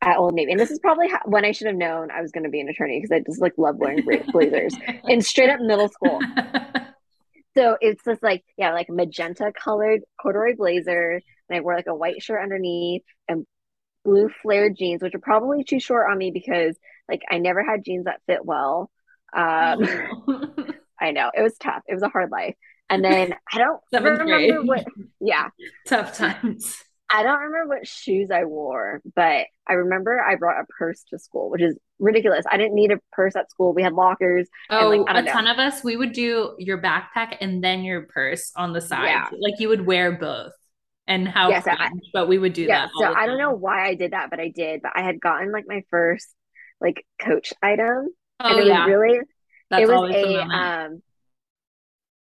at 0.00 0.16
Old 0.16 0.34
Navy. 0.34 0.52
And 0.52 0.60
this 0.60 0.70
is 0.70 0.78
probably 0.78 1.08
how, 1.08 1.20
when 1.24 1.44
I 1.44 1.52
should 1.52 1.66
have 1.66 1.76
known 1.76 2.10
I 2.10 2.22
was 2.22 2.32
going 2.32 2.44
to 2.44 2.50
be 2.50 2.60
an 2.60 2.68
attorney 2.68 2.98
because 3.00 3.12
I 3.12 3.20
just 3.20 3.40
like 3.40 3.52
love 3.56 3.76
wearing 3.76 4.04
blazers 4.32 4.74
in 5.08 5.20
straight 5.20 5.50
up 5.50 5.60
middle 5.60 5.88
school. 5.88 6.20
So 7.56 7.76
it's 7.80 8.02
this 8.04 8.18
like, 8.22 8.44
yeah, 8.58 8.72
like 8.72 8.88
magenta 8.90 9.52
colored 9.52 10.00
corduroy 10.20 10.54
blazer 10.56 11.20
and 11.48 11.56
I 11.56 11.60
wore 11.60 11.74
like 11.74 11.86
a 11.86 11.94
white 11.94 12.22
shirt 12.22 12.42
underneath 12.42 13.02
and 13.28 13.46
blue 14.04 14.28
flared 14.42 14.76
jeans, 14.76 15.02
which 15.02 15.14
are 15.14 15.20
probably 15.20 15.64
too 15.64 15.80
short 15.80 16.10
on 16.10 16.18
me 16.18 16.30
because 16.30 16.76
like 17.08 17.22
I 17.30 17.38
never 17.38 17.64
had 17.64 17.84
jeans 17.84 18.04
that 18.04 18.20
fit 18.26 18.44
well. 18.44 18.90
Um, 19.34 19.84
I 21.00 21.12
know 21.12 21.30
it 21.34 21.42
was 21.42 21.56
tough. 21.58 21.82
It 21.86 21.94
was 21.94 22.02
a 22.02 22.08
hard 22.08 22.30
life. 22.30 22.54
And 22.88 23.04
then 23.04 23.34
I 23.52 23.58
don't 23.58 23.80
remember 23.92 24.62
what, 24.62 24.84
yeah, 25.20 25.48
tough 25.86 26.16
times. 26.16 26.76
I 27.10 27.22
don't 27.22 27.38
remember 27.38 27.76
what 27.76 27.86
shoes 27.86 28.30
I 28.30 28.44
wore, 28.44 29.00
but 29.14 29.46
I 29.66 29.72
remember 29.74 30.20
I 30.20 30.36
brought 30.36 30.60
a 30.60 30.66
purse 30.78 31.04
to 31.10 31.18
school, 31.18 31.50
which 31.50 31.62
is 31.62 31.76
ridiculous. 31.98 32.44
I 32.50 32.56
didn't 32.56 32.74
need 32.74 32.92
a 32.92 32.98
purse 33.12 33.36
at 33.36 33.50
school. 33.50 33.72
We 33.72 33.82
had 33.82 33.92
lockers. 33.92 34.48
Oh, 34.70 34.88
like, 34.88 35.16
a 35.16 35.22
know. 35.22 35.32
ton 35.32 35.46
of 35.46 35.58
us, 35.58 35.82
we 35.82 35.96
would 35.96 36.12
do 36.12 36.54
your 36.58 36.80
backpack 36.80 37.36
and 37.40 37.62
then 37.62 37.84
your 37.84 38.02
purse 38.02 38.52
on 38.56 38.72
the 38.72 38.80
side. 38.80 39.08
Yeah. 39.08 39.28
Like 39.38 39.54
you 39.58 39.68
would 39.68 39.86
wear 39.86 40.12
both 40.12 40.52
and 41.06 41.28
how 41.28 41.50
yes, 41.50 41.66
I, 41.66 41.90
but 42.12 42.28
we 42.28 42.38
would 42.38 42.52
do 42.52 42.62
yeah, 42.62 42.86
that. 42.86 42.90
So 42.98 43.14
I 43.14 43.26
don't 43.26 43.38
know 43.38 43.52
why 43.52 43.86
I 43.86 43.94
did 43.94 44.12
that, 44.12 44.30
but 44.30 44.40
I 44.40 44.48
did. 44.48 44.82
But 44.82 44.92
I 44.94 45.02
had 45.02 45.20
gotten 45.20 45.52
like 45.52 45.64
my 45.66 45.82
first 45.90 46.28
like 46.80 47.04
coach 47.20 47.52
item. 47.62 48.08
Oh, 48.40 48.50
and 48.50 48.60
it 48.60 48.66
yeah. 48.66 48.84
was 48.84 48.90
really 48.90 49.20
That's 49.70 49.82
it 49.82 49.88
was 49.88 50.14
a 50.14 50.40
um 50.40 51.02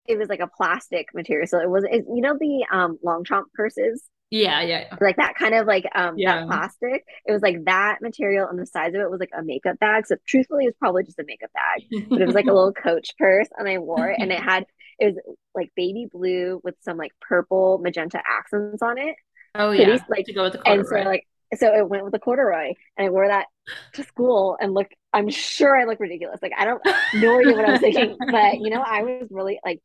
it 0.06 0.17
was 0.17 0.30
like 0.30 0.39
a 0.39 0.48
plastic 0.48 1.08
material. 1.13 1.48
So 1.48 1.60
it 1.60 1.69
was 1.69 1.84
it, 1.84 2.06
you 2.08 2.22
know 2.22 2.38
the 2.39 2.65
um 2.72 2.98
Longchamp 3.04 3.52
purses? 3.54 4.04
Yeah, 4.32 4.62
yeah, 4.62 4.86
yeah. 4.92 4.96
Like 5.02 5.15
that 5.15 5.36
kind 5.36 5.56
of 5.56 5.65
like 5.65 5.86
um 5.96 6.15
yeah. 6.18 6.42
that 6.42 6.48
plastic. 6.48 7.04
It 7.26 7.32
was 7.32 7.42
like 7.42 7.65
that 7.65 7.98
material 8.02 8.48
and 8.48 8.60
the 8.60 8.65
size 8.65 8.94
of 8.94 9.02
it 9.02 9.10
was 9.10 9.20
like 9.20 9.32
a 9.38 9.44
makeup 9.44 9.80
bag. 9.80 10.06
So 10.06 10.15
truthfully 10.28 10.65
it 10.65 10.68
was 10.68 10.76
probably 10.80 11.04
just 11.04 11.20
a 11.20 11.24
makeup 11.26 11.52
bag. 11.54 12.06
But 12.10 12.22
it 12.22 12.26
was 12.26 12.36
like 12.36 12.46
a 12.46 12.54
little 12.54 12.74
coach 12.84 13.18
purse 13.18 13.48
and 13.58 13.68
I 13.68 13.80
wore 13.80 14.10
it 14.10 14.20
and 14.20 14.32
it 14.32 14.39
had 14.44 14.65
it 15.00 15.06
was 15.06 15.36
like 15.56 15.72
baby 15.76 16.08
blue 16.12 16.62
with 16.63 16.76
some 16.82 16.98
like 16.98 17.12
purple 17.22 17.80
magenta 17.80 18.22
accents 18.26 18.82
on 18.82 18.98
it. 18.98 19.15
Oh 19.56 19.72
yeah, 19.72 19.92
these, 19.92 20.02
like 20.10 20.26
to 20.26 20.34
go 20.34 20.44
with 20.44 20.54
the 20.54 20.60
corduroy. 20.60 20.80
And 20.80 20.88
so 20.88 21.10
like 21.10 21.26
so 21.56 21.74
it 21.76 21.88
went 21.88 22.04
with 22.04 22.13
the 22.13 22.20
corduroy, 22.20 22.74
and 22.98 23.08
I 23.08 23.10
wore 23.10 23.28
that 23.28 23.48
to 23.94 24.04
school 24.04 24.58
and 24.60 24.74
look. 24.74 24.88
I'm 25.12 25.30
sure 25.30 25.76
I 25.76 25.86
look 25.86 26.00
ridiculous. 26.00 26.39
Like 26.42 26.52
I 26.56 26.65
don't 26.65 26.86
know 27.15 27.38
what 27.38 27.65
I 27.65 27.72
was 27.72 27.80
thinking, 27.80 28.18
but 28.32 28.60
you 28.60 28.70
know, 28.70 28.82
I 28.82 29.02
was 29.02 29.28
really 29.32 29.60
like, 29.65 29.82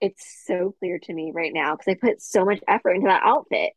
it's 0.00 0.44
so 0.46 0.74
clear 0.80 0.98
to 0.98 1.12
me 1.12 1.30
right 1.32 1.52
now 1.54 1.76
because 1.76 1.92
I 1.92 2.06
put 2.06 2.20
so 2.20 2.44
much 2.44 2.60
effort 2.66 2.94
into 2.94 3.06
that 3.06 3.22
outfit. 3.24 3.72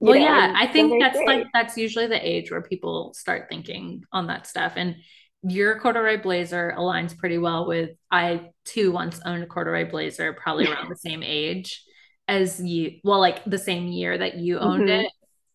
Well, 0.00 0.14
know, 0.14 0.20
yeah, 0.20 0.52
I 0.56 0.66
think 0.66 1.00
that's 1.00 1.16
great. 1.16 1.26
like 1.26 1.46
that's 1.52 1.76
usually 1.76 2.06
the 2.06 2.28
age 2.28 2.50
where 2.50 2.62
people 2.62 3.14
start 3.14 3.46
thinking 3.48 4.02
on 4.12 4.26
that 4.26 4.46
stuff, 4.46 4.74
and 4.76 4.96
your 5.42 5.78
corduroy 5.78 6.20
blazer 6.20 6.74
aligns 6.76 7.16
pretty 7.16 7.38
well 7.38 7.66
with 7.66 7.90
I 8.10 8.50
too 8.64 8.92
once 8.92 9.20
owned 9.24 9.42
a 9.42 9.46
corduroy 9.46 9.90
blazer, 9.90 10.32
probably 10.32 10.66
around 10.66 10.88
the 10.88 10.96
same 10.96 11.22
age 11.22 11.82
as 12.28 12.60
you. 12.60 12.98
Well, 13.04 13.20
like 13.20 13.44
the 13.44 13.58
same 13.58 13.86
year 13.88 14.16
that 14.18 14.36
you 14.36 14.58
owned 14.58 14.88
mm-hmm. 14.88 15.04
it. 15.06 15.12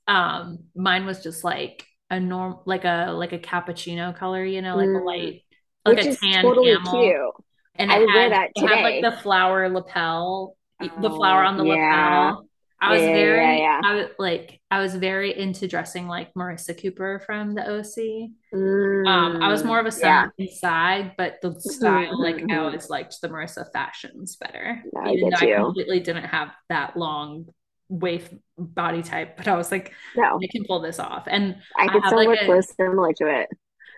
Um, 0.07 0.59
mine 0.75 1.05
was 1.05 1.21
just 1.21 1.43
like 1.43 1.85
a 2.09 2.19
norm, 2.19 2.59
like 2.65 2.85
a 2.85 3.11
like 3.11 3.33
a 3.33 3.39
cappuccino 3.39 4.15
color, 4.15 4.43
you 4.43 4.61
know, 4.61 4.75
like 4.75 4.89
mm. 4.89 5.01
a 5.01 5.03
light, 5.03 5.43
like 5.85 5.97
Which 5.97 6.05
a 6.05 6.15
tan 6.15 6.41
totally 6.41 6.75
camel. 6.75 7.01
Cute. 7.01 7.45
And 7.75 7.91
I 7.91 7.99
would 7.99 8.13
wear 8.13 8.29
that 8.29 8.49
today. 8.55 8.65
It 8.65 8.75
had 8.75 8.83
like 8.83 9.01
the 9.01 9.21
flower 9.21 9.69
lapel, 9.69 10.55
oh, 10.81 11.01
the 11.01 11.09
flower 11.09 11.43
on 11.43 11.57
the 11.57 11.65
yeah. 11.65 12.31
lapel. 12.31 12.48
I 12.81 12.93
was 12.93 13.01
yeah, 13.01 13.13
very, 13.13 13.57
yeah, 13.57 13.57
yeah. 13.57 13.81
I 13.83 13.95
was 13.95 14.07
like, 14.17 14.61
I 14.71 14.79
was 14.79 14.95
very 14.95 15.37
into 15.37 15.67
dressing 15.67 16.07
like 16.07 16.33
Marissa 16.33 16.79
Cooper 16.79 17.21
from 17.25 17.53
the 17.53 17.61
OC. 17.61 18.31
Mm, 18.53 19.07
um, 19.07 19.43
I 19.43 19.49
was 19.49 19.65
more 19.65 19.79
of 19.79 19.85
a 19.85 19.91
summer 19.91 20.33
inside, 20.37 21.13
but 21.17 21.39
the 21.41 21.59
style, 21.59 22.21
like, 22.21 22.35
I 22.35 22.39
mm-hmm. 22.39 22.59
always 22.59 22.89
liked 22.89 23.19
the 23.21 23.27
Marissa 23.27 23.65
fashions 23.73 24.37
better, 24.37 24.81
even 25.07 25.29
though 25.29 25.45
you. 25.45 25.55
I 25.55 25.57
completely 25.57 25.99
didn't 25.99 26.25
have 26.25 26.51
that 26.69 26.95
long 26.95 27.47
waist 27.89 28.33
body 28.57 29.03
type. 29.03 29.35
But 29.35 29.49
I 29.49 29.57
was 29.57 29.71
like, 29.71 29.93
no, 30.15 30.39
I 30.41 30.47
can 30.49 30.63
pull 30.65 30.79
this 30.79 30.99
off, 30.99 31.25
and 31.27 31.57
I 31.77 31.87
can 31.87 32.01
still 32.05 32.17
like 32.17 32.29
look 32.29 32.39
close 32.45 32.73
similar 32.75 33.11
to 33.13 33.41
it. 33.41 33.49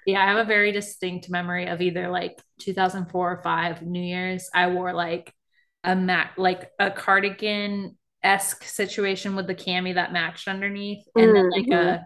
Yeah, 0.07 0.23
I 0.23 0.25
have 0.25 0.37
a 0.37 0.45
very 0.45 0.71
distinct 0.71 1.29
memory 1.29 1.67
of 1.67 1.81
either 1.81 2.09
like 2.09 2.41
2004 2.61 3.31
or 3.31 3.41
five 3.43 3.83
New 3.83 4.01
Year's. 4.01 4.49
I 4.53 4.67
wore 4.67 4.93
like 4.93 5.31
a 5.83 5.95
mat, 5.95 6.31
like 6.37 6.71
a 6.79 6.89
cardigan 6.89 7.97
esque 8.23 8.63
situation 8.63 9.35
with 9.35 9.47
the 9.47 9.55
cami 9.55 9.93
that 9.95 10.13
matched 10.13 10.47
underneath, 10.47 11.03
and 11.15 11.25
mm-hmm. 11.25 11.33
then 11.33 11.49
like 11.49 11.67
a 11.67 11.69
mm-hmm. 11.69 12.03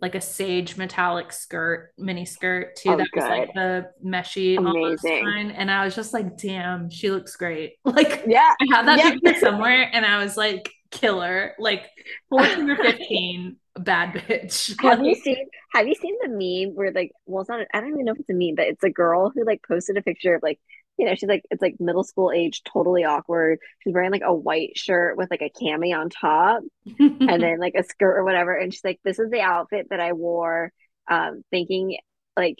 like 0.00 0.14
a 0.14 0.20
sage 0.20 0.76
metallic 0.76 1.32
skirt, 1.32 1.92
mini 1.98 2.24
skirt 2.24 2.76
too. 2.76 2.90
Oh, 2.90 2.96
that 2.96 3.08
good. 3.12 3.22
was 3.22 3.30
like 3.30 3.54
the 3.54 3.90
meshy 4.04 4.58
amazing. 4.58 5.52
And 5.52 5.70
I 5.70 5.84
was 5.84 5.94
just 5.94 6.12
like, 6.12 6.36
damn, 6.36 6.90
she 6.90 7.10
looks 7.10 7.36
great. 7.36 7.74
Like, 7.84 8.24
yeah, 8.26 8.54
I 8.60 8.76
had 8.76 8.86
that 8.88 8.98
yeah. 8.98 9.10
picture 9.10 9.40
somewhere, 9.40 9.90
and 9.92 10.04
I 10.04 10.22
was 10.22 10.36
like, 10.36 10.70
killer. 10.92 11.54
Like 11.58 11.90
14 12.28 12.70
or 12.70 12.76
15, 12.82 13.56
bad 13.80 14.14
bitch. 14.14 14.80
Have 14.82 15.02
you 15.02 15.14
seen 15.16 15.48
have 15.72 15.88
you 15.88 15.94
seen 15.94 16.14
the 16.22 16.28
meme 16.28 16.76
where 16.76 16.92
like 16.92 17.12
well 17.24 17.40
it's 17.40 17.48
not 17.48 17.66
I 17.72 17.80
don't 17.80 17.94
even 17.94 18.04
know 18.04 18.12
if 18.12 18.20
it's 18.20 18.28
a 18.28 18.34
meme, 18.34 18.54
but 18.54 18.66
it's 18.66 18.84
a 18.84 18.90
girl 18.90 19.32
who 19.34 19.44
like 19.44 19.62
posted 19.66 19.96
a 19.96 20.02
picture 20.02 20.34
of 20.34 20.42
like 20.42 20.60
you 21.02 21.08
know, 21.08 21.16
she's 21.16 21.28
like 21.28 21.42
it's 21.50 21.60
like 21.60 21.74
middle 21.80 22.04
school 22.04 22.30
age, 22.30 22.62
totally 22.62 23.02
awkward. 23.02 23.58
She's 23.80 23.92
wearing 23.92 24.12
like 24.12 24.22
a 24.24 24.32
white 24.32 24.78
shirt 24.78 25.16
with 25.16 25.32
like 25.32 25.42
a 25.42 25.50
cami 25.50 25.98
on 25.98 26.10
top 26.10 26.62
and 26.96 27.18
then 27.42 27.58
like 27.58 27.74
a 27.74 27.82
skirt 27.82 28.18
or 28.18 28.22
whatever. 28.22 28.54
And 28.54 28.72
she's 28.72 28.84
like, 28.84 29.00
This 29.02 29.18
is 29.18 29.28
the 29.28 29.40
outfit 29.40 29.88
that 29.90 29.98
I 29.98 30.12
wore, 30.12 30.72
um, 31.10 31.42
thinking 31.50 31.96
like 32.36 32.58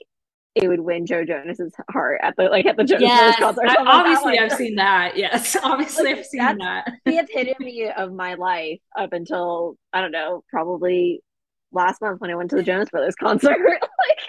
it 0.56 0.66
would 0.66 0.80
win 0.80 1.06
Joe 1.06 1.24
Jonas's 1.24 1.72
heart 1.88 2.20
at 2.20 2.34
the 2.36 2.46
like 2.46 2.66
at 2.66 2.76
the 2.76 2.82
Jonas 2.82 3.02
yes, 3.02 3.38
concert. 3.38 3.64
I, 3.68 3.76
obviously, 3.78 4.40
I've 4.40 4.50
seen 4.50 4.74
that. 4.74 5.16
Yes, 5.16 5.56
obviously, 5.62 6.06
like, 6.06 6.18
I've 6.18 6.26
seen 6.26 6.58
that. 6.58 6.92
the 7.04 7.18
epitome 7.18 7.92
of 7.96 8.12
my 8.12 8.34
life 8.34 8.80
up 8.98 9.12
until 9.12 9.76
I 9.92 10.00
don't 10.00 10.10
know, 10.10 10.42
probably 10.50 11.22
last 11.70 12.00
month 12.00 12.20
when 12.20 12.30
I 12.32 12.34
went 12.34 12.50
to 12.50 12.56
the 12.56 12.64
Jonas 12.64 12.90
Brothers 12.90 13.14
concert. 13.14 13.56
like, 13.60 14.20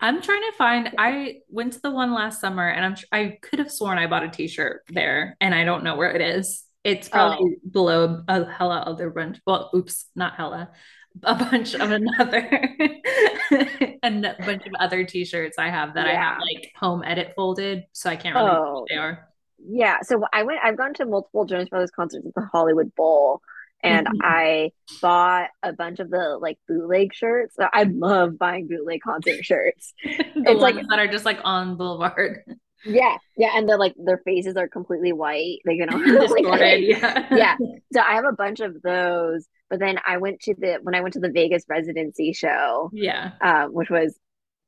I'm 0.00 0.22
trying 0.22 0.42
to 0.42 0.56
find. 0.56 0.94
I 0.98 1.40
went 1.48 1.74
to 1.74 1.80
the 1.80 1.90
one 1.90 2.12
last 2.12 2.40
summer, 2.40 2.68
and 2.68 2.84
I'm. 2.84 2.96
I 3.12 3.38
could 3.42 3.58
have 3.58 3.70
sworn 3.70 3.98
I 3.98 4.06
bought 4.06 4.24
a 4.24 4.28
T-shirt 4.28 4.84
there, 4.88 5.36
and 5.40 5.54
I 5.54 5.64
don't 5.64 5.84
know 5.84 5.96
where 5.96 6.10
it 6.10 6.20
is. 6.20 6.64
It's 6.84 7.08
oh. 7.08 7.10
probably 7.10 7.56
oh. 7.56 7.68
below 7.70 8.24
a 8.28 8.44
hella 8.44 8.78
other 8.86 9.10
bunch. 9.10 9.40
Well, 9.46 9.70
oops, 9.74 10.06
not 10.14 10.36
hella 10.36 10.70
a 11.24 11.34
bunch 11.34 11.74
of 11.74 11.90
another 11.90 12.48
a 14.24 14.36
bunch 14.44 14.66
of 14.66 14.72
other 14.78 15.04
t-shirts 15.04 15.58
I 15.58 15.68
have 15.68 15.94
that 15.94 16.06
yeah. 16.06 16.12
I 16.12 16.14
have 16.14 16.38
like 16.40 16.72
home 16.76 17.02
edit 17.04 17.32
folded, 17.36 17.84
so 17.92 18.10
I 18.10 18.16
can't 18.16 18.34
remember 18.34 18.66
oh. 18.66 18.86
they 18.88 18.96
are. 18.96 19.28
Yeah, 19.58 19.98
so 20.02 20.22
I 20.32 20.42
went. 20.42 20.60
I've 20.62 20.78
gone 20.78 20.94
to 20.94 21.04
multiple 21.04 21.44
Jonas 21.44 21.68
Brothers 21.68 21.90
concerts 21.90 22.26
at 22.26 22.34
the 22.34 22.48
Hollywood 22.52 22.94
Bowl, 22.94 23.42
and 23.82 24.06
mm-hmm. 24.06 24.20
I 24.22 24.70
bought 25.00 25.48
a 25.62 25.72
bunch 25.72 26.00
of 26.00 26.10
the 26.10 26.38
like 26.40 26.58
bootleg 26.68 27.14
shirts. 27.14 27.56
I 27.58 27.84
love 27.84 28.38
buying 28.38 28.68
bootleg 28.68 29.00
concert 29.02 29.44
shirts. 29.44 29.92
it's 30.02 30.60
like 30.60 30.76
that 30.76 30.98
are 30.98 31.08
just 31.08 31.24
like 31.24 31.40
on 31.44 31.76
Boulevard. 31.76 32.44
Yeah, 32.84 33.16
yeah, 33.36 33.50
and 33.54 33.68
they're 33.68 33.78
like 33.78 33.94
their 33.98 34.22
faces 34.24 34.56
are 34.56 34.68
completely 34.68 35.12
white. 35.12 35.58
They 35.64 35.74
you 35.74 35.86
know, 35.86 35.96
like, 36.44 36.80
yeah, 36.80 37.26
yeah. 37.30 37.56
So 37.92 38.00
I 38.00 38.14
have 38.14 38.24
a 38.24 38.32
bunch 38.32 38.60
of 38.60 38.80
those. 38.82 39.46
But 39.68 39.80
then 39.80 39.98
I 40.06 40.16
went 40.16 40.40
to 40.42 40.54
the 40.58 40.78
when 40.82 40.94
I 40.94 41.00
went 41.00 41.14
to 41.14 41.20
the 41.20 41.30
Vegas 41.30 41.64
residency 41.68 42.32
show. 42.32 42.90
Yeah, 42.92 43.32
um, 43.40 43.72
which 43.72 43.90
was 43.90 44.18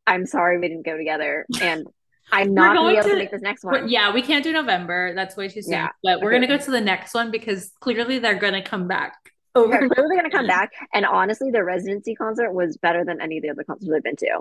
I'm 0.07 0.27
sorry 0.27 0.59
we 0.59 0.69
didn't 0.69 0.87
go 0.87 0.97
together, 0.97 1.47
and 1.61 1.87
I'm 2.31 2.55
not 2.55 2.77
gonna 2.77 2.91
be 2.91 2.97
able 2.97 3.05
to, 3.05 3.11
to, 3.11 3.17
make 3.17 3.31
this 3.31 3.43
next 3.43 3.65
one. 3.65 3.89
Yeah, 3.89 4.13
we 4.13 4.23
can't 4.23 4.45
do 4.45 4.53
November. 4.53 5.15
That's 5.15 5.37
way 5.37 5.49
too 5.49 5.63
soon. 5.63 5.73
Yeah. 5.73 5.89
But 6.03 6.21
we're 6.21 6.35
okay. 6.35 6.47
gonna 6.47 6.59
go 6.59 6.65
to 6.65 6.71
the 6.71 6.81
next 6.81 7.15
one 7.15 7.31
because 7.31 7.73
clearly 7.81 8.19
they're 8.19 8.39
gonna 8.39 8.63
come 8.63 8.89
back. 8.89 9.15
Over. 9.55 9.69
They're 9.71 9.89
clearly 9.89 10.17
gonna 10.17 10.31
come 10.31 10.47
back. 10.47 10.71
And 10.95 11.05
honestly, 11.05 11.51
the 11.51 11.63
residency 11.63 12.15
concert 12.15 12.53
was 12.53 12.77
better 12.79 13.05
than 13.05 13.21
any 13.21 13.39
of 13.39 13.43
the 13.43 13.51
other 13.51 13.65
concerts 13.65 13.91
I've 13.95 14.03
been 14.03 14.17
to. 14.17 14.41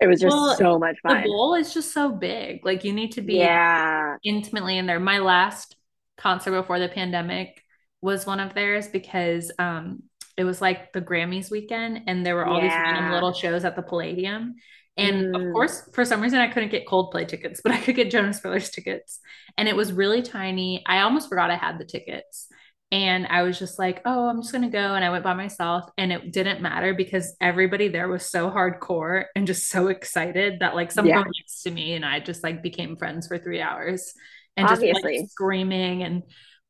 It 0.00 0.08
was 0.08 0.20
just 0.20 0.36
well, 0.36 0.56
so 0.56 0.78
much 0.78 0.96
fun. 1.02 1.22
The 1.22 1.28
bowl 1.28 1.54
is 1.54 1.72
just 1.72 1.92
so 1.92 2.10
big. 2.10 2.64
Like 2.64 2.84
you 2.84 2.92
need 2.92 3.12
to 3.12 3.22
be 3.22 3.34
yeah 3.34 4.16
intimately 4.24 4.76
in 4.76 4.86
there. 4.86 5.00
My 5.00 5.18
last 5.18 5.76
concert 6.16 6.50
before 6.52 6.78
the 6.78 6.88
pandemic 6.88 7.62
was 8.00 8.26
one 8.26 8.40
of 8.40 8.54
theirs 8.54 8.88
because 8.88 9.50
um 9.58 10.02
it 10.36 10.44
was 10.44 10.60
like 10.60 10.92
the 10.92 11.00
Grammys 11.00 11.50
weekend 11.50 12.02
and 12.06 12.24
there 12.24 12.34
were 12.34 12.46
all 12.46 12.56
yeah. 12.56 12.62
these 12.62 12.72
random 12.72 13.12
little 13.12 13.32
shows 13.32 13.64
at 13.64 13.76
the 13.76 13.82
Palladium. 13.82 14.56
And 14.96 15.34
mm. 15.34 15.48
of 15.48 15.52
course, 15.52 15.88
for 15.92 16.04
some 16.04 16.20
reason, 16.20 16.38
I 16.38 16.48
couldn't 16.48 16.70
get 16.70 16.86
Coldplay 16.86 17.26
tickets, 17.26 17.60
but 17.62 17.72
I 17.72 17.78
could 17.78 17.96
get 17.96 18.10
Jonas 18.10 18.40
Brothers 18.40 18.70
tickets. 18.70 19.20
And 19.56 19.68
it 19.68 19.76
was 19.76 19.92
really 19.92 20.22
tiny. 20.22 20.82
I 20.86 21.00
almost 21.00 21.28
forgot 21.28 21.50
I 21.50 21.56
had 21.56 21.78
the 21.78 21.84
tickets. 21.84 22.48
And 22.90 23.26
I 23.28 23.42
was 23.42 23.58
just 23.58 23.78
like, 23.78 24.02
oh, 24.04 24.28
I'm 24.28 24.42
just 24.42 24.52
going 24.52 24.64
to 24.64 24.68
go. 24.68 24.94
And 24.94 25.02
I 25.02 25.08
went 25.08 25.24
by 25.24 25.32
myself. 25.32 25.90
And 25.96 26.12
it 26.12 26.30
didn't 26.30 26.60
matter 26.60 26.92
because 26.92 27.34
everybody 27.40 27.88
there 27.88 28.06
was 28.06 28.28
so 28.28 28.50
hardcore 28.50 29.24
and 29.34 29.46
just 29.46 29.70
so 29.70 29.88
excited 29.88 30.60
that 30.60 30.74
like 30.74 30.92
someone 30.92 31.16
yeah. 31.16 31.24
next 31.24 31.62
to 31.62 31.70
me 31.70 31.94
and 31.94 32.04
I 32.04 32.20
just 32.20 32.42
like 32.42 32.62
became 32.62 32.96
friends 32.96 33.26
for 33.26 33.38
three 33.38 33.62
hours 33.62 34.12
and 34.58 34.68
Obviously. 34.68 34.92
just 34.92 35.04
like 35.04 35.30
screaming. 35.30 36.02
And 36.02 36.22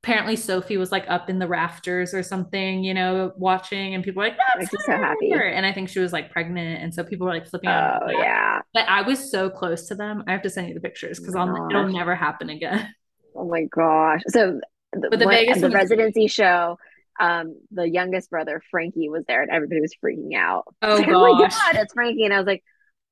apparently 0.03 0.35
Sophie 0.35 0.77
was 0.77 0.91
like 0.91 1.05
up 1.09 1.31
in 1.31 1.39
the 1.39 1.47
rafters 1.47 2.13
or 2.13 2.25
something, 2.25 2.83
you 2.83 2.93
know, 2.93 3.33
watching. 3.37 3.95
And 3.95 4.03
people 4.03 4.21
were 4.21 4.29
like, 4.29 4.39
that's 4.59 4.71
so 4.85 4.93
happy. 4.93 5.33
And 5.33 5.65
I 5.65 5.73
think 5.73 5.89
she 5.89 6.01
was 6.01 6.13
like 6.13 6.33
pregnant. 6.33 6.83
And 6.83 6.93
so 6.93 7.05
people 7.05 7.27
were 7.27 7.33
like 7.33 7.47
flipping 7.47 7.71
out. 7.71 8.03
Oh, 8.05 8.11
yeah. 8.11 8.63
But 8.75 8.89
I 8.89 9.03
was 9.03 9.31
so 9.31 9.49
close 9.49 9.87
to 9.89 9.95
them. 9.95 10.25
I 10.27 10.33
have 10.33 10.43
to 10.43 10.51
send 10.51 10.69
you 10.69 10.75
the 10.75 10.81
pictures 10.81 11.21
because 11.21 11.37
oh 11.37 11.69
it'll 11.71 11.89
never 11.89 12.17
happen 12.17 12.51
again. 12.51 12.93
Oh 13.35 13.49
my 13.49 13.65
gosh. 13.65 14.23
So 14.29 14.61
the, 14.93 15.09
but 15.09 15.19
the 15.21 15.27
when, 15.27 15.47
Vegas 15.47 15.61
the 15.61 15.71
residency 15.71 16.27
show, 16.27 16.79
um, 17.21 17.57
the 17.71 17.89
youngest 17.89 18.29
brother 18.29 18.61
Frankie 18.71 19.09
was 19.09 19.25
there, 19.27 19.43
and 19.43 19.51
everybody 19.51 19.81
was 19.81 19.95
freaking 20.05 20.37
out. 20.37 20.65
Oh, 20.83 20.99
gosh. 21.01 21.09
oh 21.09 21.35
my 21.35 21.49
god, 21.49 21.77
it's 21.77 21.95
Frankie, 21.95 22.25
and 22.25 22.35
I 22.35 22.39
was 22.39 22.47
like, 22.47 22.63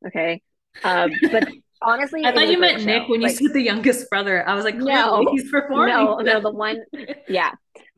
okay. 0.06 0.42
Um, 0.84 1.10
but 1.30 1.48
honestly, 1.82 2.24
I 2.24 2.32
thought 2.32 2.48
you 2.48 2.58
meant 2.58 2.84
Nick 2.84 3.08
when 3.08 3.20
like, 3.20 3.40
you 3.40 3.48
said 3.48 3.54
the 3.54 3.62
youngest 3.62 4.08
brother. 4.10 4.46
I 4.48 4.54
was 4.54 4.64
like, 4.64 4.76
no, 4.76 5.26
he's 5.32 5.50
performing. 5.50 5.94
No, 5.94 6.18
no, 6.18 6.40
the 6.40 6.50
one, 6.50 6.82
yeah, 7.28 7.52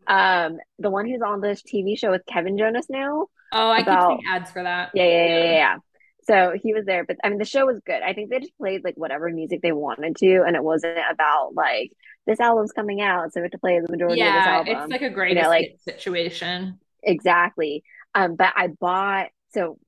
um, 0.07 0.59
the 0.79 0.91
one 0.91 1.07
who's 1.07 1.23
on 1.23 1.41
this 1.41 1.63
TV 1.63 1.99
show 1.99 2.11
with 2.11 2.23
Kevin 2.27 2.59
Jonas 2.59 2.87
now. 2.89 3.27
Oh, 3.53 3.69
I 3.69 3.81
about, 3.81 4.11
keep 4.11 4.21
seeing 4.21 4.35
ads 4.35 4.51
for 4.51 4.63
that. 4.63 4.91
Yeah, 4.95 5.05
yeah, 5.05 5.27
yeah, 5.27 5.45
yeah. 5.45 5.53
yeah. 5.53 5.77
So 6.25 6.57
he 6.63 6.73
was 6.73 6.85
there, 6.85 7.05
but 7.05 7.17
I 7.25 7.29
mean, 7.29 7.39
the 7.39 7.45
show 7.45 7.67
was 7.67 7.81
good. 7.85 8.01
I 8.01 8.13
think 8.13 8.31
they 8.31 8.39
just 8.39 8.57
played 8.57 8.85
like 8.85 8.95
whatever 8.97 9.29
music 9.29 9.61
they 9.61 9.73
wanted 9.73 10.17
to, 10.17 10.43
and 10.47 10.55
it 10.55 10.63
wasn't 10.63 10.99
about 11.11 11.55
like 11.55 11.93
this 12.27 12.39
album's 12.39 12.73
coming 12.73 13.01
out, 13.01 13.33
so 13.33 13.41
we 13.41 13.45
have 13.45 13.51
to 13.53 13.59
play 13.59 13.81
the 13.81 13.91
majority 13.91 14.21
yeah, 14.21 14.61
of 14.61 14.67
this 14.67 14.75
album. 14.75 14.85
It's 14.85 14.93
like 14.93 15.11
a 15.11 15.15
great 15.15 15.37
you 15.37 15.43
know, 15.43 15.49
like, 15.49 15.77
situation. 15.81 16.79
Exactly. 17.03 17.83
Um, 18.15 18.37
but 18.37 18.53
I 18.55 18.69
bought 18.69 19.29
so 19.53 19.79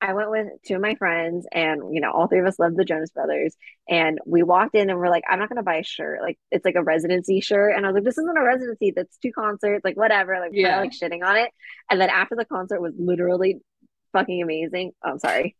I 0.00 0.14
went 0.14 0.30
with 0.30 0.48
two 0.66 0.76
of 0.76 0.80
my 0.80 0.94
friends, 0.94 1.46
and 1.52 1.94
you 1.94 2.00
know, 2.00 2.10
all 2.10 2.26
three 2.26 2.40
of 2.40 2.46
us 2.46 2.58
love 2.58 2.74
the 2.74 2.84
Jonas 2.84 3.10
Brothers. 3.10 3.54
And 3.88 4.18
we 4.26 4.42
walked 4.42 4.74
in, 4.74 4.90
and 4.90 4.98
we're 4.98 5.10
like, 5.10 5.24
"I'm 5.28 5.38
not 5.38 5.48
gonna 5.48 5.62
buy 5.62 5.76
a 5.76 5.84
shirt. 5.84 6.20
Like, 6.22 6.38
it's 6.50 6.64
like 6.64 6.76
a 6.76 6.82
residency 6.82 7.40
shirt." 7.40 7.76
And 7.76 7.84
I 7.84 7.88
was 7.88 7.94
like, 7.94 8.04
"This 8.04 8.18
isn't 8.18 8.38
a 8.38 8.42
residency. 8.42 8.92
That's 8.94 9.16
two 9.18 9.32
concerts. 9.32 9.84
Like, 9.84 9.96
whatever. 9.96 10.38
Like, 10.40 10.52
yeah, 10.54 10.80
like 10.80 10.92
shitting 10.92 11.24
on 11.24 11.36
it." 11.36 11.50
And 11.90 12.00
then 12.00 12.10
after 12.10 12.36
the 12.36 12.44
concert 12.44 12.80
was 12.80 12.94
literally 12.98 13.58
fucking 14.12 14.42
amazing. 14.42 14.92
Oh, 15.04 15.10
I'm 15.10 15.18
sorry. 15.18 15.56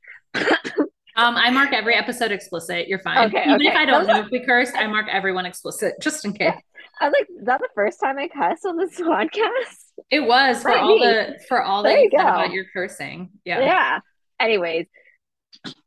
Um, 1.17 1.37
I 1.37 1.51
mark 1.51 1.73
every 1.73 1.95
episode 1.95 2.33
explicit. 2.33 2.89
You're 2.89 3.01
fine. 3.01 3.29
Okay, 3.29 3.43
Even 3.43 3.57
okay. 3.57 3.67
if 3.67 3.77
I 3.77 3.85
don't 3.85 4.07
know 4.07 4.21
if 4.21 4.31
we 4.31 4.45
cursed, 4.45 4.75
I 4.75 4.87
mark 4.87 5.07
everyone 5.11 5.45
explicit 5.45 5.95
just 6.01 6.25
in 6.25 6.33
case. 6.33 6.55
I 7.01 7.09
was 7.09 7.15
like, 7.19 7.29
is 7.39 7.47
that 7.47 7.61
the 7.61 7.69
first 7.75 8.01
time 8.01 8.19
I 8.19 8.29
cussed 8.29 8.65
on 8.65 8.77
this 8.77 8.95
podcast? 9.01 9.77
It 10.11 10.21
was 10.21 10.63
for 10.63 10.77
all 10.77 10.99
the 10.99 11.39
for 11.49 11.63
all 11.63 11.83
that 11.83 11.99
you, 11.99 12.09
about 12.09 12.53
your 12.53 12.65
cursing. 12.73 13.31
Yeah. 13.45 13.61
Yeah. 13.61 14.01
Anyways, 14.41 14.87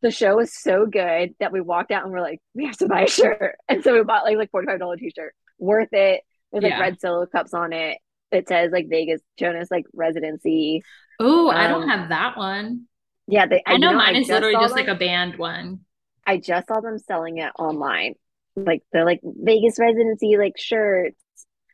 the 0.01 0.11
show 0.11 0.35
was 0.35 0.55
so 0.55 0.85
good 0.85 1.33
that 1.39 1.51
we 1.51 1.61
walked 1.61 1.91
out 1.91 2.03
and 2.03 2.11
we're 2.11 2.21
like, 2.21 2.39
we 2.53 2.65
have 2.65 2.77
to 2.77 2.87
buy 2.87 3.01
a 3.01 3.07
shirt. 3.07 3.55
And 3.67 3.83
so 3.83 3.93
we 3.93 4.03
bought 4.03 4.23
like 4.23 4.37
like 4.37 4.51
$45 4.51 4.97
t-shirt. 4.97 5.33
Worth 5.57 5.89
it. 5.91 6.21
With 6.51 6.63
like 6.63 6.73
yeah. 6.73 6.79
red 6.79 7.01
solo 7.01 7.25
cups 7.25 7.53
on 7.53 7.73
it. 7.73 7.97
It 8.31 8.47
says 8.47 8.71
like 8.71 8.87
Vegas 8.89 9.21
Jonas 9.39 9.69
like 9.71 9.85
residency. 9.93 10.83
Oh, 11.19 11.49
um, 11.49 11.55
I 11.55 11.67
don't 11.67 11.83
um, 11.83 11.89
have 11.89 12.09
that 12.09 12.37
one. 12.37 12.85
Yeah, 13.27 13.47
they, 13.47 13.63
I 13.65 13.77
know, 13.77 13.91
know 13.91 13.97
mine 13.97 14.15
I 14.15 14.19
is 14.19 14.29
literally 14.29 14.55
just 14.55 14.75
them, 14.75 14.85
like 14.85 14.95
a 14.95 14.99
band 14.99 15.37
one. 15.37 15.79
I 16.27 16.37
just 16.37 16.67
saw 16.67 16.79
them 16.79 16.99
selling 16.99 17.37
it 17.37 17.51
online. 17.57 18.15
Like 18.55 18.83
they're 18.91 19.05
like 19.05 19.21
Vegas 19.23 19.79
residency 19.79 20.37
like 20.37 20.53
shirts. 20.57 21.17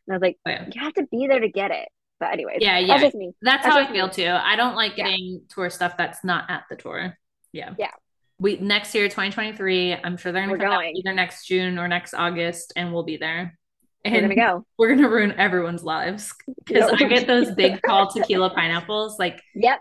And 0.07 0.13
I 0.13 0.17
was 0.17 0.21
like, 0.21 0.37
oh, 0.45 0.49
yeah. 0.51 0.69
you 0.71 0.81
have 0.81 0.93
to 0.93 1.07
be 1.11 1.27
there 1.27 1.39
to 1.39 1.49
get 1.49 1.71
it. 1.71 1.89
But 2.19 2.33
anyways, 2.33 2.57
yeah, 2.59 2.77
yeah, 2.79 2.99
that's, 2.99 3.13
that's, 3.13 3.35
that's 3.41 3.65
how 3.65 3.79
I 3.79 3.91
feel 3.91 4.07
me. 4.07 4.13
too. 4.13 4.27
I 4.27 4.55
don't 4.55 4.75
like 4.75 4.95
getting 4.95 5.25
yeah. 5.25 5.37
tour 5.49 5.69
stuff 5.69 5.95
that's 5.97 6.23
not 6.23 6.49
at 6.49 6.63
the 6.69 6.75
tour. 6.75 7.17
Yeah, 7.53 7.73
yeah. 7.77 7.91
We 8.39 8.57
next 8.57 8.93
year, 8.93 9.05
2023. 9.05 9.95
I'm 9.95 10.17
sure 10.17 10.31
they're 10.31 10.41
gonna 10.41 10.51
we're 10.51 10.57
come 10.57 10.71
going. 10.71 10.89
out 10.89 10.95
either 10.95 11.13
next 11.13 11.45
June 11.45 11.79
or 11.79 11.87
next 11.87 12.13
August, 12.13 12.73
and 12.75 12.93
we'll 12.93 13.03
be 13.03 13.17
there. 13.17 13.57
And 14.03 14.15
we're 14.15 14.21
gonna 14.21 14.35
go. 14.35 14.65
We're 14.77 14.95
gonna 14.95 15.09
ruin 15.09 15.33
everyone's 15.33 15.83
lives 15.83 16.33
because 16.65 16.91
I 16.91 17.03
get 17.07 17.27
those 17.27 17.51
big 17.51 17.79
tall 17.85 18.09
tequila 18.09 18.49
pineapples. 18.49 19.19
Like, 19.19 19.41
yep, 19.55 19.79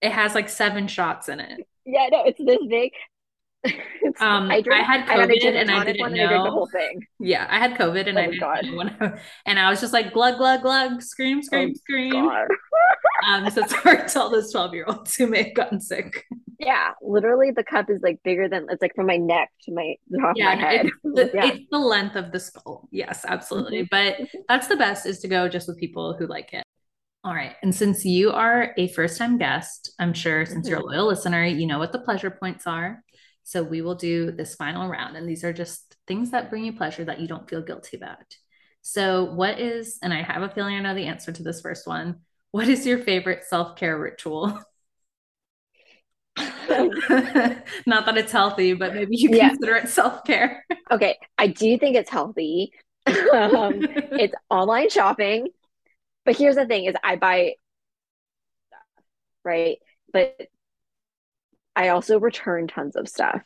it 0.00 0.12
has 0.12 0.34
like 0.34 0.48
seven 0.48 0.88
shots 0.88 1.28
in 1.28 1.40
it. 1.40 1.66
Yeah, 1.84 2.08
no, 2.10 2.24
it's 2.24 2.38
this 2.38 2.58
big. 2.68 2.92
Um, 4.20 4.50
I, 4.50 4.60
drank, 4.60 4.86
I 4.86 4.92
had 4.98 5.06
COVID 5.06 5.42
I 5.42 5.48
and 5.58 5.70
I 5.70 5.84
didn't 5.84 6.12
know. 6.12 6.24
I 6.26 6.44
the 6.44 6.50
whole 6.50 6.66
thing. 6.66 7.06
Yeah, 7.18 7.46
I 7.48 7.58
had 7.58 7.72
COVID 7.78 8.08
and 8.08 8.18
oh 8.18 8.20
I 8.20 8.26
didn't 8.26 8.40
God. 8.40 8.64
know 8.64 8.76
when 8.76 9.20
and 9.46 9.58
I 9.58 9.70
was 9.70 9.80
just 9.80 9.92
like 9.92 10.12
glug 10.12 10.36
glug 10.36 10.62
glug, 10.62 11.02
scream 11.02 11.42
scream 11.42 11.70
oh 11.74 11.78
scream. 11.78 12.14
um, 13.26 13.50
so 13.50 13.62
it's 13.62 13.72
hard 13.72 14.06
to 14.06 14.12
tell 14.12 14.28
those 14.28 14.52
twelve 14.52 14.74
year 14.74 14.84
olds 14.86 15.16
who 15.16 15.26
may 15.26 15.44
have 15.44 15.54
gotten 15.54 15.80
sick. 15.80 16.24
Yeah, 16.58 16.90
literally, 17.00 17.50
the 17.50 17.64
cup 17.64 17.90
is 17.90 18.02
like 18.02 18.22
bigger 18.22 18.48
than 18.48 18.66
it's 18.70 18.82
like 18.82 18.94
from 18.94 19.06
my 19.06 19.16
neck 19.16 19.50
to 19.62 19.72
my 19.72 19.96
top 20.20 20.36
yeah, 20.36 20.52
of 20.52 20.58
my 20.58 20.64
head. 20.64 20.86
It's 20.86 20.94
the, 21.02 21.30
yeah. 21.34 21.46
it's 21.46 21.64
the 21.70 21.78
length 21.78 22.14
of 22.14 22.32
the 22.32 22.38
skull. 22.38 22.88
Yes, 22.92 23.24
absolutely. 23.26 23.84
Mm-hmm. 23.84 24.20
But 24.20 24.44
that's 24.48 24.68
the 24.68 24.76
best 24.76 25.06
is 25.06 25.20
to 25.20 25.28
go 25.28 25.48
just 25.48 25.66
with 25.66 25.78
people 25.78 26.14
who 26.16 26.26
like 26.26 26.52
it. 26.52 26.62
All 27.24 27.34
right. 27.34 27.54
And 27.62 27.74
since 27.74 28.04
you 28.04 28.32
are 28.32 28.74
a 28.76 28.88
first 28.88 29.16
time 29.16 29.38
guest, 29.38 29.92
I'm 29.98 30.12
sure 30.12 30.44
since 30.44 30.68
you're 30.68 30.78
a 30.78 30.82
mm-hmm. 30.82 30.90
loyal 30.90 31.06
listener, 31.06 31.44
you 31.44 31.66
know 31.66 31.78
what 31.78 31.92
the 31.92 32.00
pleasure 32.00 32.30
points 32.30 32.66
are. 32.66 33.02
So 33.44 33.62
we 33.62 33.82
will 33.82 33.94
do 33.94 34.30
this 34.30 34.54
final 34.54 34.88
round. 34.88 35.16
And 35.16 35.28
these 35.28 35.44
are 35.44 35.52
just 35.52 35.96
things 36.06 36.30
that 36.30 36.50
bring 36.50 36.64
you 36.64 36.72
pleasure 36.74 37.04
that 37.04 37.20
you 37.20 37.28
don't 37.28 37.48
feel 37.48 37.62
guilty 37.62 37.96
about. 37.96 38.36
So, 38.82 39.24
what 39.24 39.60
is, 39.60 39.98
and 40.02 40.12
I 40.12 40.22
have 40.22 40.42
a 40.42 40.48
feeling 40.50 40.74
I 40.76 40.80
know 40.80 40.94
the 40.94 41.06
answer 41.06 41.32
to 41.32 41.42
this 41.42 41.60
first 41.60 41.86
one. 41.86 42.20
What 42.50 42.68
is 42.68 42.86
your 42.86 42.98
favorite 42.98 43.44
self-care 43.44 43.98
ritual? 43.98 44.58
Not 47.86 48.06
that 48.06 48.16
it's 48.16 48.32
healthy, 48.32 48.74
but 48.74 48.94
maybe 48.94 49.16
you 49.16 49.30
Yeah. 49.30 49.50
consider 49.50 49.76
it 49.76 49.88
self-care. 49.88 50.64
Okay, 50.90 51.18
I 51.38 51.46
do 51.48 51.78
think 51.78 51.96
it's 51.96 52.10
healthy. 52.10 52.72
Um, 53.32 53.86
it's 54.16 54.34
online 54.50 54.90
shopping. 54.90 55.48
But 56.24 56.36
here's 56.36 56.56
the 56.56 56.66
thing 56.66 56.86
is 56.86 56.96
I 57.04 57.16
buy 57.16 57.54
stuff, 58.68 59.04
right? 59.44 59.78
But 60.12 60.48
I 61.74 61.88
also 61.88 62.20
return 62.20 62.66
tons 62.66 62.96
of 62.96 63.08
stuff. 63.08 63.42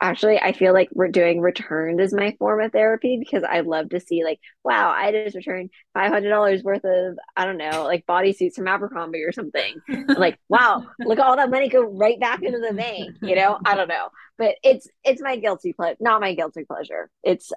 Actually, 0.00 0.38
I 0.38 0.52
feel 0.52 0.74
like 0.74 0.88
we're 0.92 1.08
doing 1.08 1.40
returns 1.40 2.00
is 2.00 2.12
my 2.12 2.34
form 2.38 2.60
of 2.60 2.72
therapy 2.72 3.16
because 3.18 3.42
I 3.42 3.60
love 3.60 3.90
to 3.90 4.00
see 4.00 4.24
like, 4.24 4.38
wow, 4.62 4.90
I 4.90 5.12
just 5.12 5.36
returned 5.36 5.70
five 5.94 6.10
hundred 6.10 6.30
dollars 6.30 6.62
worth 6.62 6.84
of 6.84 7.16
I 7.36 7.46
don't 7.46 7.56
know, 7.56 7.84
like 7.84 8.04
bodysuits 8.06 8.54
from 8.54 8.68
Abercrombie 8.68 9.22
or 9.22 9.32
something. 9.32 9.76
Like, 10.08 10.38
wow, 10.48 10.84
look 10.98 11.20
all 11.20 11.36
that 11.36 11.50
money 11.50 11.68
go 11.68 11.82
right 11.82 12.18
back 12.20 12.42
into 12.42 12.58
the 12.58 12.74
bank. 12.74 13.16
You 13.22 13.36
know, 13.36 13.58
I 13.64 13.76
don't 13.76 13.88
know, 13.88 14.08
but 14.36 14.56
it's 14.62 14.88
it's 15.04 15.22
my 15.22 15.36
guilty 15.36 15.72
pleasure, 15.72 15.96
not 16.00 16.20
my 16.20 16.34
guilty 16.34 16.64
pleasure. 16.64 17.08
It's 17.22 17.52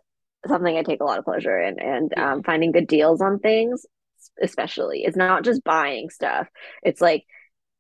something 0.48 0.78
I 0.78 0.84
take 0.84 1.02
a 1.02 1.06
lot 1.06 1.20
of 1.20 1.26
pleasure 1.26 1.60
in, 1.60 1.80
and 1.80 2.18
um, 2.18 2.44
finding 2.44 2.72
good 2.72 2.88
deals 2.88 3.20
on 3.20 3.40
things, 3.40 3.86
especially. 4.42 5.04
It's 5.04 5.18
not 5.18 5.44
just 5.44 5.64
buying 5.64 6.10
stuff. 6.10 6.48
It's 6.84 7.02
like 7.02 7.26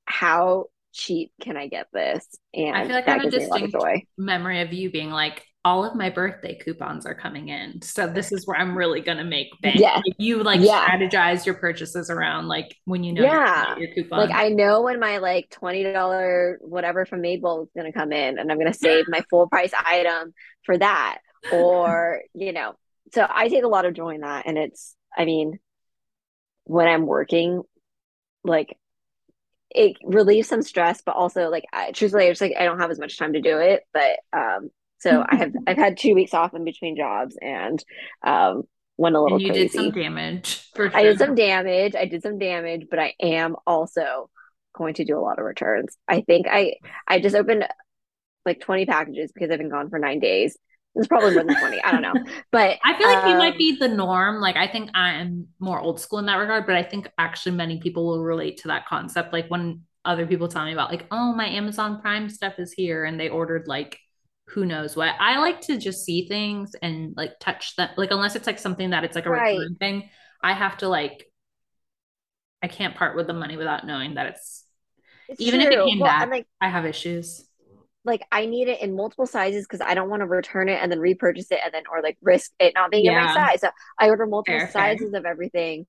how 0.06 0.66
cheap 0.98 1.32
can 1.42 1.56
I 1.58 1.68
get 1.68 1.88
this? 1.94 2.28
I 2.56 2.86
feel 2.86 2.96
like 2.96 3.08
I 3.08 3.12
have 3.12 3.22
a 3.22 3.24
me 3.24 3.28
a 3.28 3.40
distinct 3.40 3.76
memory 4.18 4.62
of 4.62 4.74
you 4.74 4.92
being 4.92 5.12
like, 5.12 5.44
all 5.64 5.84
of 5.84 5.96
my 5.96 6.10
birthday 6.10 6.58
coupons 6.58 7.06
are 7.06 7.14
coming 7.14 7.50
in. 7.50 7.82
So 7.82 8.08
this 8.08 8.32
is 8.32 8.48
where 8.48 8.58
I'm 8.58 8.78
really 8.78 9.02
gonna 9.02 9.26
make 9.26 9.48
bank. 9.62 9.80
Yeah. 9.80 9.96
Like, 9.96 10.16
you 10.18 10.42
like 10.42 10.62
Yeah. 10.62 10.88
strategize 10.88 11.46
your 11.46 11.56
purchases 11.56 12.10
around 12.10 12.48
like 12.48 12.74
when 12.86 13.04
you 13.04 13.14
know 13.14 13.24
Yeah. 13.24 13.78
your 13.78 13.94
coupon. 13.94 14.30
Like 14.30 14.36
I 14.36 14.50
know 14.50 14.82
when 14.82 15.00
my 15.00 15.18
like 15.18 15.50
twenty 15.50 15.84
dollar 15.84 16.58
whatever 16.62 17.06
from 17.06 17.22
Madewell 17.22 17.64
is 17.64 17.70
gonna 17.76 17.92
come 17.92 18.12
in, 18.12 18.40
and 18.40 18.52
I'm 18.52 18.58
gonna 18.58 18.74
save 18.74 19.06
my 19.10 19.22
full 19.30 19.48
price 19.50 19.74
item 19.86 20.34
for 20.66 20.78
that, 20.78 21.20
or 21.52 22.22
you 22.34 22.54
know. 22.54 22.76
So 23.14 23.28
I 23.30 23.50
take 23.50 23.64
a 23.64 23.70
lot 23.70 23.86
of 23.86 23.94
joy 23.94 24.16
in 24.16 24.22
that, 24.22 24.48
and 24.48 24.58
it's. 24.58 24.96
I 25.18 25.26
mean, 25.26 25.60
when 26.66 26.88
I'm 26.88 27.06
working, 27.08 27.64
like 28.44 28.78
it 29.72 29.98
relieves 30.04 30.48
some 30.48 30.62
stress, 30.62 31.02
but 31.06 31.16
also 31.16 31.50
like 31.50 31.66
I, 31.74 31.92
truthfully, 31.92 32.26
I 32.26 32.30
just 32.30 32.42
like 32.42 32.54
I 32.58 32.66
don't 32.66 32.80
have 32.80 32.92
as 32.92 33.00
much 33.00 33.18
time 33.18 33.34
to 33.34 33.42
do 33.42 33.58
it. 33.60 33.84
But 33.94 34.20
um, 34.34 34.70
so 35.00 35.26
I 35.28 35.36
have 35.36 35.54
I've 35.68 35.78
had 35.78 35.98
two 35.98 36.14
weeks 36.16 36.34
off 36.34 36.54
in 36.54 36.64
between 36.64 36.96
jobs, 36.96 37.38
and 37.42 37.84
um, 38.26 38.64
went 38.98 39.16
a 39.16 39.22
little 39.22 39.38
and 39.38 39.46
you 39.46 39.54
did 39.54 39.72
some 39.72 39.92
damage 39.92 40.70
for 40.74 40.96
I 40.96 41.04
did 41.04 41.20
some 41.20 41.36
damage. 41.36 41.96
I 41.96 42.06
did 42.06 42.24
some 42.24 42.40
damage, 42.40 42.88
but 42.90 43.00
I 43.00 43.14
am 43.22 43.56
also 43.66 44.30
going 44.76 44.94
to 44.96 45.06
do 45.06 45.18
a 45.18 45.22
lot 45.22 45.40
of 45.40 45.46
returns. 45.46 45.98
I 46.08 46.22
think 46.22 46.48
I 46.50 46.76
I 47.08 47.20
just 47.20 47.36
opened 47.36 47.66
like 48.46 48.62
20 48.62 48.86
packages 48.86 49.32
because 49.34 49.52
I've 49.52 49.58
been 49.58 49.70
gone 49.70 49.90
for 49.90 50.00
nine 50.00 50.20
days. 50.20 50.58
It's 50.96 51.08
probably 51.08 51.32
more 51.32 51.44
than 51.44 51.56
20. 51.56 51.82
I 51.84 51.92
don't 51.92 52.02
know. 52.02 52.16
But 52.52 52.80
I 52.84 52.98
feel 52.98 53.08
like 53.08 53.26
you 53.26 53.36
might 53.36 53.56
um 53.56 53.58
be 53.58 53.78
the 53.78 53.88
norm. 53.88 54.42
Like 54.42 54.56
I 54.56 54.68
think 54.68 54.90
I 54.96 55.14
am 55.14 55.48
more 55.60 55.80
old 55.80 56.00
school 56.00 56.20
in 56.20 56.26
that 56.26 56.36
regard, 56.38 56.66
but 56.66 56.76
I 56.76 56.84
think 56.84 57.12
actually 57.18 57.56
many 57.56 57.80
people 57.80 58.08
will 58.08 58.24
relate 58.24 58.58
to 58.58 58.70
that 58.70 58.88
concept. 58.88 59.32
Like 59.34 59.48
when 59.48 59.82
other 60.06 60.26
people 60.26 60.48
tell 60.48 60.66
me 60.66 60.74
about 60.74 60.90
like, 60.92 61.06
oh, 61.12 61.34
my 61.34 61.48
Amazon 61.48 62.02
Prime 62.02 62.30
stuff 62.30 62.60
is 62.60 62.74
here 62.74 63.06
and 63.06 63.20
they 63.20 63.30
ordered 63.30 63.68
like 63.68 64.00
who 64.48 64.66
knows 64.66 64.96
what. 64.96 65.14
I 65.20 65.40
like 65.40 65.62
to 65.62 65.78
just 65.78 66.06
see 66.06 66.28
things 66.28 66.72
and 66.82 67.14
like 67.16 67.34
touch 67.40 67.76
them. 67.76 67.90
Like 67.98 68.12
unless 68.12 68.36
it's 68.36 68.48
like 68.48 68.60
something 68.60 68.90
that 68.92 69.04
it's 69.04 69.16
like 69.16 69.26
a 69.28 69.30
right. 69.30 69.60
thing, 69.80 70.10
I 70.42 70.54
have 70.54 70.78
to 70.78 70.88
like 70.88 71.28
I 72.64 72.68
can't 72.68 72.96
part 72.96 73.16
with 73.16 73.28
the 73.28 73.34
money 73.34 73.58
without 73.58 73.86
knowing 73.86 74.16
that 74.16 74.28
it's 74.28 74.66
It's 75.28 75.42
even 75.42 75.62
if 75.62 75.70
it 75.70 75.84
came 75.86 76.00
Well, 76.00 76.10
back, 76.10 76.30
like 76.30 76.48
I 76.62 76.70
have 76.70 76.86
issues. 76.86 77.47
Like 78.08 78.24
I 78.32 78.46
need 78.48 78.68
it 78.68 78.82
in 78.82 78.96
multiple 78.96 79.28
sizes 79.28 79.66
because 79.66 79.82
I 79.82 79.94
don't 79.94 80.10
want 80.10 80.22
to 80.22 80.26
return 80.26 80.70
it 80.70 80.80
and 80.82 80.92
then 80.92 81.00
repurchase 81.00 81.52
it 81.52 81.60
and 81.64 81.74
then 81.74 81.84
or 81.92 82.02
like 82.02 82.18
risk 82.22 82.52
it 82.60 82.74
not 82.74 82.90
being 82.90 83.06
in 83.06 83.14
my 83.14 83.34
size. 83.34 83.62
So 83.62 83.70
I 84.00 84.10
order 84.10 84.26
multiple 84.26 84.60
fair, 84.60 84.68
fair. 84.68 84.98
sizes 84.98 85.14
of 85.14 85.26
everything 85.26 85.86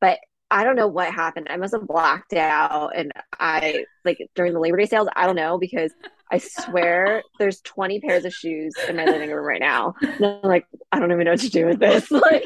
but 0.00 0.18
I 0.50 0.64
don't 0.64 0.74
know 0.74 0.88
what 0.88 1.14
happened. 1.14 1.46
I 1.48 1.56
must 1.56 1.72
have 1.74 1.86
blacked 1.86 2.32
out 2.32 2.90
and 2.96 3.12
I 3.38 3.84
like 4.04 4.18
during 4.34 4.52
the 4.52 4.58
Labor 4.58 4.78
Day 4.78 4.86
sales, 4.86 5.08
I 5.14 5.26
don't 5.26 5.36
know 5.36 5.58
because 5.58 5.92
I 6.32 6.38
swear 6.38 7.22
there's 7.38 7.60
20 7.60 8.00
pairs 8.00 8.24
of 8.24 8.32
shoes 8.32 8.74
in 8.88 8.96
my 8.96 9.04
living 9.04 9.30
room 9.30 9.46
right 9.46 9.60
now. 9.60 9.94
And 10.00 10.26
I'm 10.26 10.40
like, 10.42 10.66
I 10.90 10.98
don't 10.98 11.12
even 11.12 11.24
know 11.24 11.32
what 11.32 11.40
to 11.40 11.50
do 11.50 11.66
with 11.66 11.78
this. 11.78 12.10
Like 12.20 12.44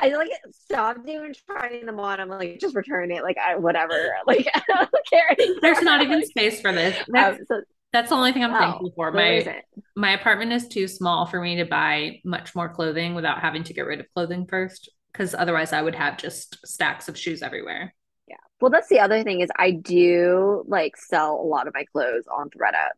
I 0.00 0.08
like 0.16 0.30
stopped 0.52 1.08
even 1.08 1.34
trying 1.46 1.84
them 1.84 2.00
on. 2.00 2.20
I'm 2.20 2.28
like, 2.28 2.58
just 2.60 2.74
return 2.74 3.10
it. 3.10 3.22
Like 3.22 3.36
I 3.36 3.56
whatever. 3.56 4.14
Like 4.26 4.46
I 4.54 4.62
don't 4.68 4.90
care 5.10 5.30
anymore. 5.32 5.58
There's 5.60 5.82
not 5.82 6.02
even 6.02 6.24
space 6.24 6.60
for 6.60 6.72
this. 6.72 6.96
Um, 7.14 7.38
so 7.46 7.62
that's 7.92 8.10
the 8.10 8.14
only 8.14 8.32
thing 8.32 8.44
I'm 8.44 8.52
no, 8.52 8.58
thankful 8.58 8.92
for. 8.94 9.10
My 9.12 9.62
my 9.96 10.12
apartment 10.12 10.52
is 10.52 10.68
too 10.68 10.88
small 10.88 11.26
for 11.26 11.40
me 11.40 11.56
to 11.56 11.64
buy 11.64 12.20
much 12.24 12.54
more 12.54 12.68
clothing 12.68 13.14
without 13.14 13.40
having 13.40 13.64
to 13.64 13.72
get 13.74 13.86
rid 13.86 14.00
of 14.00 14.06
clothing 14.14 14.46
first. 14.46 14.90
Because 15.12 15.34
otherwise, 15.34 15.72
I 15.72 15.82
would 15.82 15.94
have 15.94 16.18
just 16.18 16.58
stacks 16.66 17.08
of 17.08 17.18
shoes 17.18 17.42
everywhere. 17.42 17.94
Yeah. 18.26 18.36
Well, 18.60 18.70
that's 18.70 18.88
the 18.88 19.00
other 19.00 19.22
thing 19.22 19.40
is 19.40 19.50
I 19.56 19.70
do 19.72 20.64
like 20.66 20.96
sell 20.96 21.34
a 21.40 21.46
lot 21.46 21.66
of 21.66 21.74
my 21.74 21.84
clothes 21.92 22.24
on 22.30 22.50
ThredUp, 22.50 22.90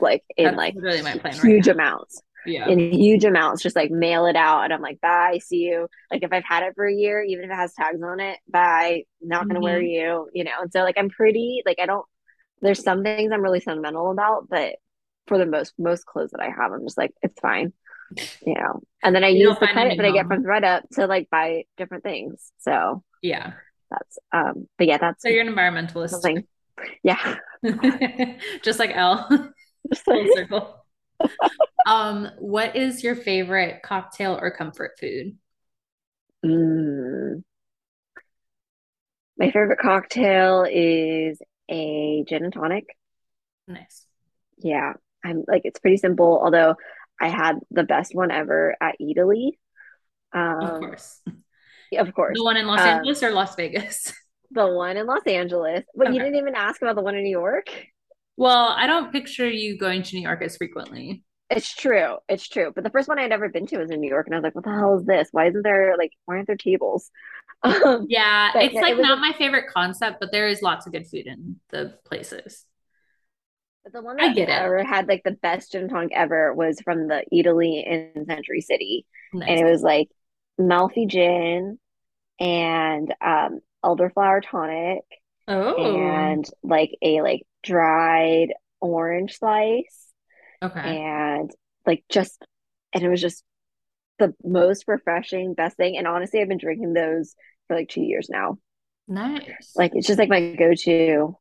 like 0.00 0.24
in 0.36 0.56
That's 0.56 0.56
like 0.56 0.74
literally 0.74 1.02
my 1.02 1.16
plan 1.16 1.40
huge 1.42 1.66
now. 1.66 1.72
amounts. 1.72 2.22
Yeah. 2.46 2.68
in 2.68 2.78
huge 2.92 3.24
amounts, 3.24 3.62
just 3.62 3.74
like 3.74 3.90
mail 3.90 4.26
it 4.26 4.36
out. 4.36 4.64
And 4.64 4.72
I'm 4.74 4.82
like, 4.82 5.00
bye, 5.00 5.38
see 5.42 5.58
you. 5.60 5.88
Like 6.10 6.22
if 6.22 6.30
I've 6.32 6.44
had 6.44 6.62
it 6.62 6.74
for 6.74 6.86
a 6.86 6.92
year, 6.94 7.22
even 7.22 7.44
if 7.44 7.50
it 7.50 7.54
has 7.54 7.72
tags 7.72 8.02
on 8.02 8.20
it, 8.20 8.38
bye, 8.48 9.04
not 9.22 9.48
gonna 9.48 9.60
wear 9.62 9.80
Mhm. 9.80 9.90
you, 9.90 10.28
you 10.34 10.44
know. 10.44 10.52
And 10.60 10.70
so 10.70 10.82
like 10.82 10.98
I'm 10.98 11.08
pretty 11.08 11.62
like 11.64 11.78
I 11.80 11.86
don't 11.86 12.04
there's 12.64 12.84
some 12.84 13.04
things 13.04 13.32
I'm 13.32 13.42
really 13.42 13.60
sentimental 13.60 14.12
about, 14.12 14.48
but 14.50 14.76
for 15.28 15.38
the 15.38 15.46
most 15.46 15.74
most 15.78 16.06
clothes 16.06 16.32
that 16.32 16.42
I 16.42 16.50
have, 16.50 16.72
I'm 16.72 16.84
just 16.86 16.98
like, 16.98 17.12
it's 17.22 17.40
fine, 17.40 17.72
you 18.46 18.54
know. 18.54 18.82
And 19.02 19.14
then 19.16 19.24
I 19.24 19.28
You 19.30 19.48
use 19.48 19.58
the 19.58 19.68
credit 19.68 19.96
that 19.98 20.06
I 20.06 20.12
get 20.12 20.28
from 20.28 20.44
ThredUp 20.44 20.82
to 20.94 21.06
like 21.06 21.30
buy 21.30 21.64
different 21.78 22.04
things. 22.04 22.52
So 22.60 23.04
Yeah. 23.22 23.54
that's 23.90 24.18
um 24.32 24.68
but 24.78 24.86
yeah, 24.88 24.98
that's 24.98 25.22
So 25.22 25.28
you're 25.28 25.42
an 25.42 25.48
environmentalist. 25.54 26.10
something. 26.10 26.44
Yeah. 27.02 27.36
Just 28.62 28.78
like 28.78 28.90
L. 28.94 29.28
Just 29.90 30.04
Full 30.04 30.26
like 30.26 30.32
circle. 30.32 30.84
Um, 31.86 32.30
what 32.38 32.76
is 32.76 33.02
your 33.04 33.14
favorite 33.14 33.82
cocktail 33.82 34.38
or 34.40 34.50
comfort 34.50 34.92
food? 34.98 35.36
mm, 36.42 37.42
my 39.38 39.46
favorite 39.50 39.78
cocktail 39.80 40.64
is 40.70 41.40
a 41.70 42.24
gin 42.28 42.44
and 42.44 42.52
tonic. 42.52 42.84
Nice. 43.68 44.06
Yeah, 44.58 44.94
I'm 45.24 45.44
like 45.48 45.62
it's 45.64 45.80
pretty 45.80 45.96
simple, 45.96 46.40
although 46.42 46.76
I 47.20 47.28
had 47.28 47.58
the 47.70 47.84
best 47.84 48.14
one 48.14 48.30
ever 48.30 48.76
at 48.80 48.96
Eataly. 49.00 49.52
Of 50.60 50.72
Um, 50.74 50.80
course. 50.80 51.20
of 51.98 52.12
course. 52.14 52.38
The 52.38 52.44
one 52.44 52.56
in 52.56 52.66
Los 52.66 52.80
Um, 52.80 52.88
Angeles 52.88 53.22
or 53.22 53.30
Las 53.30 53.54
Vegas? 53.56 54.12
the 54.50 54.66
one 54.66 54.96
in 54.96 55.06
Los 55.06 55.26
Angeles. 55.26 55.84
But 55.94 56.12
you 56.12 56.18
didn't 56.20 56.36
even 56.36 56.54
ask 56.54 56.82
about 56.82 56.96
the 56.96 57.02
one 57.02 57.14
in 57.14 57.22
New 57.24 57.30
York. 57.30 57.66
Well, 58.36 58.68
I 58.68 58.86
don't 58.86 59.12
picture 59.12 59.48
you 59.48 59.78
going 59.78 60.02
to 60.02 60.16
New 60.16 60.22
York 60.22 60.42
as 60.42 60.56
frequently. 60.56 61.24
It's 61.50 61.74
true. 61.74 62.16
It's 62.28 62.48
true. 62.48 62.72
But 62.74 62.84
the 62.84 62.90
first 62.90 63.08
one 63.08 63.18
I'd 63.18 63.32
ever 63.32 63.48
been 63.48 63.66
to 63.68 63.78
was 63.78 63.90
in 63.90 64.00
New 64.00 64.08
York, 64.08 64.26
and 64.26 64.34
I 64.34 64.38
was 64.38 64.44
like, 64.44 64.54
"What 64.54 64.64
the 64.64 64.70
hell 64.72 64.98
is 64.98 65.04
this? 65.04 65.28
Why 65.30 65.46
isn't 65.48 65.62
there 65.62 65.96
like 65.96 66.12
why 66.24 66.36
aren't 66.36 66.46
there 66.46 66.56
tables?" 66.56 67.10
Um, 67.64 68.06
Yeah, 68.06 68.52
it's 68.58 68.74
no, 68.74 68.80
like 68.80 68.98
it 68.98 68.98
not 68.98 69.18
a, 69.18 69.20
my 69.20 69.32
favorite 69.32 69.66
concept, 69.72 70.18
but 70.20 70.30
there 70.30 70.48
is 70.48 70.62
lots 70.62 70.86
of 70.86 70.92
good 70.92 71.06
food 71.06 71.26
in 71.26 71.58
the 71.70 71.98
places. 72.04 72.66
But 73.82 73.92
the 73.92 74.02
one 74.02 74.18
I 74.18 74.28
that 74.28 74.34
get 74.34 74.48
it. 74.48 74.62
ever 74.62 74.82
had 74.84 75.08
like 75.08 75.22
the 75.24 75.32
best 75.32 75.72
gin 75.72 75.88
tonic 75.88 76.12
ever 76.12 76.54
was 76.54 76.80
from 76.80 77.08
the 77.08 77.24
Eataly 77.32 77.84
in 77.84 78.24
Century 78.26 78.60
City, 78.60 79.06
and 79.46 79.58
it 79.60 79.64
was 79.64 79.82
like 79.82 80.08
Malfi 80.58 81.06
gin 81.06 81.78
and 82.40 83.14
um 83.20 83.60
elderflower 83.84 84.42
tonic 84.42 85.04
Oh, 85.48 86.34
and 86.34 86.46
like 86.62 86.92
a 87.02 87.22
like 87.22 87.42
dried 87.62 88.54
orange 88.80 89.38
slice 89.38 90.12
okay. 90.62 91.00
and 91.00 91.50
like 91.86 92.04
just 92.10 92.44
and 92.94 93.04
it 93.04 93.08
was 93.08 93.20
just 93.20 93.44
the 94.18 94.34
most 94.44 94.84
refreshing 94.88 95.54
best 95.54 95.76
thing 95.76 95.96
and 95.96 96.06
honestly 96.06 96.40
I've 96.40 96.48
been 96.48 96.58
drinking 96.58 96.92
those 96.94 97.34
for 97.68 97.76
like 97.76 97.88
two 97.88 98.02
years 98.02 98.28
now. 98.30 98.58
Nice. 99.06 99.72
like 99.76 99.92
it's 99.94 100.06
just 100.06 100.18
like 100.18 100.30
my 100.30 100.54
go-to 100.54 101.36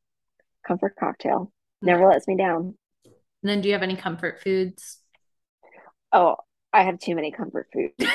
comfort 0.67 0.95
cocktail. 0.99 1.51
Never 1.81 2.05
lets 2.07 2.27
me 2.27 2.35
down. 2.37 2.75
And 3.05 3.49
then 3.49 3.61
do 3.61 3.67
you 3.69 3.73
have 3.73 3.83
any 3.83 3.95
comfort 3.95 4.41
foods? 4.41 4.99
oh 6.11 6.35
I 6.71 6.83
have 6.83 6.99
too 6.99 7.15
many 7.15 7.31
comfort 7.31 7.67
foods. 7.73 8.11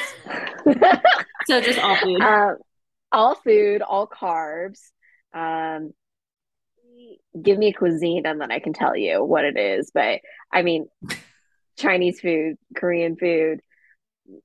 So 1.47 1.61
just 1.63 1.79
all 1.79 1.97
food. 1.97 2.21
um 2.21 2.57
all 3.11 3.35
food 3.37 3.81
all 3.83 4.07
carbs. 4.07 4.81
Um 5.35 5.93
give 7.41 7.57
me 7.59 7.69
a 7.69 7.73
cuisine 7.73 8.27
and 8.27 8.41
then 8.41 8.51
I 8.51 8.59
can 8.59 8.73
tell 8.75 8.97
you 8.97 9.25
what 9.25 9.45
it 9.45 9.57
is. 9.57 9.91
But 9.95 10.21
I 10.53 10.63
mean 10.63 10.89
Chinese 11.79 12.21
food, 12.21 12.57
Korean 12.77 13.17
food, 13.17 13.61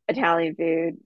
Italian 0.07 0.55
food, 0.55 0.97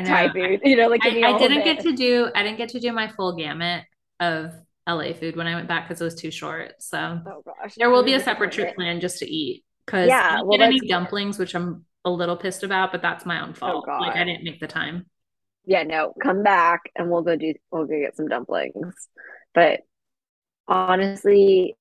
Thai 0.00 0.32
food. 0.32 0.60
You 0.64 0.76
know, 0.76 0.88
like 0.88 1.04
I, 1.04 1.22
I 1.22 1.32
didn't 1.38 1.64
get 1.64 1.80
to 1.80 1.92
do 1.92 2.30
I 2.34 2.42
didn't 2.42 2.58
get 2.58 2.70
to 2.70 2.80
do 2.80 2.92
my 2.92 3.08
full 3.08 3.36
gamut 3.36 3.84
of 4.20 4.52
LA 4.88 5.12
food 5.12 5.36
when 5.36 5.46
I 5.46 5.54
went 5.54 5.68
back 5.68 5.88
because 5.88 6.00
it 6.00 6.04
was 6.04 6.14
too 6.14 6.30
short. 6.30 6.74
So 6.82 7.20
oh 7.26 7.42
gosh, 7.44 7.74
there 7.76 7.90
will 7.90 8.02
be 8.04 8.14
a 8.14 8.20
separate 8.20 8.52
trip 8.52 8.74
plan 8.74 9.00
just 9.00 9.18
to 9.20 9.26
eat 9.30 9.64
because 9.86 10.08
Yeah, 10.08 10.22
I 10.24 10.36
didn't 10.36 10.48
well, 10.48 10.58
get 10.58 10.64
any 10.64 10.80
dumplings, 10.80 11.38
which 11.38 11.54
I'm 11.54 11.84
a 12.04 12.10
little 12.10 12.36
pissed 12.36 12.62
about, 12.64 12.92
but 12.92 13.02
that's 13.02 13.24
my 13.26 13.42
own 13.42 13.54
oh, 13.62 13.82
fault. 13.82 13.88
Like 14.00 14.16
I 14.16 14.24
didn't 14.24 14.44
make 14.44 14.60
the 14.60 14.66
time. 14.68 15.06
yeah, 15.64 15.82
no, 15.84 16.14
come 16.22 16.42
back 16.42 16.82
and 16.96 17.10
we'll 17.10 17.22
go 17.22 17.36
do 17.36 17.54
we'll 17.70 17.86
go 17.86 17.98
get 18.00 18.16
some 18.16 18.28
dumplings. 18.28 18.94
But 19.54 19.80
honestly, 20.68 21.76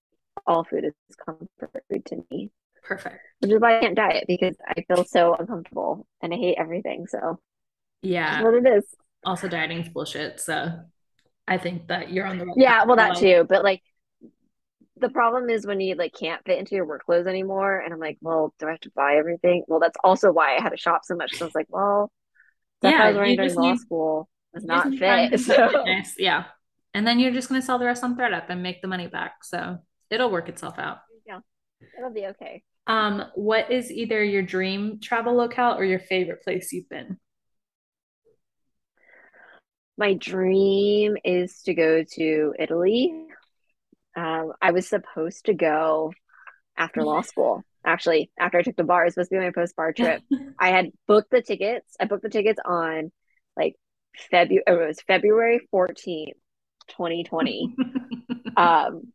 all 0.45 0.63
food 0.63 0.85
is 0.85 0.93
comfort 1.25 1.49
food 1.89 2.05
to 2.07 2.25
me, 2.31 2.51
Perfect. 2.83 3.19
which 3.39 3.51
is 3.51 3.59
why 3.59 3.77
I 3.77 3.81
can't 3.81 3.95
diet 3.95 4.25
because 4.27 4.55
I 4.67 4.83
feel 4.87 5.05
so 5.05 5.35
uncomfortable 5.35 6.07
and 6.21 6.33
I 6.33 6.37
hate 6.37 6.57
everything. 6.57 7.07
So 7.07 7.39
Yeah. 8.01 8.41
what 8.43 8.53
it 8.53 8.65
is. 8.67 8.83
Also, 9.25 9.47
dieting's 9.47 9.89
bullshit. 9.89 10.39
So 10.39 10.71
I 11.47 11.57
think 11.57 11.87
that 11.87 12.11
you're 12.11 12.25
on 12.25 12.37
the 12.37 12.45
right 12.45 12.55
Yeah, 12.57 12.85
well, 12.85 12.95
that 12.95 13.17
too. 13.17 13.45
But 13.47 13.63
like, 13.63 13.81
the 14.97 15.09
problem 15.09 15.49
is 15.49 15.65
when 15.65 15.79
you 15.79 15.95
like 15.95 16.13
can't 16.13 16.43
fit 16.45 16.59
into 16.59 16.75
your 16.75 16.85
work 16.85 17.03
clothes 17.05 17.27
anymore, 17.27 17.79
and 17.79 17.93
I'm 17.93 17.99
like, 17.99 18.17
well, 18.21 18.53
do 18.59 18.67
I 18.67 18.71
have 18.71 18.79
to 18.81 18.91
buy 18.95 19.15
everything? 19.15 19.63
Well, 19.67 19.79
that's 19.79 19.97
also 20.03 20.31
why 20.31 20.55
I 20.57 20.61
had 20.61 20.69
to 20.69 20.77
shop 20.77 21.01
so 21.03 21.15
much. 21.15 21.33
So 21.35 21.45
I 21.45 21.47
was 21.47 21.55
like, 21.55 21.67
well, 21.69 22.11
Yeah, 22.83 23.03
I 23.03 23.07
was 23.09 23.17
wearing 23.17 23.35
during 23.35 23.53
law 23.55 23.71
need- 23.71 23.79
school 23.79 24.29
was 24.53 24.63
not 24.65 24.83
just 24.83 24.91
need 24.91 24.99
to 24.99 25.05
find 25.05 25.31
fit. 25.31 25.39
So. 26.13 26.13
Yeah. 26.17 26.43
And 26.93 27.07
then 27.07 27.19
you're 27.19 27.31
just 27.31 27.47
gonna 27.47 27.61
sell 27.61 27.79
the 27.79 27.85
rest 27.85 28.03
on 28.03 28.17
ThredUp 28.17 28.45
and 28.49 28.61
make 28.61 28.81
the 28.81 28.87
money 28.87 29.07
back. 29.07 29.43
So 29.43 29.77
it'll 30.09 30.29
work 30.29 30.49
itself 30.49 30.77
out. 30.77 30.97
yeah, 31.25 31.39
it'll 31.97 32.11
be 32.13 32.25
okay. 32.27 32.63
Um, 32.87 33.23
what 33.35 33.71
is 33.71 33.91
either 33.91 34.21
your 34.23 34.41
dream 34.41 34.99
travel 34.99 35.33
locale 35.35 35.75
or 35.77 35.85
your 35.85 35.99
favorite 35.99 36.41
place 36.43 36.73
you've 36.73 36.89
been? 36.89 37.17
My 39.97 40.13
dream 40.13 41.17
is 41.23 41.61
to 41.63 41.73
go 41.73 42.03
to 42.15 42.53
Italy. 42.57 43.27
Um, 44.15 44.53
I 44.61 44.71
was 44.71 44.87
supposed 44.87 45.45
to 45.45 45.53
go 45.53 46.13
after 46.77 47.03
law 47.03 47.21
school. 47.21 47.63
Actually, 47.85 48.31
after 48.39 48.57
I 48.57 48.61
took 48.63 48.75
the 48.75 48.83
bar, 48.83 49.03
it 49.03 49.05
was 49.07 49.13
supposed 49.15 49.31
to 49.31 49.35
be 49.37 49.43
my 49.45 49.51
post-bar 49.51 49.93
trip. 49.93 50.21
I 50.59 50.69
had 50.69 50.91
booked 51.07 51.31
the 51.31 51.41
tickets. 51.41 51.95
I 51.99 52.05
booked 52.05 52.23
the 52.23 52.29
tickets 52.29 52.59
on 52.65 53.11
like 53.57 53.75
February, 54.29 54.63
it 54.67 54.87
was 54.87 55.01
February 55.01 55.61
14th, 55.73 56.33
2020. 56.87 57.75
Um, 58.57 59.13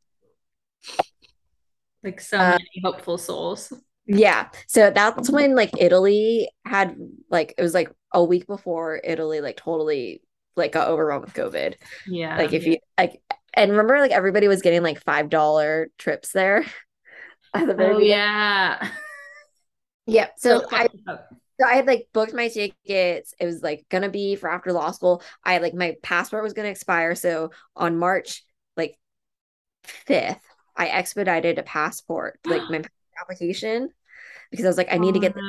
Like 2.02 2.20
so 2.20 2.38
Uh, 2.38 2.50
many 2.52 2.80
hopeful 2.82 3.18
souls. 3.18 3.72
yeah. 4.06 4.48
So 4.66 4.90
that's 4.90 5.28
when 5.30 5.54
like 5.54 5.70
Italy 5.78 6.48
had 6.64 6.96
like 7.30 7.54
it 7.58 7.62
was 7.62 7.74
like 7.74 7.90
a 8.12 8.24
week 8.24 8.46
before 8.46 9.00
Italy 9.04 9.40
like 9.40 9.56
totally 9.56 10.22
like 10.56 10.72
got 10.72 10.88
overrun 10.88 11.20
with 11.20 11.34
COVID. 11.34 11.74
Yeah. 12.06 12.36
Like 12.38 12.52
if 12.52 12.66
you 12.66 12.78
like 12.98 13.20
and 13.54 13.70
remember 13.70 14.00
like 14.00 14.10
everybody 14.12 14.48
was 14.48 14.62
getting 14.62 14.82
like 14.82 15.02
five 15.02 15.28
dollar 15.30 15.90
trips 15.98 16.32
there 16.32 16.64
the 17.54 17.74
Oh 17.78 17.98
yeah. 17.98 18.90
Yeah. 20.06 20.28
So 20.36 20.66
I. 20.72 20.88
So 21.60 21.66
I 21.66 21.74
had 21.76 21.86
like 21.86 22.08
booked 22.12 22.34
my 22.34 22.48
tickets. 22.48 23.34
It 23.40 23.46
was 23.46 23.62
like 23.62 23.86
gonna 23.90 24.10
be 24.10 24.36
for 24.36 24.50
after 24.50 24.72
law 24.72 24.90
school. 24.90 25.22
I 25.44 25.54
had 25.54 25.62
like 25.62 25.74
my 25.74 25.96
passport 26.02 26.42
was 26.42 26.52
gonna 26.52 26.68
expire. 26.68 27.14
So 27.14 27.50
on 27.76 27.98
March 27.98 28.44
like 28.76 28.98
5th, 29.84 30.42
I 30.76 30.88
expedited 30.88 31.58
a 31.58 31.62
passport, 31.64 32.40
like 32.46 32.68
my 32.70 32.82
application, 33.20 33.90
because 34.50 34.66
I 34.66 34.68
was 34.68 34.78
like, 34.78 34.92
I 34.92 34.98
need 34.98 35.14
to 35.14 35.20
Oh, 35.20 35.22
get 35.22 35.34
the 35.34 35.42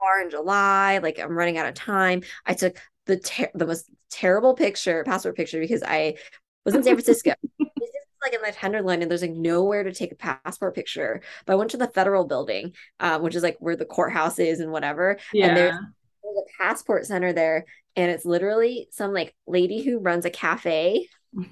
car 0.00 0.22
in 0.22 0.30
July. 0.30 0.98
Like 0.98 1.18
I'm 1.18 1.36
running 1.36 1.58
out 1.58 1.66
of 1.66 1.74
time. 1.74 2.22
I 2.46 2.54
took 2.54 2.76
the 3.06 3.18
ter- 3.18 3.50
the 3.54 3.66
most 3.66 3.86
terrible 4.10 4.54
picture, 4.54 5.04
passport 5.04 5.36
picture, 5.36 5.60
because 5.60 5.82
I 5.82 6.16
was 6.64 6.74
in 6.74 6.82
San 6.82 6.94
Francisco. 6.94 7.32
This 7.80 7.90
is 7.90 7.94
like 8.22 8.34
in 8.34 8.42
the 8.42 8.52
Tenderloin, 8.52 9.02
and 9.02 9.10
there's 9.10 9.22
like 9.22 9.32
nowhere 9.32 9.82
to 9.84 9.92
take 9.92 10.12
a 10.12 10.16
passport 10.16 10.74
picture. 10.74 11.20
But 11.46 11.54
I 11.54 11.56
went 11.56 11.70
to 11.72 11.76
the 11.76 11.88
federal 11.88 12.24
building, 12.24 12.74
um, 13.00 13.22
which 13.22 13.34
is 13.34 13.42
like 13.42 13.56
where 13.60 13.76
the 13.76 13.84
courthouse 13.84 14.38
is 14.38 14.60
and 14.60 14.72
whatever. 14.72 15.18
And 15.40 15.56
there's 15.56 15.72
Yeah. 15.72 15.78
there's 16.22 16.36
a 16.38 16.62
passport 16.62 17.06
center 17.06 17.32
there 17.32 17.66
and 17.96 18.10
it's 18.10 18.24
literally 18.24 18.88
some 18.90 19.12
like 19.12 19.34
lady 19.46 19.82
who 19.82 19.98
runs 19.98 20.24
a 20.24 20.30
cafe 20.30 21.08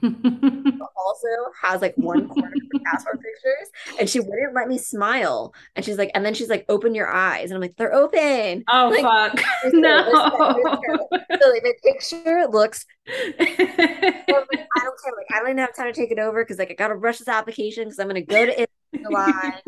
also 1.25 1.53
has 1.61 1.81
like 1.81 1.95
one 1.97 2.29
corner 2.29 2.49
of 2.49 2.53
for 2.73 2.81
passport 2.85 3.21
pictures 3.21 3.99
and 3.99 4.09
she 4.09 4.21
wouldn't 4.21 4.55
let 4.55 4.69
me 4.69 4.79
smile. 4.79 5.55
And 5.77 5.85
she's 5.85 5.99
like 5.99 6.11
and 6.15 6.25
then 6.25 6.35
she's 6.35 6.49
like 6.49 6.65
open 6.69 6.95
your 6.95 7.09
eyes. 7.13 7.51
And 7.51 7.55
i'm 7.55 7.61
like 7.61 7.77
they're 7.77 7.95
open. 7.95 8.65
Oh 8.69 8.89
Like, 8.91 9.03
fuck. 9.03 9.45
there's 9.63 9.75
No. 9.75 10.05
so 10.11 11.51
like 11.51 11.63
my 11.63 11.73
picture 11.83 12.47
looks 12.51 12.87
I 13.09 13.35
don't 13.39 15.01
care. 15.03 15.13
Like 15.17 15.27
I 15.33 15.39
don't 15.39 15.49
even 15.49 15.59
have 15.59 15.75
time 15.75 15.93
to 15.93 15.99
take 15.99 16.11
it 16.11 16.19
over 16.19 16.45
because 16.45 16.59
like 16.59 16.71
I 16.71 16.75
gotta 16.75 16.95
rush 16.95 17.19
this 17.19 17.29
application 17.29 17.85
because 17.85 17.99
I'm 17.99 18.09
gonna 18.09 18.23
go 18.23 18.47
to 18.47 18.53
Italy 18.53 18.67
in 18.93 19.03
July 19.03 19.61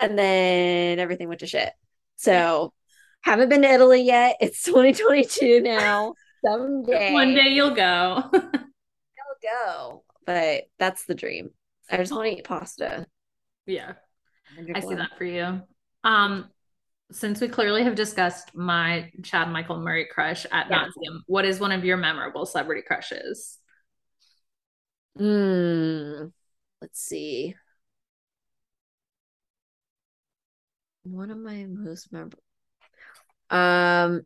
and 0.00 0.18
then 0.18 0.98
everything 0.98 1.28
went 1.28 1.40
to 1.40 1.46
shit. 1.46 1.72
So 2.16 2.72
haven't 3.22 3.48
been 3.48 3.62
to 3.62 3.68
Italy 3.70 4.02
yet. 4.02 4.36
It's 4.40 4.62
2022 4.62 5.60
now. 5.60 6.14
Someday 6.44 7.12
One 7.12 7.34
day 7.34 7.50
you'll 7.50 7.74
go. 7.74 8.30
I'll 8.32 9.38
go. 9.42 10.04
But 10.26 10.64
that's 10.78 11.04
the 11.04 11.14
dream. 11.14 11.50
I 11.90 11.96
just 11.96 12.12
want 12.12 12.30
to 12.30 12.38
eat 12.38 12.44
pasta. 12.44 13.06
Yeah. 13.66 13.94
I 14.74 14.80
see 14.80 14.94
that 14.94 15.18
for 15.18 15.24
you. 15.24 15.62
Um, 16.04 16.48
since 17.10 17.40
we 17.40 17.48
clearly 17.48 17.84
have 17.84 17.94
discussed 17.94 18.54
my 18.54 19.10
Chad 19.22 19.50
Michael 19.50 19.78
Murray 19.78 20.06
crush 20.10 20.46
at 20.50 20.70
Yeah. 20.70 20.86
nauseum, 20.86 21.20
what 21.26 21.44
is 21.44 21.60
one 21.60 21.72
of 21.72 21.84
your 21.84 21.96
memorable 21.96 22.46
celebrity 22.46 22.82
crushes? 22.82 23.58
Hmm. 25.16 26.26
Let's 26.80 27.00
see. 27.00 27.54
One 31.04 31.30
of 31.30 31.38
my 31.38 31.66
most 31.66 32.12
memorable. 32.12 32.42
Um, 33.50 34.22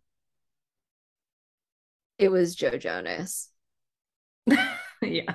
it 2.19 2.29
was 2.29 2.55
Joe 2.55 2.79
Jonas. 2.79 3.51
yeah. 5.03 5.35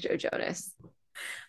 Joe 0.00 0.16
Jonas. 0.16 0.74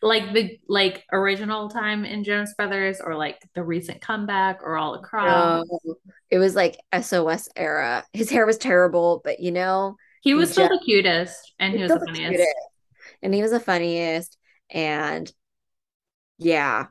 Like 0.02 0.34
the 0.34 0.60
like 0.68 1.06
original 1.14 1.70
time 1.70 2.04
in 2.04 2.24
Jonas 2.24 2.54
Brothers 2.56 3.00
or 3.00 3.16
like 3.16 3.40
the 3.56 3.64
recent 3.64 4.02
comeback 4.02 4.60
or 4.64 4.76
all 4.78 4.96
across. 4.96 5.66
No, 5.86 5.96
it 6.30 6.40
was 6.40 6.56
like 6.56 6.78
SOS 7.00 7.48
era. 7.56 8.04
His 8.12 8.30
hair 8.30 8.46
was 8.46 8.58
terrible, 8.58 9.22
but 9.24 9.40
you 9.40 9.52
know, 9.52 9.96
He 10.22 10.34
was 10.34 10.50
He 10.50 10.54
still 10.54 10.68
just- 10.68 10.80
the 10.82 10.86
cutest 10.86 11.54
and 11.60 11.74
he 11.74 11.82
was 11.84 11.92
the 11.92 12.00
funniest. 12.00 12.32
cutest. 12.32 12.56
and 13.22 13.34
he 13.34 13.42
was 13.42 13.52
the 13.52 13.60
funniest. 13.62 14.38
And 14.70 15.32
yeah, 16.38 16.88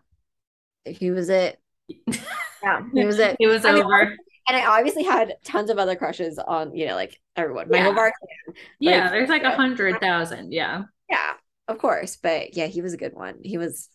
he 0.85 1.11
was 1.11 1.29
it. 1.29 1.59
Yeah, 2.63 2.83
he 2.93 3.07
was 3.07 3.19
it. 3.19 3.37
It 3.41 3.47
was 3.47 3.65
I 3.65 3.73
mean, 3.73 3.85
over. 3.85 4.03
And 4.47 4.55
I 4.57 4.67
obviously 4.67 5.03
had 5.03 5.35
tons 5.45 5.71
of 5.71 5.79
other 5.79 5.97
crushes 5.97 6.39
on, 6.39 6.75
you 6.77 6.87
know, 6.87 6.95
like 6.95 7.19
everyone. 7.35 7.69
Michael 7.71 7.89
Yeah. 7.89 7.95
Barkley. 7.95 8.29
Yeah, 8.79 9.01
like- 9.05 9.11
there's 9.13 9.29
like 9.31 9.43
a 9.45 9.51
hundred 9.57 9.99
thousand. 9.99 10.53
Yeah. 10.53 10.83
Yeah, 11.09 11.33
of 11.71 11.79
course. 11.79 12.17
But 12.17 12.57
yeah, 12.57 12.67
he 12.67 12.83
was 12.83 12.95
a 12.95 12.99
good 12.99 13.15
one. 13.15 13.37
He 13.43 13.59
was 13.59 13.89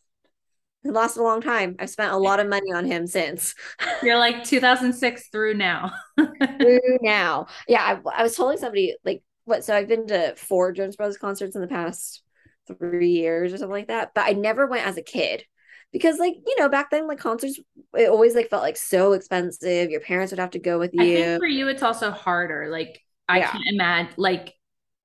he 0.83 0.91
lasted 0.91 1.21
a 1.21 1.23
long 1.23 1.41
time. 1.41 1.75
I've 1.79 1.89
spent 1.91 2.13
a 2.13 2.17
lot 2.17 2.39
of 2.39 2.47
money 2.49 2.71
on 2.73 2.85
him 2.85 3.07
since. 3.07 3.55
You're 4.01 4.17
like 4.17 4.43
2006 4.43 5.29
through 5.29 5.55
now. 5.55 5.91
Through 6.61 6.79
now. 7.01 7.47
Yeah, 7.67 7.81
I, 8.05 8.19
I 8.19 8.23
was 8.23 8.35
telling 8.35 8.57
somebody 8.57 8.95
like 9.03 9.23
what 9.45 9.63
so 9.63 9.75
I've 9.75 9.87
been 9.87 10.07
to 10.07 10.35
four 10.35 10.71
Jonas 10.71 10.95
Brothers 10.95 11.17
concerts 11.17 11.55
in 11.55 11.61
the 11.61 11.67
past 11.67 12.23
three 12.79 13.09
years 13.11 13.53
or 13.53 13.57
something 13.57 13.71
like 13.71 13.87
that. 13.89 14.11
But 14.15 14.25
I 14.25 14.33
never 14.33 14.65
went 14.67 14.87
as 14.87 14.97
a 14.97 15.01
kid. 15.03 15.43
Because 15.91 16.17
like, 16.19 16.33
you 16.45 16.55
know, 16.59 16.67
back 16.69 16.89
then 16.91 17.07
like 17.07 17.19
concerts 17.19 17.59
it 17.93 18.09
always 18.09 18.35
like 18.35 18.49
felt 18.49 18.63
like 18.63 18.77
so 18.77 19.13
expensive. 19.13 19.89
Your 19.91 20.01
parents 20.01 20.31
would 20.31 20.39
have 20.39 20.51
to 20.51 20.59
go 20.59 20.79
with 20.79 20.93
I 20.97 21.05
you. 21.05 21.11
think 21.11 21.37
for 21.37 21.45
you, 21.47 21.67
it's 21.67 21.83
also 21.83 22.11
harder. 22.11 22.69
Like, 22.69 23.01
I 23.27 23.39
Yeah. 23.39 23.51
can't 23.51 23.63
imagine, 23.67 24.13
like, 24.17 24.53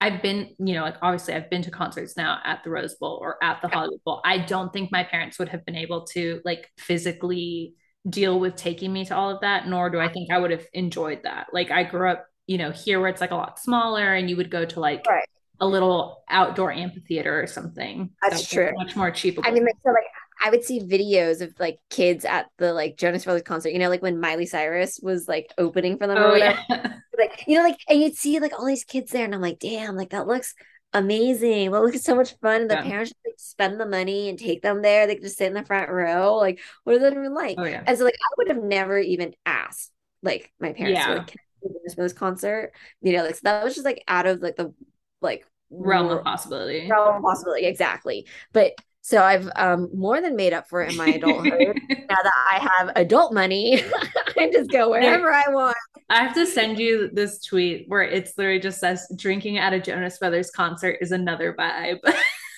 I've 0.01 0.23
been, 0.23 0.55
you 0.59 0.75
know, 0.75 0.83
like 0.83 0.97
obviously 1.03 1.35
I've 1.35 1.51
been 1.51 1.63
to 1.63 1.71
concerts 1.71 2.17
now 2.17 2.39
at 2.45 2.65
the 2.65 2.71
Rose 2.71 2.95
Bowl 2.95 3.19
or 3.21 3.37
at 3.43 3.61
the 3.61 3.69
Hollywood 3.69 4.01
Bowl. 4.05 4.21
I 4.25 4.39
don't 4.39 4.73
think 4.73 4.91
my 4.91 5.05
parents 5.05 5.39
would 5.39 5.51
have 5.51 5.65
been 5.67 5.77
able 5.77 6.07
to 6.15 6.41
like 6.45 6.69
physically 6.79 7.75
deal 8.09 8.41
with 8.41 8.57
taking 8.57 8.93
me 8.93 9.05
to 9.05 9.15
all 9.15 9.31
of 9.31 9.43
that, 9.43 9.67
nor 9.69 9.91
do 9.91 10.01
I 10.01 10.11
think 10.11 10.31
I 10.31 10.39
would 10.39 10.51
have 10.53 10.65
enjoyed 10.73 11.21
that. 11.25 11.49
Like, 11.53 11.71
I 11.71 11.85
grew 11.85 12.09
up, 12.09 12.25
you 12.47 12.57
know, 12.57 12.71
here 12.71 12.99
where 12.99 13.11
it's 13.11 13.21
like 13.21 13.31
a 13.31 13.37
lot 13.37 13.59
smaller 13.59 14.15
and 14.15 14.31
you 14.31 14.37
would 14.37 14.51
go 14.51 14.65
to 14.65 14.81
like 14.81 15.05
Right. 15.07 15.29
a 15.61 15.67
little 15.67 16.25
outdoor 16.31 16.73
amphitheater 16.73 17.39
or 17.39 17.47
something. 17.47 18.11
That's 18.23 18.35
that 18.35 18.41
was 18.41 18.49
true. 18.49 18.71
Much 18.77 18.97
more 18.97 19.09
achievable. 19.09 19.47
I 19.47 19.51
mean, 19.53 19.67
so 19.85 19.91
like 19.91 20.05
I 20.43 20.51
would 20.51 20.65
see 20.65 20.81
videos 20.81 21.41
of 21.41 21.55
like 21.59 21.79
kids 21.91 22.25
at 22.25 22.47
the 22.59 22.73
like 22.73 22.97
Jonas 22.97 23.25
Brothers 23.25 23.43
concert, 23.43 23.71
you 23.71 23.79
know, 23.79 23.89
like 23.89 24.03
when 24.03 24.21
Miley 24.21 24.47
Cyrus 24.47 25.01
was 25.03 25.29
like 25.29 25.53
opening 25.59 25.99
for 25.99 26.07
them 26.07 26.19
or 26.19 26.29
oh, 26.29 26.33
whatever. 26.33 26.59
yeah. 26.69 26.97
Like, 27.19 27.45
you 27.47 27.59
know, 27.59 27.65
like, 27.65 27.77
and 27.87 28.01
you'd 28.01 28.17
see 28.17 28.39
like 28.41 28.59
all 28.59 28.65
these 28.65 28.85
kids 28.85 29.11
there, 29.11 29.27
and 29.27 29.35
I'm 29.35 29.43
like, 29.43 29.59
damn, 29.59 29.95
like 29.95 30.11
that 30.11 30.27
looks 30.27 30.55
amazing. 30.95 31.71
That 31.71 31.83
looks 31.83 32.03
so 32.03 32.15
much 32.15 32.35
fun. 32.41 32.63
And 32.63 32.71
the 32.71 32.77
Yeah. 32.77 32.83
parents 32.83 33.11
just, 33.11 33.21
like 33.27 33.35
spend 33.37 33.79
the 33.79 33.85
money 33.85 34.31
and 34.31 34.39
take 34.39 34.63
them 34.63 34.81
there. 34.81 35.07
They 35.07 35.17
could 35.17 35.25
just 35.25 35.37
sit 35.37 35.49
in 35.49 35.53
the 35.55 35.65
front 35.65 35.91
row. 35.91 36.37
Like, 36.37 36.61
what 36.85 36.95
is 36.97 37.03
that 37.03 37.13
even 37.13 37.35
like? 37.35 37.59
Oh, 37.59 37.65
yeah. 37.65 37.83
And 37.87 37.99
so, 37.99 38.05
like, 38.05 38.15
I 38.15 38.35
would 38.39 38.49
have 38.49 38.63
never 38.63 38.99
even 38.99 39.35
asked 39.45 39.93
like 40.23 40.51
my 40.61 40.73
parents 40.73 41.05
to 41.05 41.11
Yeah. 41.11 41.19
like, 41.19 41.27
"Can 41.27 41.39
I 41.39 41.95
Jonas 41.95 42.13
concert. 42.13 42.73
You 43.03 43.13
know, 43.13 43.25
like 43.25 43.35
so 43.35 43.41
that 43.45 43.65
was 43.65 43.75
just 43.75 43.85
like 43.85 44.03
out 44.09 44.27
of 44.27 44.41
like 44.41 44.57
the 44.57 44.73
like 45.21 45.47
realm 45.71 46.11
of 46.11 46.25
possibility. 46.25 46.89
Realm 46.89 47.17
of 47.17 47.23
possibility, 47.23 47.67
exactly. 47.67 48.27
But 48.53 48.73
so 49.11 49.25
I've 49.25 49.51
um 49.57 49.91
more 49.93 50.21
than 50.21 50.37
made 50.37 50.53
up 50.53 50.69
for 50.69 50.83
it 50.83 50.93
in 50.93 50.97
my 50.97 51.09
adulthood. 51.09 51.81
now 51.89 52.17
that 52.23 52.33
I 52.53 52.71
have 52.79 52.93
adult 52.95 53.35
money, 53.35 53.83
I 54.39 54.51
just 54.53 54.71
go 54.71 54.91
wherever 54.91 55.33
I 55.33 55.43
want. 55.49 55.77
I 56.09 56.23
have 56.23 56.35
to 56.35 56.47
send 56.47 56.79
you 56.79 57.11
this 57.13 57.43
tweet 57.43 57.87
where 57.89 58.03
it's 58.03 58.39
literally 58.39 58.61
just 58.61 58.79
says 58.79 59.11
drinking 59.17 59.59
at 59.59 59.73
a 59.73 59.81
Jonas 59.81 60.19
Brothers 60.19 60.53
concert 60.53 60.99
is 61.01 61.11
another 61.11 61.55
vibe. 61.59 61.99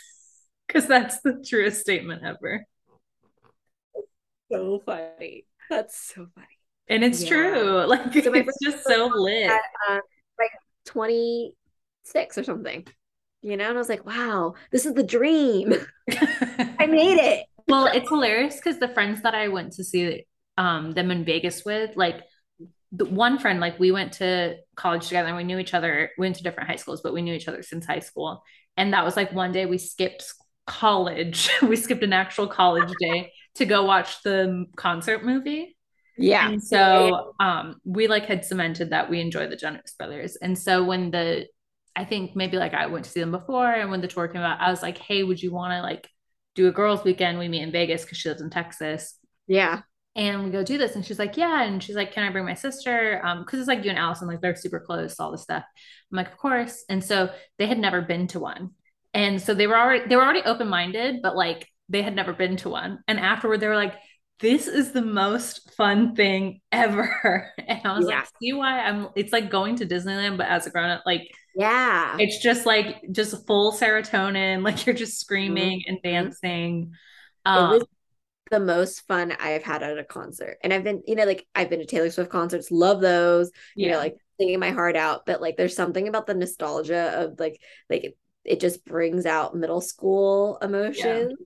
Cause 0.69 0.87
that's 0.87 1.21
the 1.23 1.43
truest 1.47 1.81
statement 1.81 2.23
ever. 2.23 2.67
So 4.51 4.83
funny. 4.85 5.47
That's 5.71 5.99
so 5.99 6.27
funny. 6.35 6.47
And 6.89 7.03
it's 7.03 7.23
yeah. 7.23 7.29
true. 7.29 7.85
Like 7.87 8.13
so 8.13 8.35
it's 8.35 8.59
just 8.63 8.85
so 8.85 9.11
lit. 9.15 9.51
At, 9.51 9.61
uh, 9.89 10.01
like 10.39 10.51
26 10.85 12.37
or 12.39 12.45
something 12.45 12.87
you 13.43 13.57
know 13.57 13.69
and 13.69 13.77
i 13.77 13.79
was 13.79 13.89
like 13.89 14.07
wow 14.07 14.55
this 14.71 14.87
is 14.87 14.95
the 14.95 15.03
dream. 15.03 15.75
I 16.11 16.87
made 16.87 17.19
it. 17.19 17.47
Well 17.69 17.87
it's 17.87 18.09
hilarious 18.09 18.57
because 18.57 18.79
the 18.79 18.89
friends 18.89 19.23
that 19.23 19.35
i 19.35 19.49
went 19.49 19.73
to 19.75 19.85
see 19.85 20.27
um 20.59 20.93
them 20.93 21.11
in 21.11 21.25
vegas 21.25 21.65
with 21.65 21.97
like 21.97 22.23
the 22.93 23.07
one 23.07 23.39
friend 23.39 23.59
like 23.59 23.79
we 23.79 23.91
went 23.91 24.13
to 24.13 24.57
college 24.77 25.09
together 25.09 25.29
and 25.29 25.37
we 25.37 25.45
knew 25.45 25.59
each 25.59 25.75
other 25.75 26.11
we 26.19 26.27
went 26.27 26.37
to 26.37 26.43
different 26.43 26.69
high 26.69 26.77
schools 26.77 27.01
but 27.01 27.15
we 27.15 27.23
knew 27.23 27.35
each 27.35 27.49
other 27.49 27.63
since 27.63 27.87
high 27.87 28.01
school. 28.01 28.43
And 28.77 28.93
that 28.93 29.05
was 29.05 29.17
like 29.17 29.33
one 29.33 29.53
day 29.53 29.67
we 29.67 29.79
skipped 29.79 30.25
college. 30.67 31.51
We 31.63 31.77
skipped 31.77 32.03
an 32.03 32.13
actual 32.13 32.47
college 32.47 32.93
day 33.01 33.33
to 33.57 33.67
go 33.67 33.85
watch 33.85 34.23
the 34.23 34.67
concert 34.77 35.25
movie. 35.25 35.77
Yeah. 36.19 36.49
And 36.49 36.63
so 36.63 37.35
um 37.41 37.81
we 37.85 38.09
like 38.09 38.27
had 38.27 38.45
cemented 38.45 38.91
that 38.91 39.09
we 39.09 39.21
enjoy 39.21 39.49
the 39.49 39.57
jonas 39.57 39.95
brothers. 39.99 40.37
And 40.37 40.59
so 40.59 40.85
when 40.85 41.11
the 41.11 41.47
I 41.95 42.05
think 42.05 42.35
maybe 42.35 42.57
like 42.57 42.75
I 42.75 42.87
went 42.87 43.05
to 43.05 43.11
see 43.11 43.21
them 43.21 43.31
before, 43.31 43.71
and 43.71 43.91
when 43.91 44.01
the 44.01 44.09
tour 44.09 44.29
came 44.29 44.43
out, 44.43 44.61
I 44.61 44.71
was 44.71 44.83
like, 44.83 44.99
"Hey, 44.99 45.23
would 45.23 45.43
you 45.43 45.53
want 45.53 45.73
to 45.73 45.83
like 45.83 46.09
do 46.55 46.69
a 46.69 46.73
girls' 46.73 47.05
weekend? 47.05 47.39
We 47.39 47.49
meet 47.49 47.63
in 47.63 47.73
Vegas 47.73 48.03
because 48.03 48.19
she 48.19 48.29
lives 48.29 48.43
in 48.43 48.51
Texas." 48.51 49.19
Yeah. 49.47 49.83
And 50.15 50.45
we 50.45 50.51
go 50.51 50.63
do 50.63 50.79
this, 50.79 50.95
and 50.95 51.05
she's 51.05 51.19
like, 51.19 51.37
"Yeah," 51.37 51.63
and 51.63 51.83
she's 51.83 51.97
like, 51.97 52.13
"Can 52.13 52.25
I 52.25 52.31
bring 52.31 52.45
my 52.45 52.55
sister?" 52.55 53.21
Um, 53.25 53.41
because 53.41 53.61
it's 53.61 53.69
like 53.69 53.85
you 53.85 53.91
and 53.91 53.99
Allison, 53.99 54.29
like 54.29 54.41
they're 54.41 54.57
super 54.57 54.81
close, 54.81 55.19
all 55.21 55.33
this 55.33 55.43
stuff. 55.43 55.65
I'm 56.11 56.17
like, 56.17 56.33
"Of 56.33 56.39
course." 56.39 56.85
And 56.89 57.03
so 57.05 57.31
they 57.59 57.67
had 57.67 57.79
never 57.79 58.01
been 58.03 58.27
to 58.29 58.41
one, 58.41 58.71
and 59.15 59.41
so 59.41 59.55
they 59.55 59.67
were 59.67 59.79
already 59.79 60.07
they 60.09 60.17
were 60.17 60.25
already 60.25 60.43
open 60.43 60.69
minded, 60.69 61.21
but 61.23 61.37
like 61.37 61.69
they 61.89 62.03
had 62.03 62.15
never 62.17 62.33
been 62.33 62.57
to 62.59 62.71
one. 62.71 63.01
And 63.07 63.21
afterward, 63.21 63.61
they 63.61 63.69
were 63.69 63.77
like, 63.77 63.95
this 64.41 64.67
is 64.67 64.91
the 64.93 65.03
most 65.03 65.73
fun 65.77 66.15
thing 66.15 66.61
ever. 66.71 67.51
And 67.67 67.81
I 67.85 67.97
was 67.97 68.09
yeah. 68.09 68.17
like, 68.17 68.29
see 68.43 68.53
why 68.53 68.81
I'm 68.81 69.09
it's 69.15 69.33
like 69.33 69.51
going 69.51 69.77
to 69.77 69.87
Disneyland, 69.87 70.37
but 70.37 70.47
as 70.47 70.67
a 70.67 70.71
grown 70.71 70.91
up, 70.91 71.03
like 71.07 71.31
yeah, 71.55 72.17
it's 72.19 72.39
just 72.39 72.67
like 72.67 73.03
just 73.11 73.47
full 73.47 73.73
serotonin, 73.73 74.63
like 74.65 74.87
you're 74.87 74.95
just 74.95 75.21
screaming 75.21 75.81
mm-hmm. 75.81 75.95
and 75.95 76.03
dancing. 76.03 76.93
Um, 77.45 77.73
it 77.73 77.79
was 77.79 77.87
the 78.51 78.61
most 78.61 79.07
fun 79.09 79.33
I've 79.33 79.63
had 79.63 79.83
at 79.83 79.99
a 79.99 80.05
concert. 80.05 80.59
And 80.63 80.73
I've 80.73 80.85
been, 80.85 81.03
you 81.07 81.15
know, 81.15 81.25
like 81.25 81.47
I've 81.55 81.71
been 81.71 81.81
to 81.81 81.87
Taylor 81.87 82.11
Swift 82.11 82.31
concerts, 82.31 82.71
love 82.71 83.01
those, 83.01 83.51
you 83.75 83.87
yeah. 83.87 83.93
know, 83.93 83.99
like 83.99 84.17
singing 84.39 84.61
my 84.61 84.71
heart 84.71 84.95
out. 84.97 85.27
But 85.27 85.41
like 85.41 85.57
there's 85.57 85.75
something 85.75 86.07
about 86.07 86.27
the 86.27 86.35
nostalgia 86.35 87.13
of 87.17 87.41
like 87.41 87.61
like 87.91 88.05
it, 88.05 88.19
it 88.45 88.61
just 88.61 88.85
brings 88.85 89.27
out 89.27 89.57
middle 89.57 89.81
school 89.81 90.59
emotion. 90.61 91.31
Yeah. 91.31 91.37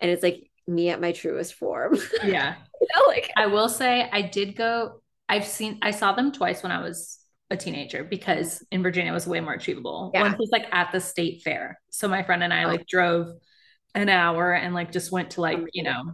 And 0.00 0.10
it's 0.10 0.22
like 0.22 0.50
me 0.66 0.88
at 0.88 1.00
my 1.00 1.12
truest 1.12 1.54
form. 1.54 1.96
Yeah. 2.24 2.54
you 2.80 2.88
know, 2.96 3.04
like 3.08 3.30
I 3.36 3.46
will 3.46 3.68
say 3.68 4.08
I 4.10 4.22
did 4.22 4.56
go 4.56 5.02
I've 5.28 5.46
seen 5.46 5.78
I 5.82 5.92
saw 5.92 6.12
them 6.12 6.32
twice 6.32 6.62
when 6.62 6.72
I 6.72 6.82
was 6.82 7.19
a 7.50 7.56
teenager 7.56 8.04
because 8.04 8.64
in 8.70 8.82
Virginia 8.82 9.10
it 9.10 9.14
was 9.14 9.26
way 9.26 9.40
more 9.40 9.54
achievable. 9.54 10.10
Yeah. 10.14 10.22
Once 10.22 10.38
was 10.38 10.50
like 10.52 10.66
at 10.72 10.92
the 10.92 11.00
state 11.00 11.42
fair. 11.42 11.80
So 11.90 12.08
my 12.08 12.22
friend 12.22 12.42
and 12.42 12.52
I 12.52 12.66
like 12.66 12.86
drove 12.86 13.28
an 13.94 14.08
hour 14.08 14.52
and 14.52 14.74
like 14.74 14.92
just 14.92 15.10
went 15.10 15.32
to 15.32 15.40
like, 15.40 15.58
you 15.72 15.82
know, 15.82 16.12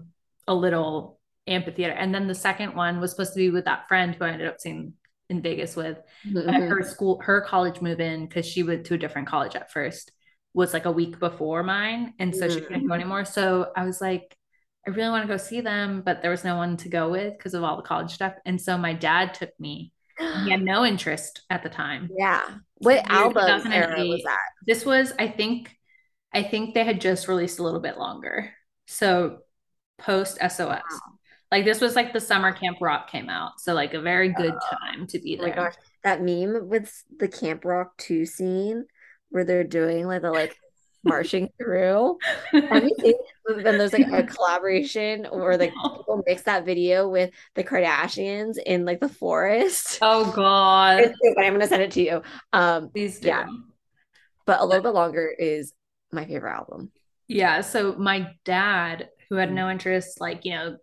a 0.48 0.54
little 0.54 1.18
amphitheater. 1.46 1.92
And 1.92 2.14
then 2.14 2.26
the 2.26 2.34
second 2.34 2.74
one 2.74 3.00
was 3.00 3.10
supposed 3.10 3.34
to 3.34 3.38
be 3.38 3.50
with 3.50 3.66
that 3.66 3.86
friend 3.88 4.14
who 4.14 4.24
I 4.24 4.30
ended 4.30 4.48
up 4.48 4.60
seeing 4.60 4.94
in 5.28 5.42
Vegas 5.42 5.76
with 5.76 5.98
mm-hmm. 6.26 6.48
her 6.48 6.82
school, 6.82 7.20
her 7.22 7.42
college 7.42 7.80
move 7.80 8.00
in 8.00 8.26
because 8.26 8.46
she 8.46 8.62
went 8.62 8.86
to 8.86 8.94
a 8.94 8.98
different 8.98 9.28
college 9.28 9.56
at 9.56 9.72
first 9.72 10.12
was 10.54 10.72
like 10.72 10.86
a 10.86 10.90
week 10.90 11.18
before 11.18 11.62
mine. 11.62 12.14
And 12.18 12.34
so 12.34 12.46
mm-hmm. 12.46 12.54
she 12.54 12.60
couldn't 12.62 12.80
go 12.80 12.84
mm-hmm. 12.84 12.92
anymore. 12.92 13.24
So 13.26 13.72
I 13.76 13.84
was 13.84 14.00
like, 14.00 14.34
I 14.86 14.90
really 14.90 15.10
want 15.10 15.24
to 15.24 15.28
go 15.28 15.36
see 15.36 15.60
them, 15.60 16.00
but 16.00 16.22
there 16.22 16.30
was 16.30 16.44
no 16.44 16.56
one 16.56 16.78
to 16.78 16.88
go 16.88 17.10
with 17.10 17.36
because 17.36 17.52
of 17.52 17.62
all 17.62 17.76
the 17.76 17.82
college 17.82 18.14
stuff. 18.14 18.34
And 18.46 18.58
so 18.60 18.78
my 18.78 18.94
dad 18.94 19.34
took 19.34 19.50
me. 19.60 19.92
He 20.18 20.50
had 20.50 20.62
no 20.62 20.84
interest 20.84 21.42
at 21.50 21.62
the 21.62 21.68
time. 21.68 22.10
Yeah. 22.16 22.42
What 22.78 23.10
album 23.10 23.70
era 23.70 24.04
was 24.04 24.22
that? 24.24 24.38
This 24.66 24.84
was, 24.84 25.12
I 25.18 25.28
think, 25.28 25.76
I 26.32 26.42
think 26.42 26.74
they 26.74 26.84
had 26.84 27.00
just 27.00 27.28
released 27.28 27.58
a 27.58 27.62
little 27.62 27.80
bit 27.80 27.98
longer. 27.98 28.52
So 28.86 29.38
post 29.98 30.38
SOS. 30.38 30.58
Wow. 30.60 30.82
Like 31.52 31.64
this 31.64 31.80
was 31.80 31.94
like 31.94 32.12
the 32.12 32.20
summer 32.20 32.52
Camp 32.52 32.78
Rock 32.80 33.10
came 33.10 33.28
out. 33.28 33.60
So 33.60 33.74
like 33.74 33.94
a 33.94 34.00
very 34.00 34.30
good 34.30 34.54
oh. 34.54 34.76
time 34.76 35.06
to 35.08 35.18
be 35.18 35.36
there. 35.36 35.46
Oh 35.46 35.48
my 35.48 35.54
gosh. 35.54 35.74
That 36.02 36.22
meme 36.22 36.68
with 36.68 37.04
the 37.18 37.28
Camp 37.28 37.64
Rock 37.64 37.96
2 37.98 38.26
scene 38.26 38.86
where 39.30 39.44
they're 39.44 39.64
doing 39.64 40.06
like 40.06 40.22
the 40.22 40.30
like 40.30 40.56
marching 41.06 41.50
through. 41.58 42.18
Then 42.52 43.78
there's 43.78 43.92
like 43.92 44.10
a 44.12 44.22
collaboration 44.34 45.26
where 45.30 45.56
like 45.56 45.72
people 45.72 46.22
mix 46.26 46.42
that 46.42 46.66
video 46.66 47.08
with 47.08 47.30
the 47.54 47.64
Kardashians 47.64 48.56
in 48.64 48.84
like 48.84 49.00
the 49.00 49.08
forest. 49.08 49.98
Oh 50.02 50.30
god! 50.34 51.14
I'm 51.38 51.52
gonna 51.52 51.66
send 51.66 51.82
it 51.82 51.92
to 51.92 52.02
you. 52.02 52.22
Um, 52.52 52.90
Please 52.90 53.20
do. 53.20 53.28
Yeah, 53.28 53.46
but 54.46 54.60
a 54.60 54.64
little 54.64 54.82
bit 54.82 54.94
longer 54.94 55.28
is 55.28 55.72
my 56.12 56.24
favorite 56.24 56.52
album. 56.52 56.90
Yeah. 57.28 57.60
So 57.60 57.94
my 57.94 58.32
dad, 58.44 59.08
who 59.28 59.36
had 59.36 59.52
no 59.52 59.70
interest, 59.70 60.20
like 60.20 60.44
you 60.44 60.52
know, 60.52 60.76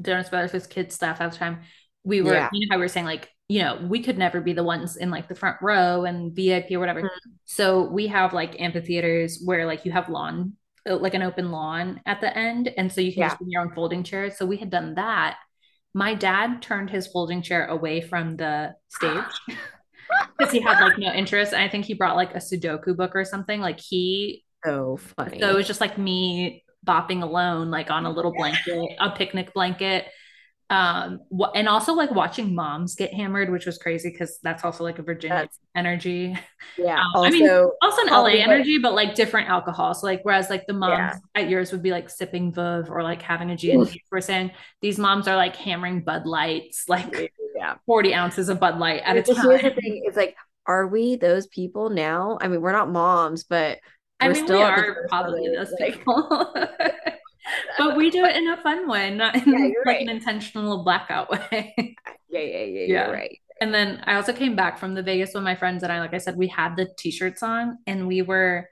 Jonas 0.00 0.28
Brothers 0.28 0.52
was 0.52 0.66
kid 0.66 0.92
stuff 0.92 1.20
at 1.20 1.32
the 1.32 1.38
time. 1.38 1.60
We 2.04 2.22
were, 2.22 2.32
yeah. 2.32 2.48
you 2.52 2.66
know, 2.66 2.74
how 2.74 2.78
we 2.78 2.84
were 2.84 2.88
saying 2.88 3.06
like 3.06 3.28
you 3.50 3.60
know, 3.60 3.84
we 3.88 4.00
could 4.00 4.16
never 4.16 4.40
be 4.40 4.52
the 4.52 4.62
ones 4.62 4.96
in 4.96 5.10
like 5.10 5.26
the 5.26 5.34
front 5.34 5.56
row 5.60 6.04
and 6.04 6.32
VIP 6.32 6.70
or 6.70 6.78
whatever. 6.78 7.02
Mm-hmm. 7.02 7.30
So 7.46 7.82
we 7.82 8.06
have 8.06 8.32
like 8.32 8.60
amphitheaters 8.60 9.42
where 9.44 9.66
like 9.66 9.84
you 9.84 9.90
have 9.90 10.08
lawn, 10.08 10.52
uh, 10.88 10.96
like 10.98 11.14
an 11.14 11.22
open 11.22 11.50
lawn 11.50 12.00
at 12.06 12.20
the 12.20 12.38
end. 12.38 12.72
And 12.76 12.92
so 12.92 13.00
you 13.00 13.12
can 13.12 13.22
yeah. 13.22 13.28
just 13.30 13.38
bring 13.38 13.50
your 13.50 13.62
own 13.62 13.74
folding 13.74 14.04
chair. 14.04 14.30
So 14.30 14.46
we 14.46 14.56
had 14.56 14.70
done 14.70 14.94
that. 14.94 15.36
My 15.94 16.14
dad 16.14 16.62
turned 16.62 16.90
his 16.90 17.08
folding 17.08 17.42
chair 17.42 17.66
away 17.66 18.02
from 18.02 18.36
the 18.36 18.76
stage 18.88 19.24
because 20.38 20.52
he 20.52 20.60
had 20.60 20.80
like 20.80 20.96
no 20.96 21.12
interest. 21.12 21.52
And 21.52 21.60
I 21.60 21.68
think 21.68 21.86
he 21.86 21.94
brought 21.94 22.14
like 22.14 22.36
a 22.36 22.38
Sudoku 22.38 22.96
book 22.96 23.16
or 23.16 23.24
something. 23.24 23.60
Like 23.60 23.80
he, 23.80 24.44
so 24.64 24.96
funny. 25.16 25.40
So 25.40 25.50
it 25.50 25.56
was 25.56 25.66
just 25.66 25.80
like 25.80 25.98
me 25.98 26.62
bopping 26.86 27.24
alone, 27.24 27.72
like 27.72 27.90
on 27.90 28.06
a 28.06 28.10
little 28.10 28.32
blanket, 28.32 28.90
a 29.00 29.10
picnic 29.10 29.52
blanket 29.54 30.06
um 30.70 31.20
wh- 31.36 31.50
and 31.54 31.68
also 31.68 31.92
like 31.92 32.10
watching 32.12 32.54
moms 32.54 32.94
get 32.94 33.12
hammered 33.12 33.50
which 33.50 33.66
was 33.66 33.76
crazy 33.76 34.10
because 34.10 34.38
that's 34.42 34.64
also 34.64 34.84
like 34.84 34.98
a 34.98 35.02
virginia 35.02 35.36
that's, 35.36 35.58
energy. 35.74 36.36
Yeah 36.78 37.00
um, 37.00 37.06
also, 37.14 37.28
i 37.28 37.30
mean 37.30 37.48
also 37.82 38.02
an 38.02 38.08
la 38.08 38.26
energy 38.26 38.78
but 38.78 38.94
like 38.94 39.14
different 39.14 39.48
alcohol 39.48 39.94
so 39.94 40.06
like 40.06 40.20
whereas 40.22 40.48
like 40.48 40.66
the 40.66 40.72
moms 40.72 41.20
yeah. 41.34 41.42
at 41.42 41.50
yours 41.50 41.72
would 41.72 41.82
be 41.82 41.90
like 41.90 42.08
sipping 42.08 42.52
Veuve 42.52 42.88
or 42.88 43.02
like 43.02 43.20
having 43.20 43.50
a 43.50 43.56
gin 43.56 43.86
we're 44.10 44.20
saying 44.20 44.52
these 44.80 44.98
moms 44.98 45.28
are 45.28 45.36
like 45.36 45.56
hammering 45.56 46.02
bud 46.02 46.24
lights 46.24 46.84
like 46.88 47.32
yeah 47.56 47.74
40 47.86 48.14
ounces 48.14 48.48
of 48.48 48.60
bud 48.60 48.78
light 48.78 49.02
at 49.04 49.16
a 49.16 49.22
time 49.22 49.50
here's 49.50 49.62
the 49.62 49.70
thing 49.70 50.02
it's 50.06 50.16
like 50.16 50.36
are 50.66 50.86
we 50.86 51.16
those 51.16 51.48
people 51.48 51.90
now? 51.90 52.38
I 52.40 52.46
mean 52.46 52.60
we're 52.60 52.72
not 52.72 52.90
moms 52.90 53.42
but 53.44 53.78
I 54.20 54.28
mean, 54.28 54.44
we 54.46 54.62
are 54.62 55.06
probably 55.08 55.48
those 55.48 55.72
like, 55.80 55.94
people. 55.94 56.54
but 57.78 57.96
we 57.96 58.10
do 58.10 58.24
it 58.24 58.36
in 58.36 58.48
a 58.48 58.56
fun 58.56 58.88
way, 58.88 59.14
not 59.14 59.34
in 59.34 59.52
yeah, 59.52 59.58
like 59.58 59.74
right. 59.84 60.02
an 60.02 60.08
intentional 60.08 60.84
blackout 60.84 61.30
way. 61.30 61.74
yeah, 62.28 62.40
yeah, 62.40 62.64
yeah, 62.64 62.86
yeah. 62.86 63.10
right. 63.10 63.38
And 63.60 63.74
then 63.74 64.02
I 64.04 64.14
also 64.14 64.32
came 64.32 64.56
back 64.56 64.78
from 64.78 64.94
the 64.94 65.02
Vegas 65.02 65.34
with 65.34 65.42
my 65.42 65.54
friends 65.54 65.82
and 65.82 65.92
I, 65.92 66.00
like 66.00 66.14
I 66.14 66.18
said, 66.18 66.36
we 66.36 66.48
had 66.48 66.76
the 66.76 66.88
t-shirts 66.96 67.42
on 67.42 67.78
and 67.86 68.06
we 68.06 68.22
were 68.22 68.68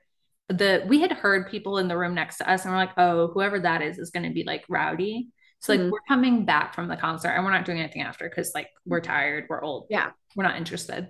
the 0.49 0.83
we 0.87 1.01
had 1.01 1.13
heard 1.13 1.51
people 1.51 1.77
in 1.77 1.89
the 1.89 1.99
room 1.99 2.15
next 2.15 2.39
to 2.39 2.51
us 2.51 2.65
and 2.65 2.73
we're 2.73 2.79
like, 2.79 2.97
oh, 2.97 3.29
whoever 3.29 3.61
that 3.61 3.83
is 3.83 3.99
is 3.99 4.11
gonna 4.11 4.31
be 4.31 4.45
like 4.45 4.65
rowdy. 4.69 5.29
So 5.61 5.73
like 5.73 5.81
mm-hmm. 5.81 5.91
we're 5.91 6.01
coming 6.09 6.45
back 6.47 6.75
from 6.75 6.89
the 6.89 6.97
concert 6.97 7.31
and 7.31 7.45
we're 7.45 7.53
not 7.53 7.65
doing 7.67 7.81
anything 7.81 8.03
after 8.03 8.29
because 8.29 8.53
like 8.55 8.71
we're 8.87 9.01
tired, 9.01 9.45
we're 9.49 9.63
old. 9.63 9.89
Yeah. 9.91 10.11
We're 10.37 10.45
not 10.45 10.57
interested 10.57 11.09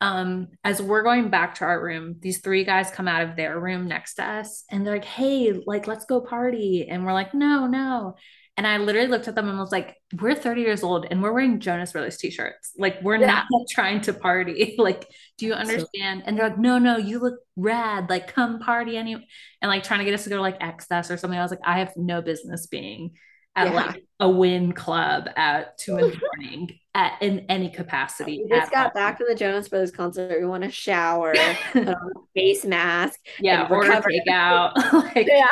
um, 0.00 0.48
as 0.64 0.82
we're 0.82 1.02
going 1.02 1.30
back 1.30 1.56
to 1.56 1.64
our 1.64 1.82
room, 1.82 2.16
these 2.20 2.40
three 2.40 2.64
guys 2.64 2.90
come 2.90 3.08
out 3.08 3.22
of 3.22 3.36
their 3.36 3.58
room 3.58 3.86
next 3.86 4.14
to 4.14 4.24
us 4.24 4.64
and 4.70 4.84
they're 4.84 4.94
like, 4.94 5.04
Hey, 5.04 5.52
like, 5.66 5.86
let's 5.86 6.04
go 6.04 6.20
party. 6.20 6.86
And 6.88 7.04
we're 7.04 7.12
like, 7.12 7.32
No, 7.34 7.66
no. 7.66 8.16
And 8.56 8.68
I 8.68 8.76
literally 8.76 9.08
looked 9.08 9.26
at 9.26 9.34
them 9.34 9.48
and 9.48 9.58
was 9.58 9.72
like, 9.72 9.96
We're 10.20 10.34
30 10.34 10.60
years 10.60 10.82
old 10.82 11.06
and 11.10 11.22
we're 11.22 11.32
wearing 11.32 11.60
Jonas 11.60 11.92
Brothers 11.92 12.16
t 12.16 12.30
shirts. 12.30 12.72
Like, 12.76 13.02
we're 13.02 13.16
yeah. 13.16 13.26
not 13.26 13.46
trying 13.70 14.00
to 14.02 14.12
party. 14.12 14.74
like, 14.78 15.06
do 15.38 15.46
you 15.46 15.54
understand? 15.54 16.24
And 16.26 16.36
they're 16.36 16.50
like, 16.50 16.58
No, 16.58 16.78
no, 16.78 16.96
you 16.96 17.20
look 17.20 17.38
rad. 17.56 18.10
Like, 18.10 18.32
come 18.32 18.58
party 18.58 18.96
anyway. 18.96 19.24
And 19.62 19.70
like 19.70 19.84
trying 19.84 20.00
to 20.00 20.04
get 20.04 20.14
us 20.14 20.24
to 20.24 20.30
go 20.30 20.36
to 20.36 20.42
like 20.42 20.60
XS 20.60 21.10
or 21.10 21.16
something. 21.16 21.38
I 21.38 21.42
was 21.42 21.50
like, 21.50 21.60
I 21.64 21.78
have 21.78 21.92
no 21.96 22.20
business 22.20 22.66
being 22.66 23.12
at 23.56 23.68
Yeah. 23.68 23.72
like 23.72 24.04
a 24.20 24.28
Wynn 24.30 24.72
club 24.72 25.28
at 25.36 25.76
two 25.78 25.96
in 25.98 26.10
the 26.10 26.20
morning 26.38 26.78
at 26.94 27.20
in 27.20 27.40
any 27.48 27.68
capacity. 27.68 28.42
We 28.44 28.48
just 28.48 28.70
got 28.70 28.86
all. 28.86 28.92
back 28.94 29.18
from 29.18 29.26
the 29.28 29.34
Jonas 29.34 29.68
Brothers 29.68 29.90
concert. 29.90 30.40
We 30.40 30.46
want 30.46 30.62
to 30.62 30.70
shower, 30.70 31.34
put 31.72 31.88
on 31.88 31.94
a 31.94 31.96
face 32.34 32.64
mask. 32.64 33.18
yeah, 33.40 33.64
and 33.64 33.72
order 33.72 33.90
takeout. 33.90 34.74
like 34.92 35.26
Yeah. 35.26 35.46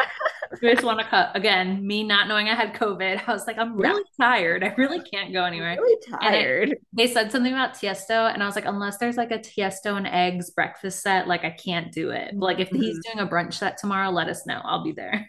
we 0.62 0.72
just 0.72 0.84
want 0.84 1.00
to 1.00 1.05
cut 1.05 1.30
again. 1.34 1.84
Me 1.84 2.05
not 2.05 2.28
knowing 2.28 2.48
I 2.48 2.55
had 2.55 2.72
COVID, 2.74 3.22
I 3.26 3.32
was 3.32 3.46
like, 3.48 3.59
I'm 3.59 3.78
Yeah. 3.80 3.88
really 3.88 4.05
tired. 4.20 4.62
I 4.62 4.72
really 4.78 5.00
can't 5.00 5.32
go 5.32 5.44
anywhere. 5.44 5.76
Really 5.80 5.98
And 6.07 6.14
it- 6.14 6.38
tired. 6.38 6.76
They 6.92 7.09
said 7.09 7.32
something 7.32 7.53
about 7.53 7.74
Tiesto, 7.74 8.32
and 8.32 8.40
I 8.42 8.46
was 8.46 8.55
like, 8.55 8.66
unless 8.66 8.98
there's 8.98 9.16
like 9.16 9.32
a 9.32 9.38
Tiesto 9.38 9.96
and 9.96 10.07
eggs 10.07 10.50
breakfast 10.50 11.03
set, 11.03 11.26
like 11.26 11.44
I 11.44 11.50
can't 11.50 11.90
do 11.90 12.11
it. 12.11 12.30
But, 12.38 12.46
like 12.46 12.61
if 12.61 12.68
he's 12.68 12.98
Mm-hmm. 12.98 13.18
doing 13.18 13.26
a 13.26 13.30
brunch 13.30 13.55
set 13.55 13.78
tomorrow, 13.78 14.11
let 14.11 14.28
us 14.28 14.46
know. 14.46 14.61
I'll 14.64 14.84
be 14.84 14.92
there. 14.92 15.28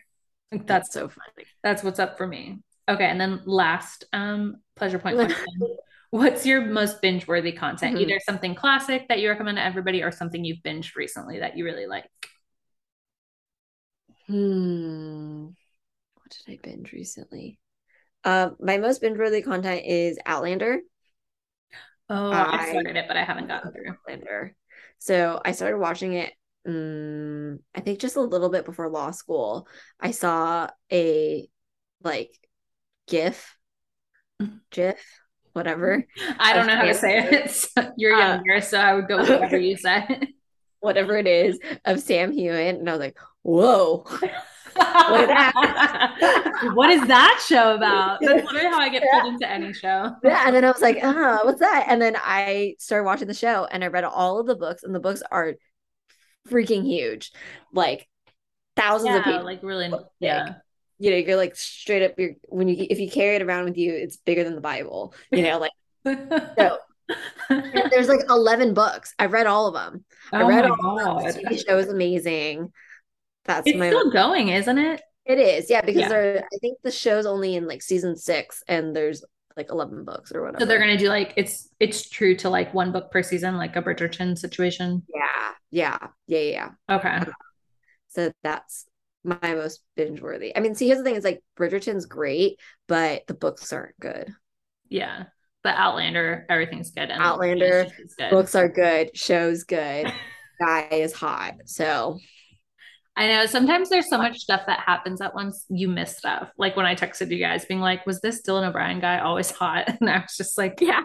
That's 0.66 0.92
so 0.94 1.10
funny. 1.10 1.48
that's 1.64 1.84
what's 1.84 2.00
up 2.00 2.18
for 2.18 2.28
me. 2.28 2.60
Okay, 2.90 3.06
and 3.06 3.20
then 3.20 3.42
last 3.46 4.06
um 4.14 4.58
pleasure 4.76 5.00
point 5.00 5.16
question. 5.18 5.46
What's 6.10 6.46
your 6.46 6.62
most 6.62 7.02
binge-worthy 7.02 7.54
content? 7.54 7.98
Mhm. 7.98 8.02
Either 8.02 8.20
something 8.20 8.54
classic 8.54 9.08
that 9.08 9.20
you 9.20 9.30
recommend 9.30 9.58
to 9.58 9.64
everybody 9.64 10.04
or 10.04 10.12
something 10.12 10.46
you've 10.46 10.60
binged 10.62 10.96
recently 10.96 11.40
that 11.40 11.58
you 11.58 11.66
really 11.66 11.88
like. 11.88 12.06
Hmm. 14.28 15.46
What 16.16 16.30
did 16.46 16.54
I 16.54 16.60
binge 16.62 16.92
recently? 16.92 17.60
Um, 18.24 18.56
my 18.60 18.78
most 18.78 19.02
binge-worthy 19.02 19.42
content 19.42 19.86
is 19.86 20.18
Outlander. 20.26 20.80
Oh, 22.10 22.32
I 22.32 22.58
I- 22.66 22.70
started 22.70 22.96
it, 22.96 23.06
but 23.08 23.18
I 23.18 23.24
haven't 23.24 23.48
gotten 23.48 23.72
through. 23.72 23.90
Outlander. 23.90 24.56
So 25.00 25.42
I 25.44 25.52
started 25.52 25.78
watching 25.78 26.14
it. 26.14 26.32
Um, 26.66 27.60
I 27.76 27.82
think 27.82 28.00
just 28.00 28.16
a 28.16 28.22
little 28.22 28.50
bit 28.50 28.66
before 28.66 28.90
law 28.90 29.12
school. 29.12 29.68
I 30.00 30.12
saw 30.12 30.70
a 30.92 31.48
like 32.04 32.32
GIF, 33.08 33.58
GIF, 34.72 35.00
whatever, 35.54 36.06
I 36.40 36.54
don't 36.54 36.68
know 36.68 36.76
how 36.76 36.86
to 36.86 36.94
say 36.94 37.20
it. 37.20 37.52
So 37.52 37.92
you're 37.98 38.16
Uh, 38.16 38.36
younger, 38.36 38.62
so 38.62 38.80
I 38.80 38.94
would 38.94 39.08
go 39.08 39.18
with 39.18 39.30
whatever 39.30 39.58
you 39.58 39.78
said. 39.78 40.28
whatever 40.80 41.18
it 41.18 41.28
is 41.28 41.60
of 41.86 42.00
Sam 42.02 42.32
Heughan, 42.34 42.78
and 42.80 42.90
I 42.90 42.94
was 42.94 43.00
like, 43.00 43.18
whoa. 43.44 44.06
what 44.76 45.22
is 45.22 45.28
that? 45.28 45.54
what 46.74 46.90
is 46.90 47.08
that 47.08 47.44
show 47.48 47.76
about? 47.76 48.20
That's 48.22 48.44
literally 48.44 48.68
how 48.70 48.80
I 48.80 48.90
get 48.90 49.10
pulled 49.10 49.26
into 49.26 49.50
any 49.50 49.74
show. 49.74 50.16
Yeah, 50.24 50.44
and 50.46 50.56
then 50.56 50.66
I 50.66 50.72
was 50.72 50.82
like, 50.82 50.98
ah, 51.04 51.40
what's 51.44 51.60
that? 51.60 51.86
And 51.90 52.02
then 52.02 52.16
I 52.18 52.76
started 52.80 53.06
watching 53.06 53.28
the 53.28 53.34
show 53.34 53.66
and 53.66 53.84
I 53.84 53.88
read 53.88 54.04
all 54.04 54.40
of 54.40 54.48
the 54.48 54.56
books, 54.56 54.84
and 54.84 54.94
the 54.96 55.00
books 55.00 55.22
are 55.32 55.54
freaking 56.50 56.86
huge. 56.86 57.32
Like 57.74 58.08
thousands 58.76 59.16
of 59.16 59.24
people. 59.24 59.44
like 59.44 59.62
really, 59.64 59.92
yeah. 60.20 60.56
You 61.00 61.12
know, 61.12 61.18
you're 61.18 61.38
like 61.38 61.56
straight 61.56 62.04
up 62.04 62.14
you're 62.18 62.34
when 62.48 62.68
you 62.68 62.76
if 62.90 63.00
you 63.00 63.10
carry 63.10 63.36
it 63.36 63.42
around 63.42 63.66
with 63.66 63.78
you, 63.78 63.94
it's 63.94 64.18
bigger 64.18 64.44
than 64.44 64.56
the 64.56 64.62
Bible. 64.62 65.14
You 65.32 65.44
know, 65.44 65.60
like 65.60 65.72
so 66.58 66.78
there's 67.50 68.08
like 68.08 68.22
11 68.30 68.74
books. 68.74 69.14
I 69.20 69.26
read 69.26 69.48
all 69.48 69.68
of 69.68 69.74
them. 69.74 70.06
I 70.32 70.44
oh 70.44 70.48
read 70.48 70.64
my 70.68 70.76
all 70.84 71.00
of 71.00 71.24
them. 71.34 71.44
The 71.44 71.50
TV 71.56 71.66
show 71.66 71.78
is 71.78 71.90
amazing. 71.90 72.72
That's 73.46 73.68
it's 73.68 73.78
my 73.78 73.90
still 73.90 74.12
going, 74.12 74.50
isn't 74.50 74.78
it? 74.78 75.02
it 75.26 75.40
is, 75.40 75.70
yeah, 75.70 75.82
because 75.82 76.02
Yeah. 76.02 76.10
there 76.10 76.48
I 76.54 76.58
think 76.60 76.78
the 76.84 76.92
show's 76.92 77.26
only 77.26 77.56
in 77.56 77.68
like 77.68 77.82
season 77.82 78.16
six 78.16 78.64
and 78.68 78.96
there's 78.96 79.24
like 79.58 79.70
11 79.70 80.04
books 80.04 80.32
or 80.34 80.42
whatever. 80.42 80.60
So 80.60 80.66
they're 80.66 80.80
gonna 80.80 80.98
do 80.98 81.10
like 81.10 81.34
it's 81.38 81.70
it's 81.80 82.10
true 82.10 82.36
to 82.38 82.50
like 82.50 82.74
one 82.74 82.92
book 82.92 83.12
per 83.12 83.24
season, 83.24 83.58
like 83.58 83.76
a 83.76 83.82
Bridgerton 83.82 84.38
situation. 84.38 85.04
yeah, 85.14 85.52
yeah, 85.72 86.08
yeah, 86.28 86.40
yeah. 86.40 86.70
Okay. 86.98 87.10
Um, 87.10 87.34
so 88.10 88.32
that's 88.44 88.86
my 89.24 89.38
most 89.42 89.82
binge 89.96 90.22
worthy. 90.22 90.56
I 90.56 90.60
mean, 90.60 90.76
see, 90.76 90.88
here's 90.88 91.00
the 91.00 91.04
thing: 91.04 91.16
is 91.16 91.24
like 91.24 91.44
Bridgerton's 91.58 92.06
great, 92.06 92.60
but 92.88 93.26
the 93.28 93.34
books 93.34 93.72
aren't 93.74 94.00
good. 94.00 94.34
Yeah. 94.90 95.26
But 95.64 95.76
Outlander, 95.78 96.46
everything's 96.50 96.92
good. 96.92 97.10
And 97.10 97.22
Outlander, 97.24 97.88
good. 98.18 98.30
Books 98.30 98.54
are 98.54 98.68
good, 98.68 99.16
show's 99.18 99.64
good, 99.64 100.12
guy 100.60 100.90
is 100.92 101.14
hot. 101.14 101.54
So 101.66 102.20
I 103.16 103.28
know 103.28 103.46
sometimes 103.46 103.90
there's 103.90 104.10
so 104.10 104.18
much 104.18 104.40
stuff 104.40 104.62
that 104.66 104.80
happens 104.80 105.22
at 105.22 105.36
once, 105.36 105.66
you 105.70 105.88
miss 105.88 106.18
stuff. 106.18 106.50
Like 106.58 106.76
when 106.76 106.86
I 106.86 106.96
texted 106.96 107.30
you 107.30 107.38
guys 107.38 107.66
being 107.66 107.80
like, 107.80 108.06
was 108.08 108.22
this 108.22 108.42
Dylan 108.42 108.68
O'Brien 108.68 109.00
guy 109.00 109.20
always 109.20 109.52
hot? 109.52 109.88
And 110.02 110.10
I 110.10 110.20
was 110.20 110.36
just 110.36 110.58
like, 110.58 110.80
yeah, 110.82 111.04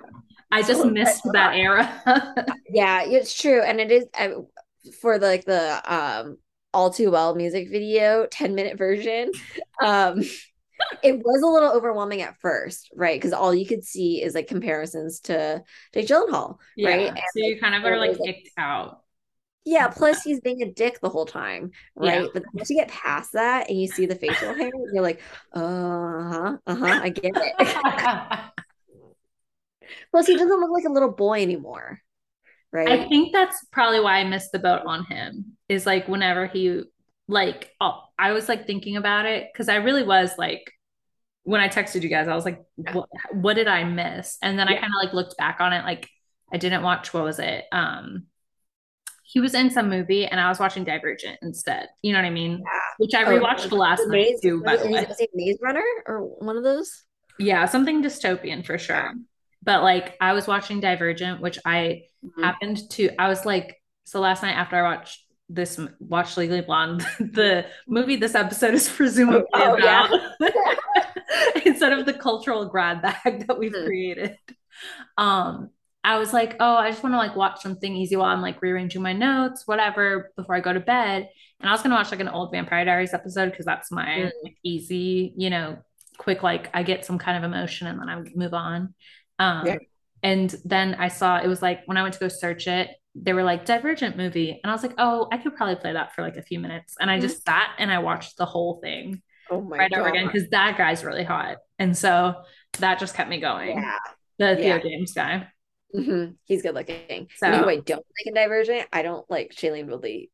I 0.51 0.63
just 0.63 0.87
missed 0.87 1.23
that 1.33 1.55
era. 1.55 2.47
yeah, 2.71 3.05
it's 3.05 3.39
true, 3.39 3.63
and 3.63 3.81
it 3.81 3.93
is 3.93 4.07
uh, 4.19 4.31
for 5.01 5.19
the, 5.19 5.27
like 5.27 5.45
the 5.45 5.83
um 5.95 6.39
all 6.73 6.91
too 6.91 7.11
well 7.11 7.35
music 7.35 7.71
video 7.71 8.27
10 8.27 8.55
minute 8.55 8.79
version. 8.79 9.31
Um, 9.83 10.23
it 11.03 11.19
was 11.19 11.43
a 11.43 11.47
little 11.47 11.73
overwhelming 11.73 12.23
at 12.23 12.37
first, 12.41 12.91
right? 12.95 13.19
Because 13.19 13.33
all 13.33 13.55
you 13.55 13.67
could 13.67 13.85
see 13.85 14.23
is 14.23 14.35
like 14.35 14.47
comparisons 14.47 15.21
to 15.21 15.63
Jake 15.93 16.07
Gyllenhaal, 16.07 16.57
yeah. 16.77 16.89
right? 16.89 17.15
So 17.15 17.45
you 17.45 17.59
kind 17.61 17.75
of 17.75 17.85
are 17.85 17.99
like 17.99 18.19
like- 18.19 18.21
kicked 18.25 18.51
out. 18.57 19.01
Yeah, 19.65 19.89
plus 19.89 20.23
he's 20.23 20.41
being 20.41 20.63
a 20.63 20.73
dick 20.73 20.99
the 21.01 21.11
whole 21.11 21.27
time, 21.27 21.73
right? 21.95 22.23
Yeah. 22.23 22.29
But 22.33 22.45
once 22.55 22.71
you 22.71 22.77
get 22.77 22.89
past 22.89 23.33
that 23.33 23.69
and 23.69 23.79
you 23.79 23.87
see 23.87 24.07
the 24.07 24.15
facial 24.15 24.55
hair, 24.55 24.71
you're 24.93 25.03
like, 25.03 25.21
uh 25.53 25.61
huh, 25.61 26.57
uh 26.67 26.75
huh, 26.75 27.01
I 27.03 27.09
get 27.11 27.33
it. 27.37 27.55
plus, 30.11 30.27
he 30.27 30.37
doesn't 30.37 30.61
look 30.61 30.71
like 30.71 30.87
a 30.87 30.93
little 30.93 31.11
boy 31.11 31.43
anymore, 31.43 32.01
right? 32.73 32.89
I 32.89 33.09
think 33.09 33.33
that's 33.33 33.63
probably 33.71 34.01
why 34.01 34.19
I 34.19 34.25
missed 34.25 34.53
the 34.53 34.59
boat 34.59 34.83
on 34.87 35.05
him. 35.05 35.57
Is 35.69 35.85
like 35.85 36.09
whenever 36.09 36.47
he 36.47 36.85
like 37.29 37.71
oh, 37.81 38.03
I 38.19 38.33
was 38.33 38.49
like 38.49 38.67
thinking 38.67 38.97
about 38.97 39.27
it 39.27 39.49
because 39.53 39.69
I 39.69 39.77
really 39.77 40.03
was 40.03 40.33
like 40.39 40.73
when 41.43 41.61
I 41.61 41.69
texted 41.69 42.03
you 42.03 42.09
guys, 42.09 42.29
I 42.29 42.35
was 42.35 42.45
like, 42.45 42.63
what, 42.77 43.09
what 43.33 43.55
did 43.55 43.69
I 43.69 43.85
miss? 43.85 44.37
And 44.43 44.59
then 44.59 44.69
I 44.69 44.75
kind 44.75 44.85
of 44.85 45.03
like 45.03 45.15
looked 45.15 45.37
back 45.39 45.61
on 45.61 45.73
it, 45.73 45.83
like 45.83 46.09
I 46.53 46.57
didn't 46.59 46.83
watch 46.83 47.13
what 47.13 47.25
was 47.25 47.39
it? 47.39 47.65
Um 47.73 48.25
he 49.31 49.41
was 49.41 49.53
in 49.53 49.71
some 49.71 49.91
movie 49.91 50.25
and 50.25 50.41
I 50.41 50.49
was 50.49 50.59
watching 50.59 50.85
Divergent 50.85 51.39
instead. 51.43 51.89
You 52.01 52.13
know 52.15 52.19
what 52.19 52.25
I 52.25 52.31
mean? 52.31 52.53
Yeah. 52.53 52.81
Which 52.97 53.15
I 53.15 53.25
Oh, 53.25 53.39
rewatched 53.39 53.71
last 53.73 54.01
The 54.05 54.07
night 54.09 54.31
Maze, 54.31 54.41
too, 54.41 54.63
by 54.65 54.77
the 54.77 54.89
way. 54.91 55.07
Maze 55.35 55.59
Runner 55.61 55.85
or 56.07 56.23
one 56.23 56.57
of 56.57 56.65
those? 56.65 57.05
Yeah, 57.39 57.67
something 57.67 58.03
dystopian 58.03 58.65
for 58.65 58.79
sure. 58.79 58.97
Yeah. 58.97 59.13
But 59.63 59.83
like 59.83 60.17
I 60.19 60.33
was 60.33 60.47
watching 60.47 60.81
Divergent, 60.81 61.43
which 61.43 61.59
I 61.67 62.05
Mhm. 62.25 62.43
happened 62.43 62.91
to 62.93 63.11
I 63.21 63.29
was 63.29 63.45
like 63.45 63.77
so 64.05 64.19
last 64.21 64.43
night 64.43 64.57
after 64.57 64.77
I 64.77 64.83
watched 64.95 65.21
this 65.51 65.79
watched 66.01 66.39
Legally 66.39 66.63
Blonde, 66.63 67.01
the 67.21 67.67
movie 67.87 68.17
this 68.17 68.35
episode 68.35 68.73
is 68.73 68.89
presumably 68.89 69.45
Oh, 69.53 69.77
yeah. 69.77 70.07
about 70.07 70.53
instead 71.67 71.93
of 71.93 72.07
the 72.07 72.15
cultural 72.15 72.65
grad 72.67 73.03
bag 73.03 73.47
that 73.47 73.59
we've 73.59 73.73
Mhm. 73.73 73.85
created. 73.87 74.39
Um 75.19 75.71
I 76.05 76.19
was 76.19 76.33
like, 76.33 76.57
oh, 76.61 76.75
I 76.77 76.91
just 76.91 77.03
want 77.03 77.13
to 77.15 77.19
like 77.19 77.37
watch 77.37 77.61
something 77.61 77.95
easy 77.95 78.17
while 78.17 78.29
I'm 78.31 78.41
like 78.43 78.63
rearranging 78.63 79.03
my 79.03 79.13
notes, 79.13 79.65
whatever, 79.67 80.33
before 80.37 80.55
I 80.55 80.61
go 80.61 80.73
to 80.73 80.81
bed. 80.81 81.29
And 81.61 81.69
I 81.69 81.73
was 81.73 81.83
gonna 81.83 81.97
watch 81.97 82.11
like 82.11 82.21
an 82.21 82.29
old 82.29 82.53
Vampire 82.53 82.85
Diaries 82.85 83.13
episode 83.15 83.51
because 83.51 83.67
that's 83.67 83.91
my 83.91 84.07
Mm. 84.07 84.31
like, 84.45 84.57
easy, 84.63 85.35
you 85.37 85.51
know, 85.51 85.79
quick 86.17 86.43
like 86.43 86.71
I 86.75 86.83
get 86.83 87.05
some 87.05 87.19
kind 87.19 87.37
of 87.37 87.45
emotion 87.51 87.87
and 87.89 88.01
then 88.01 88.09
I 88.09 88.23
move 88.35 88.55
on. 88.55 88.95
Um 89.39 89.67
Yeah. 89.67 89.77
and 90.23 90.55
then 90.65 90.95
I 90.95 91.09
saw 91.09 91.39
it 91.39 91.47
was 91.49 91.63
like 91.63 91.83
when 91.87 91.97
I 91.97 92.03
went 92.03 92.15
to 92.15 92.21
go 92.21 92.29
search 92.29 92.67
it, 92.69 92.91
they 93.15 93.33
were 93.33 93.43
like 93.45 93.65
Divergent 93.65 94.17
movie. 94.17 94.51
And 94.63 94.71
I 94.71 94.75
was 94.75 94.83
like, 94.83 94.95
oh, 94.99 95.29
I 95.33 95.39
could 95.39 95.57
probably 95.57 95.77
play 95.77 95.93
that 95.93 96.15
for 96.15 96.23
like 96.23 96.37
a 96.37 96.43
few 96.43 96.59
minutes. 96.61 96.95
And 97.01 97.11
I 97.11 97.19
just 97.21 97.45
sat 97.45 97.71
and 97.79 97.91
I 97.91 97.99
watched 97.99 98.37
the 98.37 98.47
whole 98.47 98.81
thing 98.83 99.23
Oh 99.51 99.61
my 99.61 99.79
right 99.79 99.91
god! 99.91 99.99
over 100.01 100.09
again 100.09 100.27
because 100.27 100.49
that 100.51 100.79
guy's 100.79 101.05
really 101.05 101.25
hot. 101.25 101.59
And 101.79 101.97
so 101.97 102.35
that 102.79 102.99
just 103.01 103.15
kept 103.15 103.31
me 103.31 103.41
going. 103.41 103.79
Yeah, 103.79 103.99
The 104.39 104.57
Theo 104.63 104.77
Yeah. 104.77 104.79
James 104.79 105.13
guy. 105.13 105.49
Mhm. 105.95 106.37
he's 106.45 106.63
good 106.63 106.75
looking. 106.75 107.29
So- 107.37 107.51
know 107.51 107.59
who 107.59 107.69
I 107.69 107.77
don't 107.77 108.05
like 108.05 108.27
in 108.27 108.35
Divergent? 108.35 108.89
I 108.93 109.03
don't 109.03 109.29
like 109.31 109.53
Shailene 109.53 109.87
Woodley 109.87 110.31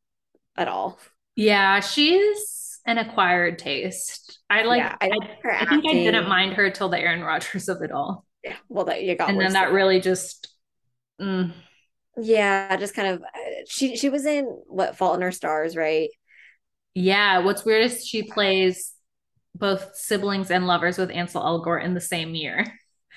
at 0.56 0.68
all. 0.68 0.98
Yeah, 1.36 1.80
she's 1.80 2.80
an 2.86 2.98
acquired 2.98 3.58
taste. 3.58 4.40
I 4.50 4.62
like 4.62 4.78
yeah, 4.78 4.96
I, 5.00 5.06
I, 5.06 5.08
like 5.08 5.30
I 5.44 5.64
think 5.66 5.86
I 5.86 5.92
didn't 5.92 6.28
mind 6.28 6.54
her 6.54 6.70
till 6.70 6.88
the 6.88 6.98
Aaron 6.98 7.22
Rodgers 7.22 7.68
of 7.68 7.82
it 7.82 7.92
all. 7.92 8.24
Yeah, 8.42 8.56
well, 8.68 8.84
that 8.86 9.02
you 9.02 9.16
got 9.16 9.30
and 9.30 9.40
then 9.40 9.54
that 9.54 9.72
really 9.72 10.00
just 10.00 10.48
mm, 11.20 11.52
Yeah, 12.16 12.76
just 12.76 12.94
kind 12.94 13.08
of 13.08 13.22
uh, 13.22 13.38
she 13.66 13.96
she 13.96 14.08
was 14.10 14.26
in 14.26 14.44
what 14.44 14.96
Fault 14.96 15.16
in 15.16 15.22
Our 15.22 15.32
Stars, 15.32 15.76
right? 15.76 16.10
Yeah, 16.94 17.38
what's 17.38 17.64
weird 17.64 17.84
is 17.84 18.06
she 18.06 18.22
plays 18.22 18.92
both 19.54 19.96
siblings 19.96 20.50
and 20.50 20.66
lovers 20.66 20.98
with 20.98 21.10
Ansel 21.10 21.42
Elgort 21.42 21.84
in 21.84 21.94
the 21.94 22.00
same 22.00 22.34
year. 22.34 22.66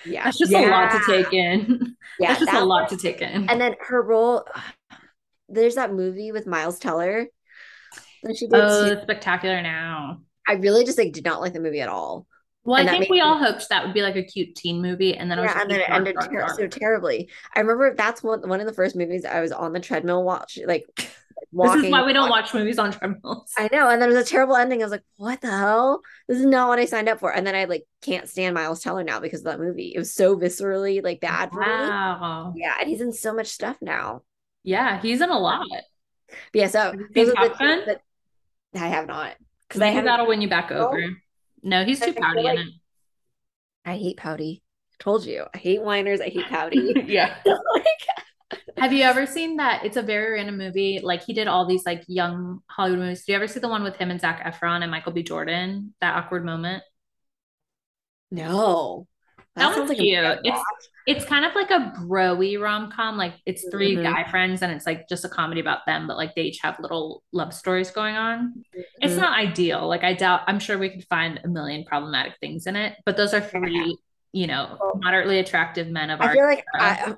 Yeah, 0.05 0.23
That's 0.25 0.37
just 0.37 0.53
a 0.53 0.67
lot 0.69 0.91
to 0.91 1.01
take 1.07 1.33
in. 1.33 1.95
Yeah, 2.19 2.29
That's 2.29 2.39
just 2.39 2.51
that 2.51 2.63
a 2.63 2.65
lot 2.65 2.81
one- 2.83 2.89
to 2.89 2.97
take 2.97 3.21
in. 3.21 3.47
And 3.49 3.61
then 3.61 3.75
her 3.79 4.01
role, 4.01 4.43
there's 5.49 5.75
that 5.75 5.93
movie 5.93 6.31
with 6.31 6.47
Miles 6.47 6.79
Teller 6.79 7.27
that 8.23 8.35
she 8.37 8.47
did. 8.47 8.59
Oh, 8.59 8.95
too. 8.95 9.01
spectacular 9.03 9.61
now. 9.61 10.21
I 10.47 10.53
really 10.53 10.83
just 10.83 10.97
like 10.97 11.13
did 11.13 11.25
not 11.25 11.41
like 11.41 11.53
the 11.53 11.59
movie 11.59 11.81
at 11.81 11.89
all. 11.89 12.25
Well, 12.67 12.81
And 12.81 12.89
I 12.89 12.99
think 12.99 13.09
we 13.09 13.21
all 13.21 13.37
hoped 13.37 13.69
that 13.69 13.85
would 13.85 13.93
be 13.93 14.01
like 14.01 14.17
a 14.17 14.23
cute 14.23 14.53
teen 14.53 14.81
movie, 14.81 15.15
and 15.15 15.31
then 15.31 15.39
it 15.39 15.43
was 15.43 15.51
and 15.55 15.71
then 15.71 15.79
it 15.79 15.87
dark, 15.87 15.99
ended 15.99 16.15
dark, 16.15 16.29
ter- 16.29 16.39
dark. 16.39 16.59
so 16.59 16.67
terribly. 16.67 17.29
I 17.55 17.61
remember 17.61 17.95
that's 17.95 18.21
one 18.21 18.47
one 18.47 18.59
of 18.59 18.67
the 18.67 18.73
first 18.73 18.93
movies 18.93 19.23
I 19.23 19.39
was 19.39 19.53
on 19.53 19.71
the 19.71 19.79
treadmill 19.79 20.21
watch 20.25 20.59
like 20.67 20.85
This 21.53 21.85
is 21.85 21.91
why 21.91 22.05
we 22.05 22.11
don't 22.11 22.29
watch 22.29 22.53
movies 22.53 22.77
on 22.77 22.91
treadmills. 22.91 23.53
I 23.57 23.69
know. 23.71 23.89
And 23.89 24.01
then 24.01 24.09
was 24.09 24.17
a 24.17 24.29
terrible 24.29 24.57
ending. 24.57 24.81
I 24.81 24.85
was 24.85 24.91
like, 24.91 25.03
what 25.15 25.39
the 25.39 25.49
hell? 25.49 26.01
This 26.27 26.39
is 26.39 26.45
not 26.45 26.67
what 26.67 26.77
I 26.77 26.85
signed 26.85 27.07
up 27.07 27.19
for. 27.19 27.33
And 27.33 27.47
then 27.47 27.55
I 27.55 27.65
like 27.65 27.85
can't 28.01 28.27
stand 28.27 28.53
Miles 28.53 28.81
Teller 28.81 29.03
now 29.03 29.21
because 29.21 29.41
of 29.41 29.45
that 29.45 29.59
movie. 29.59 29.93
It 29.95 29.99
was 29.99 30.13
so 30.13 30.35
viscerally 30.35 31.01
like 31.01 31.21
bad 31.21 31.51
for 31.51 31.61
wow. 31.61 32.51
me. 32.53 32.61
Yeah. 32.61 32.73
And 32.79 32.89
he's 32.89 33.01
in 33.01 33.13
so 33.13 33.33
much 33.33 33.47
stuff 33.47 33.77
now. 33.81 34.23
Yeah, 34.63 34.99
he's 34.99 35.21
in 35.21 35.29
a 35.29 35.39
lot. 35.39 35.61
Um, 35.61 35.67
but 35.71 36.59
yeah, 36.59 36.67
so 36.67 36.93
those 37.15 37.29
are 37.29 37.47
the 37.47 37.55
two 37.55 37.83
that 37.85 38.01
I 38.75 38.87
have 38.87 39.07
not. 39.07 39.35
Because 39.69 39.81
I 39.81 39.87
have 39.87 40.03
that'll 40.03 40.27
win 40.27 40.41
you 40.41 40.49
back 40.49 40.69
oh, 40.71 40.87
over. 40.87 41.17
No, 41.63 41.83
he's 41.85 41.99
too 41.99 42.13
pouty 42.13 42.41
like, 42.41 42.59
in 42.59 42.67
it. 42.67 42.73
I 43.85 43.97
hate 43.97 44.17
pouty. 44.17 44.63
I 44.93 45.03
told 45.03 45.25
you. 45.25 45.45
I 45.53 45.57
hate 45.57 45.81
whiners. 45.81 46.21
I 46.21 46.29
hate 46.29 46.47
pouty. 46.47 46.93
yeah. 47.07 47.37
like 47.45 47.85
have 48.77 48.93
you 48.93 49.03
ever 49.03 49.25
seen 49.25 49.57
that? 49.57 49.83
It's 49.85 49.97
a 49.97 50.01
very 50.01 50.33
random 50.33 50.57
movie. 50.57 50.99
Like 51.01 51.23
he 51.23 51.33
did 51.33 51.47
all 51.47 51.65
these 51.65 51.85
like 51.85 52.03
young 52.07 52.61
Hollywood 52.67 52.99
movies. 52.99 53.25
Do 53.25 53.31
you 53.31 53.35
ever 53.35 53.47
see 53.47 53.59
the 53.59 53.67
one 53.67 53.83
with 53.83 53.95
him 53.95 54.11
and 54.11 54.21
Zac 54.21 54.43
Efron 54.43 54.83
and 54.83 54.91
Michael 54.91 55.13
B. 55.13 55.23
Jordan? 55.23 55.93
That 55.99 56.15
awkward 56.15 56.45
moment. 56.45 56.83
No. 58.29 59.07
That, 59.57 59.75
that 59.75 59.89
like 59.89 59.97
cute. 59.97 60.39
It's 60.43 60.61
it's 61.07 61.25
kind 61.25 61.45
of 61.45 61.55
like 61.55 61.71
a 61.71 61.93
broy 62.01 62.59
rom 62.59 62.91
com. 62.91 63.17
Like 63.17 63.33
it's 63.45 63.67
3 63.69 63.95
mm-hmm. 63.95 64.03
guy 64.03 64.29
friends 64.29 64.61
and 64.61 64.71
it's 64.71 64.85
like 64.85 65.07
just 65.07 65.23
a 65.23 65.29
comedy 65.29 65.61
about 65.61 65.85
them, 65.85 66.05
but 66.05 66.17
like 66.17 66.35
they 66.35 66.43
each 66.43 66.59
have 66.61 66.77
little 66.79 67.23
love 67.31 67.53
stories 67.53 67.91
going 67.91 68.15
on. 68.15 68.49
Mm-hmm. 68.49 68.81
It's 69.01 69.15
not 69.15 69.37
ideal. 69.37 69.87
Like 69.87 70.03
I 70.03 70.13
doubt. 70.13 70.41
I'm 70.47 70.59
sure 70.59 70.77
we 70.77 70.89
could 70.89 71.05
find 71.05 71.39
a 71.43 71.47
million 71.47 71.85
problematic 71.85 72.33
things 72.39 72.67
in 72.67 72.75
it, 72.75 72.97
but 73.05 73.15
those 73.15 73.33
are 73.33 73.41
three, 73.41 73.97
you 74.33 74.47
know, 74.47 74.77
moderately 74.97 75.39
attractive 75.39 75.87
men 75.87 76.09
of 76.09 76.19
I 76.19 76.27
our. 76.27 76.33
feel 76.33 76.43
like 76.43 76.65
I, 76.75 77.15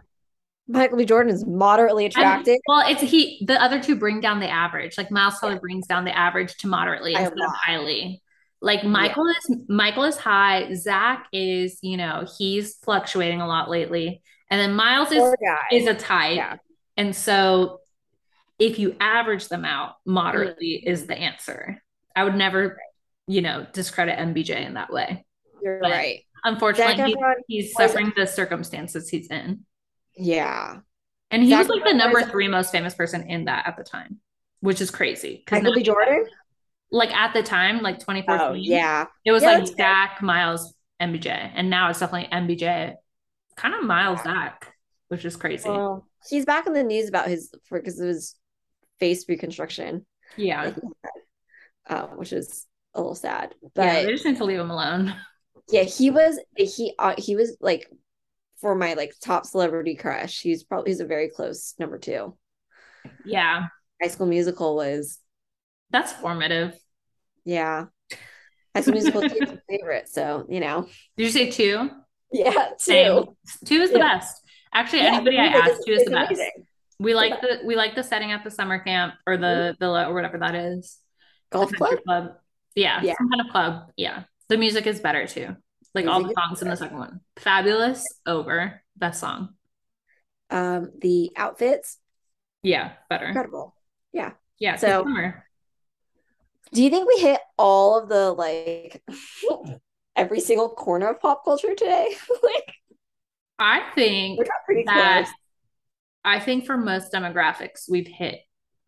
Michael 0.70 0.98
B. 0.98 1.06
Jordan 1.06 1.34
is 1.34 1.46
moderately 1.48 2.06
attractive. 2.06 2.54
And, 2.54 2.62
well, 2.68 2.88
it's 2.88 3.02
he. 3.02 3.44
The 3.48 3.62
other 3.62 3.82
two 3.82 3.96
bring 3.96 4.22
down 4.22 4.40
the 4.40 4.50
average. 4.50 5.00
Like 5.00 5.10
Miles 5.10 5.40
Teller 5.40 5.54
yeah. 5.54 5.60
brings 5.60 5.88
down 5.88 6.06
the 6.06 6.16
average 6.16 6.56
to 6.58 6.68
moderately 6.68 7.16
instead 7.16 7.34
of 7.34 7.56
highly. 7.56 8.22
Like 8.62 8.84
Michael 8.84 9.28
yeah. 9.28 9.38
is 9.38 9.57
Michael 9.70 10.03
is 10.03 10.18
high. 10.18 10.74
Zac 10.74 11.28
is, 11.32 11.80
you 11.82 11.97
know, 11.97 12.26
he's 12.38 12.76
fluctuating 12.76 13.41
a 13.41 13.47
lot 13.47 13.70
lately, 13.70 14.22
and 14.49 14.60
then 14.60 14.76
Miles 14.76 15.12
is 15.12 15.24
is 15.72 15.88
a 15.88 15.93
type. 15.93 16.36
Yeah. 16.36 16.57
And 16.97 17.16
so, 17.16 17.80
if 18.57 18.78
you 18.78 18.97
average 18.99 19.47
them 19.47 19.64
out, 19.64 19.95
moderately 20.05 20.82
mm-hmm. 20.82 20.91
is 20.91 21.07
the 21.07 21.18
answer. 21.18 21.82
I 22.16 22.26
would 22.26 22.36
never, 22.36 22.78
you 23.28 23.41
know, 23.41 23.66
discredit 23.72 24.18
MBJ 24.18 24.66
in 24.66 24.74
that 24.74 24.91
way. 24.91 25.26
You're 25.62 25.80
but 25.80 25.91
right. 25.91 26.26
Unfortunately, 26.43 27.16
he, 27.47 27.62
he's 27.62 27.74
suffering 27.74 28.12
the 28.16 28.26
circumstances 28.26 29.10
he's 29.10 29.28
in. 29.28 29.66
Yeah. 30.16 30.80
And 31.32 31.43
he 31.43 31.55
was 31.55 31.68
like 31.68 31.84
the 31.84 31.93
number 31.93 32.24
three 32.24 32.47
most 32.47 32.72
famous 32.72 32.93
person 32.93 33.30
in 33.30 33.45
that 33.45 33.68
at 33.68 33.78
the 33.78 33.84
time, 33.84 34.20
which 34.62 34.82
is 34.82 34.89
crazy. 34.89 35.43
Michael 35.51 35.74
B. 35.74 35.84
Jordan? 35.84 36.26
Like 36.92 37.12
at 37.12 37.34
the 37.34 37.44
time, 37.44 37.82
like 37.82 38.00
2014. 38.00 38.48
Oh, 38.48 38.54
yeah. 38.54 39.06
It 39.26 39.32
was 39.32 39.44
yeah, 39.44 39.60
like 39.60 39.68
Zac, 39.68 40.22
Miles, 40.22 40.74
MBJ. 41.02 41.28
And 41.28 41.70
now 41.70 41.90
it's 41.90 42.00
definitely 42.00 42.30
MBJ, 42.32 42.96
kind 43.56 43.76
of 43.76 43.84
Miles 43.84 44.20
yeah. 44.26 44.54
Which 45.10 45.26
is 45.26 45.36
crazy. 45.36 45.70
Well, 45.70 46.08
he's 46.30 46.46
back 46.46 46.68
in 46.68 46.74
the 46.74 46.84
news 46.84 47.10
about 47.10 47.28
his, 47.28 47.52
because 47.72 48.00
of 48.00 48.08
his 48.08 48.36
face 49.00 49.28
reconstruction. 49.28 50.06
Yeah. 50.38 50.74
um, 51.88 52.10
which 52.18 52.34
is 52.34 52.66
a 52.94 53.00
little 53.00 53.16
sad. 53.16 53.56
But 53.74 53.86
yeah, 53.86 54.04
they 54.04 54.12
just 54.12 54.26
need 54.26 54.38
to 54.38 54.46
leave 54.46 54.60
him 54.60 54.72
alone. 54.72 55.16
Yeah, 55.72 55.84
he 55.84 56.10
was, 56.12 56.40
he, 56.56 56.94
uh, 56.98 57.14
he 57.18 57.36
was 57.36 57.56
like 57.60 57.88
for 58.60 58.76
my 58.76 58.94
like 58.94 59.14
top 59.22 59.46
celebrity 59.46 59.96
crush. 59.96 60.42
He's 60.42 60.64
probably 60.64 60.92
he's 60.92 61.00
a 61.00 61.06
very 61.06 61.30
close 61.30 61.74
number 61.80 61.98
two. 61.98 62.36
Yeah. 63.26 63.68
High 64.02 64.10
School 64.10 64.28
Musical 64.28 64.76
was 64.76 65.20
that's 65.92 66.14
formative. 66.14 66.78
Yeah. 67.46 67.86
High 68.76 68.82
School 68.82 68.94
Musical 68.94 69.24
is 69.24 69.40
my 69.40 69.58
favorite. 69.68 70.10
So, 70.10 70.46
you 70.50 70.60
know. 70.60 70.88
Did 71.18 71.24
you 71.24 71.32
say 71.32 71.50
two? 71.50 71.90
Yeah, 72.32 72.52
two. 72.52 72.76
Same. 72.78 73.24
Two 73.66 73.82
is 73.82 73.92
the 73.92 73.98
yeah. 73.98 74.18
best. 74.18 74.42
Actually, 74.74 75.04
yeah, 75.04 75.16
anybody 75.16 75.38
I 75.38 75.46
asked, 75.46 75.84
two 75.86 75.94
is 75.94 76.06
the 76.06 76.16
amazing. 76.16 76.38
best. 76.38 76.68
We 77.00 77.16
like 77.16 77.42
the 77.42 77.62
we 77.66 77.76
like 77.76 77.96
the 77.96 78.04
setting 78.04 78.32
at 78.32 78.44
the 78.44 78.52
summer 78.52 78.78
camp 78.78 79.16
or 79.26 79.38
the 79.38 79.46
mm-hmm. 79.46 79.80
villa 79.80 80.10
or 80.10 80.14
whatever 80.14 80.38
that 80.38 80.54
is. 80.54 81.00
Golf 81.52 81.72
club? 81.72 82.04
club. 82.06 82.32
Yeah, 82.76 83.02
yeah, 83.02 83.16
some 83.18 83.30
kind 83.30 83.42
of 83.42 83.52
club. 83.52 83.92
Yeah. 83.98 84.24
The 84.50 84.58
music 84.58 84.86
is 84.86 85.00
better 85.00 85.26
too. 85.26 85.56
Like 85.96 86.06
all 86.06 86.22
the 86.22 86.34
songs 86.34 86.62
in 86.62 86.70
the 86.70 86.76
second 86.76 86.98
one. 86.98 87.22
Fabulous, 87.38 88.06
over, 88.26 88.82
best 88.96 89.20
song. 89.20 89.50
Um, 90.52 90.92
the 91.02 91.32
outfits. 91.36 91.98
Yeah, 92.62 92.92
better. 93.10 93.26
Incredible. 93.28 93.76
Yeah. 94.14 94.34
Yeah. 94.60 94.76
So 94.76 95.04
summer. 95.04 95.46
Do 96.74 96.84
you 96.84 96.89
think 96.89 97.07
we 97.07 97.22
hit 97.22 97.39
all 97.57 97.99
of 97.99 98.09
the 98.09 98.32
like 98.32 99.01
every 100.15 100.39
single 100.39 100.70
corner 100.70 101.09
of 101.09 101.20
pop 101.20 101.43
culture 101.43 101.74
today? 101.76 102.15
like 102.43 102.74
I 103.57 103.82
think 103.95 104.39
that 104.86 105.26
close. 105.26 105.36
I 106.24 106.39
think 106.39 106.65
for 106.65 106.78
most 106.78 107.11
demographics 107.11 107.89
we've 107.89 108.07
hit 108.07 108.39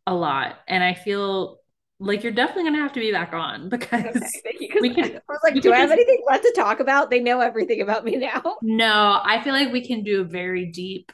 a 0.07 0.13
lot. 0.13 0.59
And 0.67 0.84
I 0.84 0.93
feel 0.93 1.57
like 1.99 2.23
you're 2.23 2.32
definitely 2.32 2.63
gonna 2.63 2.82
have 2.82 2.93
to 2.93 2.99
be 2.99 3.11
back 3.11 3.34
on 3.34 3.69
because 3.69 4.15
okay, 4.15 4.69
we 4.79 4.93
can. 4.93 5.15
I 5.15 5.21
was 5.27 5.39
like, 5.43 5.61
do 5.61 5.73
I 5.73 5.77
have 5.77 5.91
anything 5.91 6.23
left 6.27 6.43
to 6.43 6.53
talk 6.55 6.79
about? 6.79 7.09
They 7.09 7.19
know 7.19 7.39
everything 7.39 7.82
about 7.82 8.05
me 8.05 8.15
now. 8.15 8.57
No, 8.61 9.19
I 9.23 9.41
feel 9.43 9.53
like 9.53 9.71
we 9.71 9.86
can 9.86 10.03
do 10.03 10.21
a 10.21 10.25
very 10.25 10.67
deep, 10.67 11.11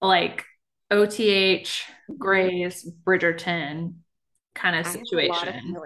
like 0.00 0.44
OTH, 0.90 1.82
Grace, 2.18 2.88
Bridgerton 3.04 3.94
kind 4.54 4.76
of 4.76 4.86
situation. 4.86 5.76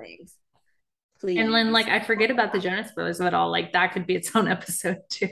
Please. 1.20 1.38
And 1.38 1.52
then, 1.52 1.72
like, 1.72 1.88
I 1.88 2.00
forget 2.00 2.30
about 2.30 2.52
the 2.52 2.60
Jonas 2.60 2.92
Brothers 2.92 3.20
at 3.20 3.34
all. 3.34 3.50
Like, 3.50 3.72
that 3.72 3.92
could 3.92 4.06
be 4.06 4.14
its 4.14 4.34
own 4.36 4.48
episode 4.56 4.98
too. 5.10 5.30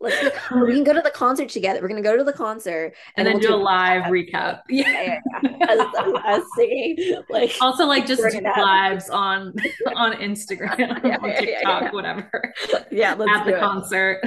Let's 0.00 0.22
we 0.54 0.74
can 0.74 0.84
go 0.84 0.92
to 0.92 1.00
the 1.00 1.10
concert 1.10 1.48
together. 1.48 1.80
We're 1.82 1.88
gonna 1.88 2.02
go 2.02 2.16
to 2.16 2.22
the 2.22 2.32
concert 2.32 2.94
and, 3.16 3.26
and 3.26 3.26
then 3.26 3.34
we'll 3.34 3.42
do, 3.42 3.48
do 3.48 3.54
a 3.54 3.56
live 3.56 4.04
recap. 4.04 4.60
Yeah, 4.68 4.90
yeah, 4.92 5.20
yeah. 5.42 5.66
As, 5.68 5.80
as, 6.24 6.42
singing, 6.56 7.20
like 7.28 7.52
also 7.60 7.84
like 7.84 8.06
just 8.06 8.22
do 8.22 8.40
lives 8.40 9.10
on 9.10 9.54
on 9.96 10.12
Instagram, 10.12 10.78
yeah, 10.78 11.16
on 11.16 11.30
TikTok, 11.30 11.82
yeah, 11.82 11.90
whatever. 11.90 12.54
Yeah, 12.92 13.12
at 13.12 13.44
the 13.44 13.56
it. 13.56 13.60
concert. 13.60 14.24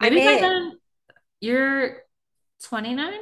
Maybe 0.00 0.24
by 0.24 0.38
then 0.40 0.78
you're 1.40 2.02
29. 2.64 3.12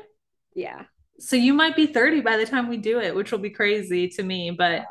Yeah. 0.55 0.84
So 1.21 1.37
you 1.37 1.53
might 1.53 1.75
be 1.75 1.87
30 1.87 2.21
by 2.21 2.37
the 2.37 2.47
time 2.47 2.69
we 2.69 2.77
do 2.77 3.01
it, 3.01 3.14
which 3.14 3.33
will 3.33 3.39
be 3.39 3.51
crazy 3.51 4.09
to 4.11 4.23
me, 4.23 4.51
but 4.51 4.85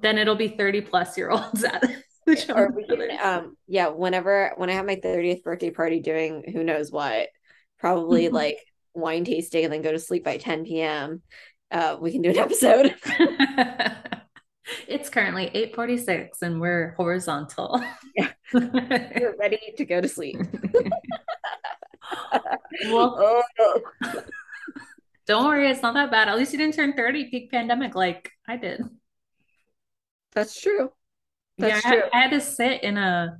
then 0.00 0.18
it'll 0.18 0.36
be 0.36 0.48
30 0.48 0.82
plus 0.82 1.16
year 1.18 1.30
olds 1.30 1.64
at 1.64 1.82
or 2.54 2.70
we 2.70 2.86
can, 2.86 3.18
um, 3.22 3.56
yeah, 3.66 3.88
whenever 3.88 4.52
when 4.56 4.70
I 4.70 4.74
have 4.74 4.86
my 4.86 4.96
30th 4.96 5.42
birthday 5.42 5.70
party 5.70 6.00
doing 6.00 6.44
who 6.52 6.62
knows 6.62 6.90
what, 6.92 7.28
probably 7.78 8.26
mm-hmm. 8.26 8.36
like 8.36 8.58
wine 8.94 9.24
tasting 9.24 9.64
and 9.64 9.72
then 9.72 9.82
go 9.82 9.92
to 9.92 9.98
sleep 9.98 10.24
by 10.24 10.36
10 10.36 10.64
p.m. 10.64 11.22
Uh, 11.70 11.96
we 12.00 12.12
can 12.12 12.22
do 12.22 12.30
an 12.30 12.38
episode. 12.38 12.94
it's 14.86 15.08
currently 15.08 15.50
8:46 15.74 16.42
and 16.42 16.60
we're 16.60 16.94
horizontal. 16.96 17.82
Yeah. 18.14 18.28
You're 18.52 19.36
ready 19.38 19.58
to 19.76 19.84
go 19.84 20.00
to 20.00 20.08
sleep. 20.08 20.36
well, 22.84 23.42
oh. 23.58 24.22
Don't 25.32 25.46
worry, 25.46 25.70
it's 25.70 25.82
not 25.82 25.94
that 25.94 26.10
bad. 26.10 26.28
At 26.28 26.36
least 26.36 26.52
you 26.52 26.58
didn't 26.58 26.74
turn 26.74 26.92
30 26.92 27.30
peak 27.30 27.50
pandemic 27.50 27.94
like 27.94 28.30
I 28.46 28.58
did. 28.58 28.82
That's 30.32 30.60
true. 30.60 30.90
That's 31.56 31.84
yeah, 31.84 31.90
I 31.90 31.94
had, 31.94 32.04
I 32.12 32.18
had, 32.18 32.30
to 32.32 32.40
sit 32.40 32.82
in 32.82 32.98
a 32.98 33.38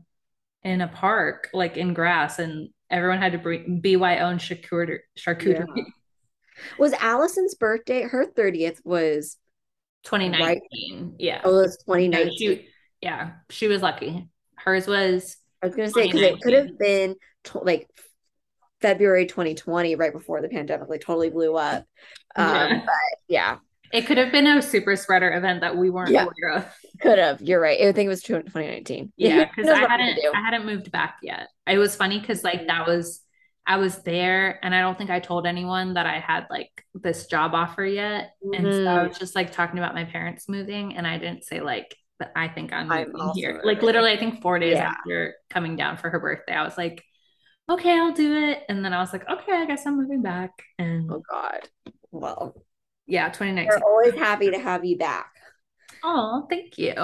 in 0.62 0.80
a 0.80 0.88
park, 0.88 1.51
like 1.53 1.76
in 1.76 1.93
grass, 1.93 2.38
and 2.38 2.70
everyone 2.90 3.18
had 3.18 3.32
to 3.32 3.38
bring 3.38 3.80
BY 3.80 4.18
own 4.18 4.38
charcuterie. 4.38 5.01
charcuterie. 5.18 5.66
Yeah. 5.76 5.84
Was 6.78 6.95
Allison's 6.95 7.55
birthday? 7.55 8.03
Her 8.03 8.24
thirtieth 8.24 8.80
was 8.84 9.36
2019. 10.05 10.40
Right? 10.47 11.12
Yeah. 11.18 11.43
Oh, 11.45 11.59
it 11.59 11.62
was 11.62 11.76
2019. 11.84 12.38
She, 12.38 12.68
yeah, 13.03 13.32
she 13.51 13.68
was 13.68 13.82
lucky. 13.82 14.28
Hers 14.57 14.86
was. 14.86 15.36
I 15.62 15.66
was 15.66 15.76
gonna 15.76 15.90
say 15.90 16.07
because 16.07 16.22
it 16.22 16.40
could 16.40 16.55
have 16.55 16.78
been 16.78 17.16
like 17.55 17.88
February 18.82 19.26
2020, 19.26 19.94
right 19.96 20.12
before 20.12 20.42
the 20.42 20.48
pandemic, 20.48 20.88
like 20.88 21.00
totally 21.00 21.30
blew 21.30 21.56
up. 21.56 21.84
Um, 22.36 22.46
yeah. 22.46 22.80
But 22.84 23.18
yeah, 23.28 23.58
it 23.92 24.06
could 24.06 24.18
have 24.18 24.32
been 24.32 24.46
a 24.46 24.62
super 24.62 24.96
spreader 24.96 25.32
event 25.32 25.60
that 25.60 25.76
we 25.76 25.90
weren't 25.90 26.10
yeah. 26.10 26.24
aware 26.24 26.56
of. 26.56 26.66
Could 27.00 27.18
have. 27.18 27.40
You're 27.42 27.60
right. 27.60 27.80
I 27.80 27.92
think 27.92 28.06
it 28.06 28.08
was 28.08 28.22
2019. 28.22 29.12
Yeah, 29.16 29.44
because 29.44 29.70
I 29.70 29.80
hadn't 29.80 30.18
I 30.34 30.40
hadn't 30.40 30.66
moved 30.66 30.90
back 30.90 31.16
yet. 31.22 31.48
It 31.66 31.78
was 31.78 31.94
funny 31.94 32.18
because 32.18 32.42
like 32.42 32.66
that 32.66 32.86
was 32.86 33.20
I 33.66 33.76
was 33.76 34.02
there 34.02 34.58
and 34.64 34.74
I 34.74 34.80
don't 34.80 34.98
think 34.98 35.10
I 35.10 35.20
told 35.20 35.46
anyone 35.46 35.94
that 35.94 36.06
I 36.06 36.18
had 36.18 36.46
like 36.50 36.70
this 36.94 37.26
job 37.26 37.54
offer 37.54 37.84
yet. 37.84 38.32
Mm-hmm. 38.44 38.54
And 38.54 38.74
so 38.74 38.80
I 38.80 38.84
mm-hmm. 38.84 39.08
was 39.08 39.18
just 39.18 39.36
like 39.36 39.52
talking 39.52 39.78
about 39.78 39.94
my 39.94 40.04
parents 40.04 40.48
moving 40.48 40.96
and 40.96 41.06
I 41.06 41.18
didn't 41.18 41.44
say 41.44 41.60
like 41.60 41.94
that 42.18 42.32
I 42.34 42.48
think 42.48 42.72
I'm 42.72 42.88
moving 42.88 43.14
I'm 43.20 43.34
here. 43.34 43.60
Like 43.62 43.82
literally 43.82 44.10
I 44.10 44.16
think 44.16 44.42
four 44.42 44.58
days 44.58 44.76
yeah. 44.76 44.94
after 44.98 45.34
coming 45.50 45.76
down 45.76 45.96
for 45.96 46.10
her 46.10 46.18
birthday, 46.18 46.54
I 46.54 46.64
was 46.64 46.76
like, 46.76 47.04
okay, 47.72 47.98
I'll 47.98 48.12
do 48.12 48.34
it. 48.36 48.62
And 48.68 48.84
then 48.84 48.92
I 48.92 49.00
was 49.00 49.12
like, 49.12 49.28
okay, 49.28 49.52
I 49.52 49.66
guess 49.66 49.86
I'm 49.86 49.96
moving 49.96 50.22
back. 50.22 50.50
And 50.78 51.10
oh 51.10 51.22
God. 51.30 51.68
Well, 52.10 52.54
Yeah, 53.06 53.28
2019. 53.28 53.68
We're 53.80 53.88
always 53.90 54.14
happy 54.14 54.50
to 54.50 54.58
have 54.58 54.84
you 54.84 54.96
back. 54.98 55.32
Oh, 56.04 56.46
thank 56.48 56.78
you. 56.78 56.94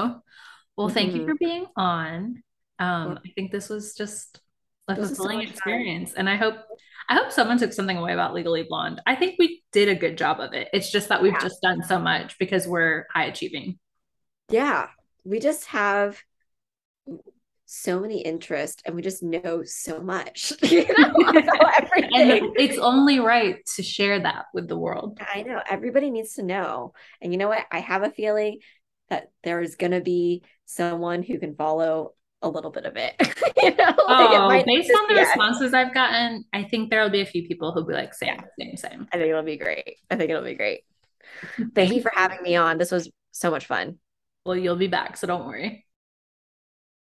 Well, 0.76 0.88
thank 0.88 1.14
you 1.14 1.22
Mhm. 1.22 1.26
for 1.26 1.34
being 1.34 1.66
on. 1.76 2.42
Um, 2.78 3.18
I 3.24 3.30
think 3.34 3.50
this 3.50 3.68
was 3.68 3.94
just 3.94 4.40
a 4.86 4.94
This 4.94 5.00
was 5.00 5.08
so 5.10 5.14
fulfilling 5.16 5.40
fun. 5.46 5.52
experience, 5.52 6.14
and 6.14 6.28
I 6.28 6.36
hope 6.36 6.56
I 7.10 7.14
hope 7.14 7.32
someone 7.32 7.58
took 7.58 7.72
something 7.72 7.96
away 7.96 8.12
about 8.12 8.34
Legally 8.34 8.64
Blonde. 8.68 9.00
I 9.06 9.14
think 9.16 9.36
we 9.38 9.62
did 9.72 9.88
a 9.88 9.94
good 9.94 10.18
job 10.18 10.40
of 10.40 10.52
it. 10.52 10.68
It's 10.74 10.90
just 10.92 11.08
that 11.08 11.22
we've 11.22 11.32
Yeah. 11.32 11.40
just 11.40 11.62
done 11.62 11.82
so 11.82 11.98
much 11.98 12.38
because 12.38 12.68
we're 12.68 13.06
high 13.14 13.24
achieving. 13.24 13.78
Yeah, 14.50 14.90
we 15.24 15.40
just 15.40 15.64
have 15.66 16.22
so 17.70 18.00
many 18.00 18.22
interests 18.22 18.82
and 18.86 18.94
we 18.94 19.02
just 19.02 19.22
know 19.22 19.62
so 19.62 20.00
much. 20.00 20.54
You 20.62 20.86
know, 20.96 21.12
everything. 21.78 22.10
And 22.14 22.56
it's 22.56 22.78
only 22.78 23.20
right 23.20 23.56
to 23.76 23.82
share 23.82 24.20
that 24.20 24.46
with 24.54 24.68
the 24.68 24.78
world. 24.78 25.20
I 25.20 25.42
know 25.42 25.60
everybody 25.68 26.10
needs 26.10 26.34
to 26.34 26.42
know. 26.42 26.94
And 27.20 27.30
you 27.32 27.38
know 27.38 27.48
what? 27.48 27.66
I 27.70 27.80
have 27.80 28.02
a 28.02 28.10
feeling 28.10 28.60
that 29.10 29.30
there 29.44 29.60
is 29.60 29.76
going 29.76 29.92
to 29.92 30.00
be 30.00 30.44
someone 30.64 31.22
who 31.22 31.38
can 31.38 31.54
follow 31.56 32.14
a 32.40 32.48
little 32.48 32.70
bit 32.70 32.86
of 32.86 32.96
it. 32.96 33.14
you 33.62 33.70
know, 33.70 33.94
like 34.08 34.30
it 34.30 34.38
Oh, 34.38 34.62
based 34.64 34.90
on 34.90 35.08
the 35.08 35.20
responses 35.20 35.74
I've 35.74 35.92
gotten, 35.92 36.44
I 36.54 36.62
think 36.64 36.88
there'll 36.88 37.10
be 37.10 37.20
a 37.20 37.26
few 37.26 37.46
people 37.46 37.72
who'll 37.72 37.86
be 37.86 37.94
like, 37.94 38.14
same, 38.14 38.36
Yeah. 38.36 38.44
same, 38.58 38.76
same. 38.76 39.08
I 39.12 39.18
think 39.18 39.28
it'll 39.28 39.42
be 39.42 39.58
great. 39.58 39.96
I 40.10 40.16
think 40.16 40.30
it'll 40.30 40.42
be 40.42 40.54
great. 40.54 40.84
Thank 41.74 41.92
you 41.92 42.00
for 42.00 42.12
having 42.14 42.42
me 42.42 42.56
on. 42.56 42.78
This 42.78 42.90
was 42.90 43.10
so 43.32 43.50
much 43.50 43.66
fun. 43.66 43.98
Well, 44.46 44.56
you'll 44.56 44.76
be 44.76 44.88
back, 44.88 45.18
so 45.18 45.26
don't 45.26 45.46
worry. 45.46 45.84